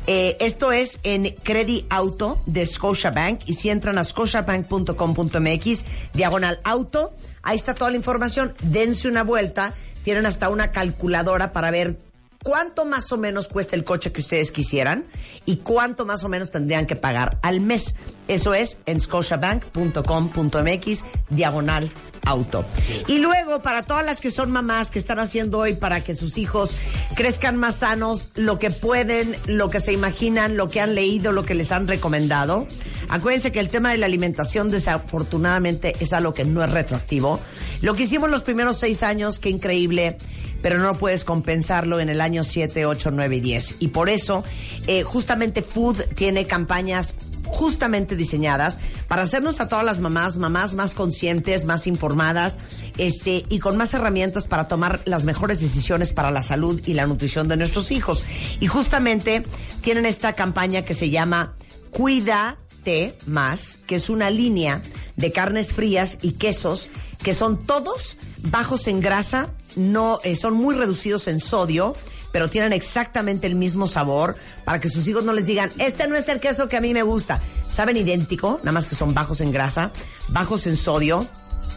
Eh, 0.07 0.37
esto 0.39 0.71
es 0.71 0.99
en 1.03 1.35
Credit 1.43 1.85
Auto 1.89 2.41
de 2.45 2.65
Scotiabank 2.65 3.41
y 3.47 3.53
si 3.55 3.69
entran 3.69 3.97
a 3.97 4.03
scotiabank.com.mx, 4.03 5.85
diagonal 6.13 6.59
auto, 6.63 7.13
ahí 7.41 7.55
está 7.55 7.73
toda 7.73 7.89
la 7.91 7.97
información, 7.97 8.53
dense 8.61 9.07
una 9.07 9.23
vuelta, 9.23 9.73
tienen 10.03 10.25
hasta 10.25 10.49
una 10.49 10.71
calculadora 10.71 11.51
para 11.51 11.71
ver 11.71 11.97
cuánto 12.43 12.85
más 12.85 13.11
o 13.11 13.17
menos 13.17 13.47
cuesta 13.47 13.75
el 13.75 13.83
coche 13.83 14.11
que 14.11 14.21
ustedes 14.21 14.51
quisieran 14.51 15.05
y 15.45 15.57
cuánto 15.57 16.05
más 16.05 16.23
o 16.23 16.29
menos 16.29 16.51
tendrían 16.51 16.85
que 16.85 16.95
pagar 16.95 17.39
al 17.41 17.61
mes. 17.61 17.95
Eso 18.27 18.53
es 18.53 18.77
en 18.85 18.99
scotiabank.com.mx, 18.99 21.03
diagonal 21.29 21.91
auto. 22.25 22.65
Y 23.07 23.19
luego, 23.19 23.61
para 23.61 23.83
todas 23.83 24.05
las 24.05 24.21
que 24.21 24.31
son 24.31 24.51
mamás 24.51 24.89
que 24.89 24.99
están 24.99 25.19
haciendo 25.19 25.59
hoy 25.59 25.75
para 25.75 26.03
que 26.03 26.15
sus 26.15 26.37
hijos 26.37 26.75
crezcan 27.15 27.57
más 27.57 27.79
sanos, 27.79 28.29
lo 28.35 28.59
que 28.59 28.71
pueden, 28.71 29.35
lo 29.45 29.69
que 29.69 29.79
se 29.79 29.93
imaginan, 29.93 30.57
lo 30.57 30.69
que 30.69 30.81
han 30.81 30.95
leído, 30.95 31.31
lo 31.31 31.43
que 31.43 31.55
les 31.55 31.71
han 31.71 31.87
recomendado. 31.87 32.67
Acuérdense 33.09 33.51
que 33.51 33.59
el 33.59 33.69
tema 33.69 33.91
de 33.91 33.97
la 33.97 34.05
alimentación 34.05 34.69
desafortunadamente 34.69 35.93
es 35.99 36.13
algo 36.13 36.33
que 36.33 36.45
no 36.45 36.63
es 36.63 36.71
retroactivo. 36.71 37.39
Lo 37.81 37.93
que 37.93 38.03
hicimos 38.03 38.29
los 38.29 38.43
primeros 38.43 38.77
seis 38.77 39.03
años, 39.03 39.39
qué 39.39 39.49
increíble, 39.49 40.17
pero 40.63 40.79
no 40.79 40.95
puedes 40.97 41.25
compensarlo 41.25 41.99
en 41.99 42.09
el 42.09 42.21
año 42.21 42.43
7, 42.43 42.87
8, 42.87 43.11
9 43.11 43.35
y 43.35 43.41
10. 43.41 43.75
Y 43.79 43.89
por 43.89 44.09
eso, 44.09 44.43
eh, 44.87 45.03
justamente 45.03 45.61
Food 45.61 46.01
tiene 46.15 46.47
campañas 46.47 47.13
justamente 47.45 48.15
diseñadas 48.15 48.79
para 49.07 49.21
hacernos 49.21 49.59
a 49.59 49.67
todas 49.67 49.85
las 49.85 49.99
mamás, 49.99 50.37
mamás 50.37 50.73
más 50.73 50.95
conscientes, 50.95 51.65
más 51.65 51.85
informadas, 51.85 52.57
este, 52.97 53.45
y 53.49 53.59
con 53.59 53.77
más 53.77 53.93
herramientas 53.93 54.47
para 54.47 54.67
tomar 54.67 55.01
las 55.05 55.25
mejores 55.25 55.59
decisiones 55.59 56.13
para 56.13 56.31
la 56.31 56.41
salud 56.41 56.81
y 56.85 56.93
la 56.93 57.05
nutrición 57.05 57.47
de 57.49 57.57
nuestros 57.57 57.91
hijos. 57.91 58.23
Y 58.59 58.67
justamente 58.67 59.43
tienen 59.81 60.05
esta 60.05 60.33
campaña 60.33 60.83
que 60.83 60.93
se 60.93 61.09
llama 61.09 61.53
Cuídate 61.91 63.15
Más, 63.27 63.79
que 63.85 63.95
es 63.95 64.09
una 64.09 64.29
línea 64.29 64.81
de 65.15 65.31
carnes 65.31 65.73
frías 65.73 66.17
y 66.21 66.31
quesos 66.31 66.89
que 67.23 67.33
son 67.33 67.65
todos 67.65 68.17
bajos 68.39 68.87
en 68.87 68.99
grasa, 68.99 69.49
no, 69.75 70.19
eh, 70.23 70.35
son 70.35 70.53
muy 70.53 70.75
reducidos 70.75 71.27
en 71.27 71.39
sodio, 71.39 71.95
pero 72.31 72.49
tienen 72.49 72.73
exactamente 72.73 73.47
el 73.47 73.55
mismo 73.55 73.87
sabor 73.87 74.35
para 74.65 74.79
que 74.79 74.89
sus 74.89 75.07
hijos 75.07 75.23
no 75.23 75.33
les 75.33 75.45
digan, 75.45 75.71
este 75.79 76.07
no 76.07 76.15
es 76.15 76.27
el 76.27 76.39
queso 76.39 76.67
que 76.67 76.77
a 76.77 76.81
mí 76.81 76.93
me 76.93 77.03
gusta. 77.03 77.41
Saben 77.69 77.97
idéntico, 77.97 78.59
nada 78.59 78.73
más 78.73 78.85
que 78.85 78.95
son 78.95 79.13
bajos 79.13 79.41
en 79.41 79.51
grasa, 79.51 79.91
bajos 80.29 80.67
en 80.67 80.77
sodio, 80.77 81.27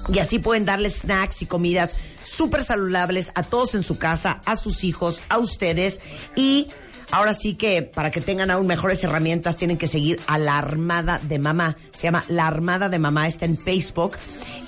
y 0.08 0.18
así 0.18 0.38
pueden 0.38 0.64
darles 0.64 1.00
snacks 1.00 1.42
y 1.42 1.46
comidas 1.46 1.96
súper 2.24 2.64
saludables 2.64 3.32
a 3.34 3.42
todos 3.42 3.74
en 3.74 3.82
su 3.82 3.98
casa, 3.98 4.40
a 4.44 4.56
sus 4.56 4.84
hijos, 4.84 5.20
a 5.28 5.38
ustedes. 5.38 6.00
Y 6.36 6.68
ahora 7.10 7.34
sí 7.34 7.54
que 7.54 7.82
para 7.82 8.10
que 8.10 8.20
tengan 8.20 8.50
aún 8.50 8.66
mejores 8.66 9.02
herramientas 9.04 9.56
tienen 9.56 9.78
que 9.78 9.86
seguir 9.86 10.20
a 10.26 10.38
la 10.38 10.58
Armada 10.58 11.20
de 11.22 11.38
Mamá. 11.38 11.76
Se 11.92 12.04
llama 12.04 12.24
La 12.28 12.46
Armada 12.46 12.88
de 12.88 12.98
Mamá, 12.98 13.26
está 13.26 13.44
en 13.44 13.58
Facebook. 13.58 14.16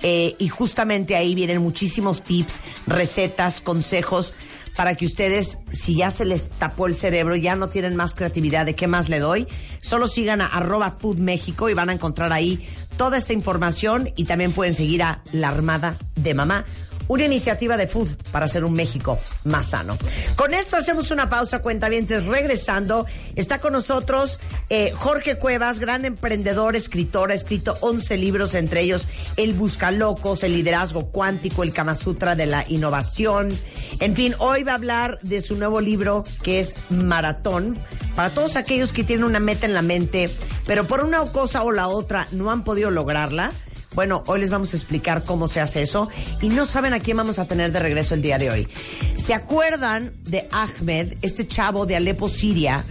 Eh, 0.02 0.36
y 0.38 0.48
justamente 0.48 1.16
ahí 1.16 1.34
vienen 1.34 1.60
muchísimos 1.60 2.22
tips, 2.22 2.60
recetas, 2.86 3.60
consejos 3.60 4.34
para 4.78 4.94
que 4.94 5.06
ustedes, 5.06 5.58
si 5.72 5.96
ya 5.96 6.12
se 6.12 6.24
les 6.24 6.50
tapó 6.50 6.86
el 6.86 6.94
cerebro, 6.94 7.34
ya 7.34 7.56
no 7.56 7.68
tienen 7.68 7.96
más 7.96 8.14
creatividad 8.14 8.64
de 8.64 8.76
qué 8.76 8.86
más 8.86 9.08
le 9.08 9.18
doy, 9.18 9.48
solo 9.80 10.06
sigan 10.06 10.40
a 10.40 10.46
arroba 10.46 10.94
Food 10.96 11.16
México 11.16 11.68
y 11.68 11.74
van 11.74 11.90
a 11.90 11.94
encontrar 11.94 12.32
ahí 12.32 12.64
toda 12.96 13.18
esta 13.18 13.32
información 13.32 14.10
y 14.14 14.22
también 14.22 14.52
pueden 14.52 14.74
seguir 14.74 15.02
a 15.02 15.20
La 15.32 15.48
Armada 15.48 15.96
de 16.14 16.32
Mamá. 16.32 16.64
Una 17.08 17.24
iniciativa 17.24 17.76
de 17.76 17.86
Food 17.86 18.16
para 18.30 18.44
hacer 18.44 18.64
un 18.64 18.74
México 18.74 19.18
más 19.44 19.70
sano. 19.70 19.96
Con 20.36 20.54
esto 20.54 20.76
hacemos 20.76 21.10
una 21.10 21.28
pausa, 21.28 21.60
cuentavientes. 21.60 22.26
Regresando, 22.26 23.06
está 23.34 23.58
con 23.58 23.72
nosotros 23.72 24.40
eh, 24.68 24.92
Jorge 24.94 25.36
Cuevas, 25.36 25.78
gran 25.78 26.04
emprendedor, 26.04 26.76
escritor, 26.76 27.32
ha 27.32 27.34
escrito 27.34 27.76
11 27.80 28.16
libros, 28.18 28.54
entre 28.54 28.82
ellos 28.82 29.08
El 29.36 29.54
Buscalocos, 29.54 30.42
El 30.42 30.52
Liderazgo 30.52 31.10
Cuántico, 31.10 31.62
El 31.62 31.72
Kama 31.72 31.94
Sutra 31.94 32.34
de 32.34 32.46
la 32.46 32.64
Innovación. 32.68 33.58
En 34.00 34.14
fin, 34.14 34.34
hoy 34.38 34.62
va 34.62 34.72
a 34.72 34.76
hablar 34.76 35.18
de 35.22 35.40
su 35.40 35.56
nuevo 35.56 35.80
libro 35.80 36.24
que 36.42 36.60
es 36.60 36.74
Maratón. 36.90 37.78
Para 38.14 38.34
todos 38.34 38.56
aquellos 38.56 38.92
que 38.92 39.04
tienen 39.04 39.24
una 39.24 39.40
meta 39.40 39.66
en 39.66 39.74
la 39.74 39.82
mente, 39.82 40.30
pero 40.66 40.86
por 40.86 41.02
una 41.02 41.20
cosa 41.26 41.62
o 41.62 41.72
la 41.72 41.88
otra 41.88 42.28
no 42.32 42.50
han 42.50 42.64
podido 42.64 42.90
lograrla. 42.90 43.52
Bueno, 43.94 44.22
hoy 44.26 44.40
les 44.40 44.50
vamos 44.50 44.72
a 44.74 44.76
explicar 44.76 45.24
cómo 45.24 45.48
se 45.48 45.60
hace 45.60 45.82
eso 45.82 46.08
y 46.40 46.50
no 46.50 46.66
saben 46.66 46.92
a 46.92 47.00
quién 47.00 47.16
vamos 47.16 47.38
a 47.38 47.46
tener 47.46 47.72
de 47.72 47.80
regreso 47.80 48.14
el 48.14 48.22
día 48.22 48.38
de 48.38 48.50
hoy. 48.50 48.68
¿Se 49.16 49.34
acuerdan 49.34 50.12
de 50.24 50.48
Ahmed, 50.52 51.14
este 51.22 51.46
chavo 51.46 51.86
de 51.86 51.96
Alepo, 51.96 52.28
Siria, 52.28 52.84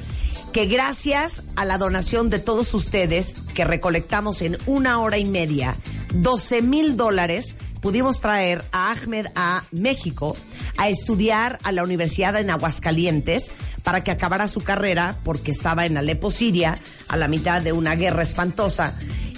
que 0.51 0.65
gracias 0.65 1.43
a 1.55 1.65
la 1.65 1.77
donación 1.77 2.29
de 2.29 2.39
todos 2.39 2.73
ustedes 2.73 3.37
que 3.53 3.63
recolectamos 3.63 4.41
en 4.41 4.57
una 4.65 4.99
hora 4.99 5.17
y 5.17 5.25
media, 5.25 5.75
12 6.15 6.61
mil 6.63 6.97
dólares, 6.97 7.55
pudimos 7.79 8.19
traer 8.19 8.65
a 8.71 8.91
Ahmed 8.91 9.27
a 9.35 9.63
México 9.71 10.35
a 10.77 10.89
estudiar 10.89 11.59
a 11.63 11.71
la 11.71 11.83
Universidad 11.83 12.35
en 12.37 12.49
Aguascalientes 12.49 13.51
para 13.83 14.03
que 14.03 14.11
acabara 14.11 14.47
su 14.47 14.61
carrera 14.61 15.19
porque 15.23 15.51
estaba 15.51 15.85
en 15.85 15.97
Alepo, 15.97 16.31
Siria, 16.31 16.79
a 17.07 17.17
la 17.17 17.27
mitad 17.27 17.61
de 17.61 17.71
una 17.71 17.95
guerra 17.95 18.23
espantosa 18.23 18.95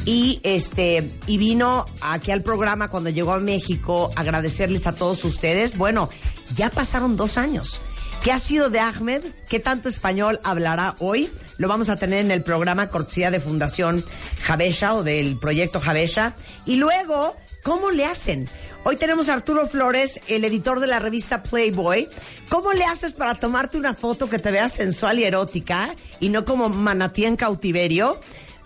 y 0.10 0.40
este 0.42 1.08
y 1.28 1.38
vino 1.38 1.86
aquí 2.02 2.32
al 2.32 2.42
programa 2.42 2.90
cuando 2.90 3.12
llegó 3.12 3.34
a 3.34 3.40
México 3.40 4.10
agradecerles 4.16 4.88
a 4.88 4.96
todos 4.96 5.24
ustedes. 5.24 5.78
Bueno, 5.78 6.10
ya 6.56 6.72
pasaron 6.72 7.16
dos 7.16 7.38
años. 7.38 7.80
¿Qué 8.24 8.32
ha 8.32 8.40
sido 8.40 8.72
de 8.72 8.80
Ahmed? 8.80 9.24
¿Qué 9.48 9.60
tanto 9.60 9.88
español 9.88 10.40
hablará 10.44 10.96
hoy? 10.98 11.30
Lo 11.58 11.68
vamos 11.68 11.90
a 11.90 11.96
tener 11.96 12.26
en 12.26 12.32
el 12.32 12.42
programa 12.42 12.90
cortesía 12.90 13.30
de 13.30 13.40
Fundación 13.40 14.04
Javesha 14.42 14.96
o 14.96 15.04
del 15.04 15.38
proyecto 15.38 15.80
Javesha. 15.80 16.34
Y 16.66 16.78
luego, 16.78 17.36
¿cómo 17.62 17.92
le 17.92 18.06
hacen? 18.06 18.50
Hoy 18.86 18.96
tenemos 18.96 19.30
a 19.30 19.34
Arturo 19.34 19.68
Flores, 19.68 20.22
el 20.28 20.44
editor 20.44 20.80
de 20.80 20.88
la 20.88 20.98
revista 20.98 21.44
Playboy. 21.44 22.10
¿Cómo 22.50 22.74
le 22.74 22.84
haces 22.84 23.14
para 23.14 23.36
tomarte 23.36 23.78
una 23.78 23.94
foto 23.94 24.28
que 24.28 24.40
te 24.40 24.50
vea 24.50 24.70
sensual 24.70 25.20
y 25.20 25.26
erótica 25.26 25.94
y 26.20 26.30
no 26.30 26.46
como 26.46 26.68
manatí 26.68 27.26
en 27.26 27.36
cautiverio? 27.36 28.20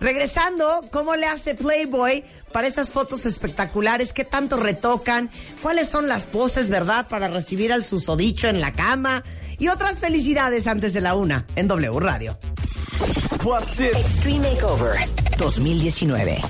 Regresando, 0.04 0.82
¿cómo 0.90 1.16
le 1.16 1.24
hace 1.24 1.54
Playboy 1.54 2.24
para 2.52 2.66
esas 2.66 2.90
fotos 2.90 3.24
espectaculares? 3.24 4.12
¿Qué 4.12 4.26
tanto 4.26 4.58
retocan? 4.58 5.30
¿Cuáles 5.62 5.88
son 5.88 6.08
las 6.08 6.26
poses, 6.26 6.68
verdad, 6.68 7.08
para 7.08 7.28
recibir 7.28 7.72
al 7.72 7.82
susodicho 7.82 8.48
en 8.48 8.60
la 8.60 8.70
cama? 8.70 9.24
Y 9.58 9.68
otras 9.68 10.00
felicidades 10.00 10.66
antes 10.66 10.92
de 10.92 11.00
la 11.00 11.14
una 11.14 11.46
en 11.56 11.68
W 11.68 12.00
Radio. 12.00 12.36
Extreme 13.78 14.50
Makeover 14.50 15.08
2019. 15.38 16.42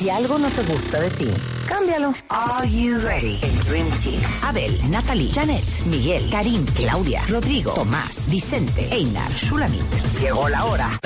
Si 0.00 0.08
algo 0.08 0.38
no 0.38 0.48
te 0.48 0.62
gusta 0.62 0.98
de 0.98 1.10
ti, 1.10 1.28
cámbialo. 1.68 2.14
Are 2.30 2.66
you 2.66 2.98
ready? 3.00 3.38
El 3.42 3.58
Dream 3.64 3.86
Team. 4.02 4.22
Abel, 4.40 4.90
Natalie, 4.90 5.30
Janet, 5.30 5.62
Miguel, 5.84 6.26
Karim, 6.30 6.64
Claudia, 6.74 7.22
Rodrigo, 7.28 7.74
Tomás, 7.74 8.30
Vicente, 8.30 8.88
Einar, 8.90 9.30
Shulamit. 9.32 9.82
Llegó 10.18 10.48
la 10.48 10.64
hora 10.64 10.98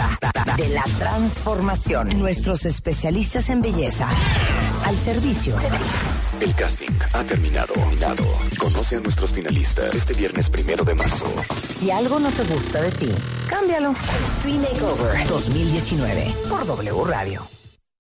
de 0.57 0.69
la 0.69 0.85
transformación. 0.97 2.17
Nuestros 2.21 2.67
especialistas 2.67 3.51
en 3.51 3.63
belleza 3.63 4.09
al 4.87 4.97
servicio 4.97 5.57
de 5.57 5.71
ti. 5.71 5.85
El 6.43 6.55
casting 6.55 6.97
ha 7.15 7.25
terminado. 7.25 7.75
terminado. 7.75 8.25
Conoce 8.61 8.95
a 8.95 9.01
nuestros 9.01 9.33
finalistas 9.33 9.93
este 9.93 10.15
viernes 10.15 10.49
primero 10.49 10.85
de 10.85 10.95
marzo. 10.95 11.27
Si 11.81 11.91
algo 11.91 12.21
no 12.21 12.31
te 12.31 12.45
gusta 12.45 12.81
de 12.81 12.93
ti, 12.93 13.11
cámbialo. 13.51 13.91
Extreme 13.91 14.69
Makeover 14.71 15.27
2019 15.27 16.33
por 16.49 16.65
W 16.65 17.05
Radio. 17.07 17.64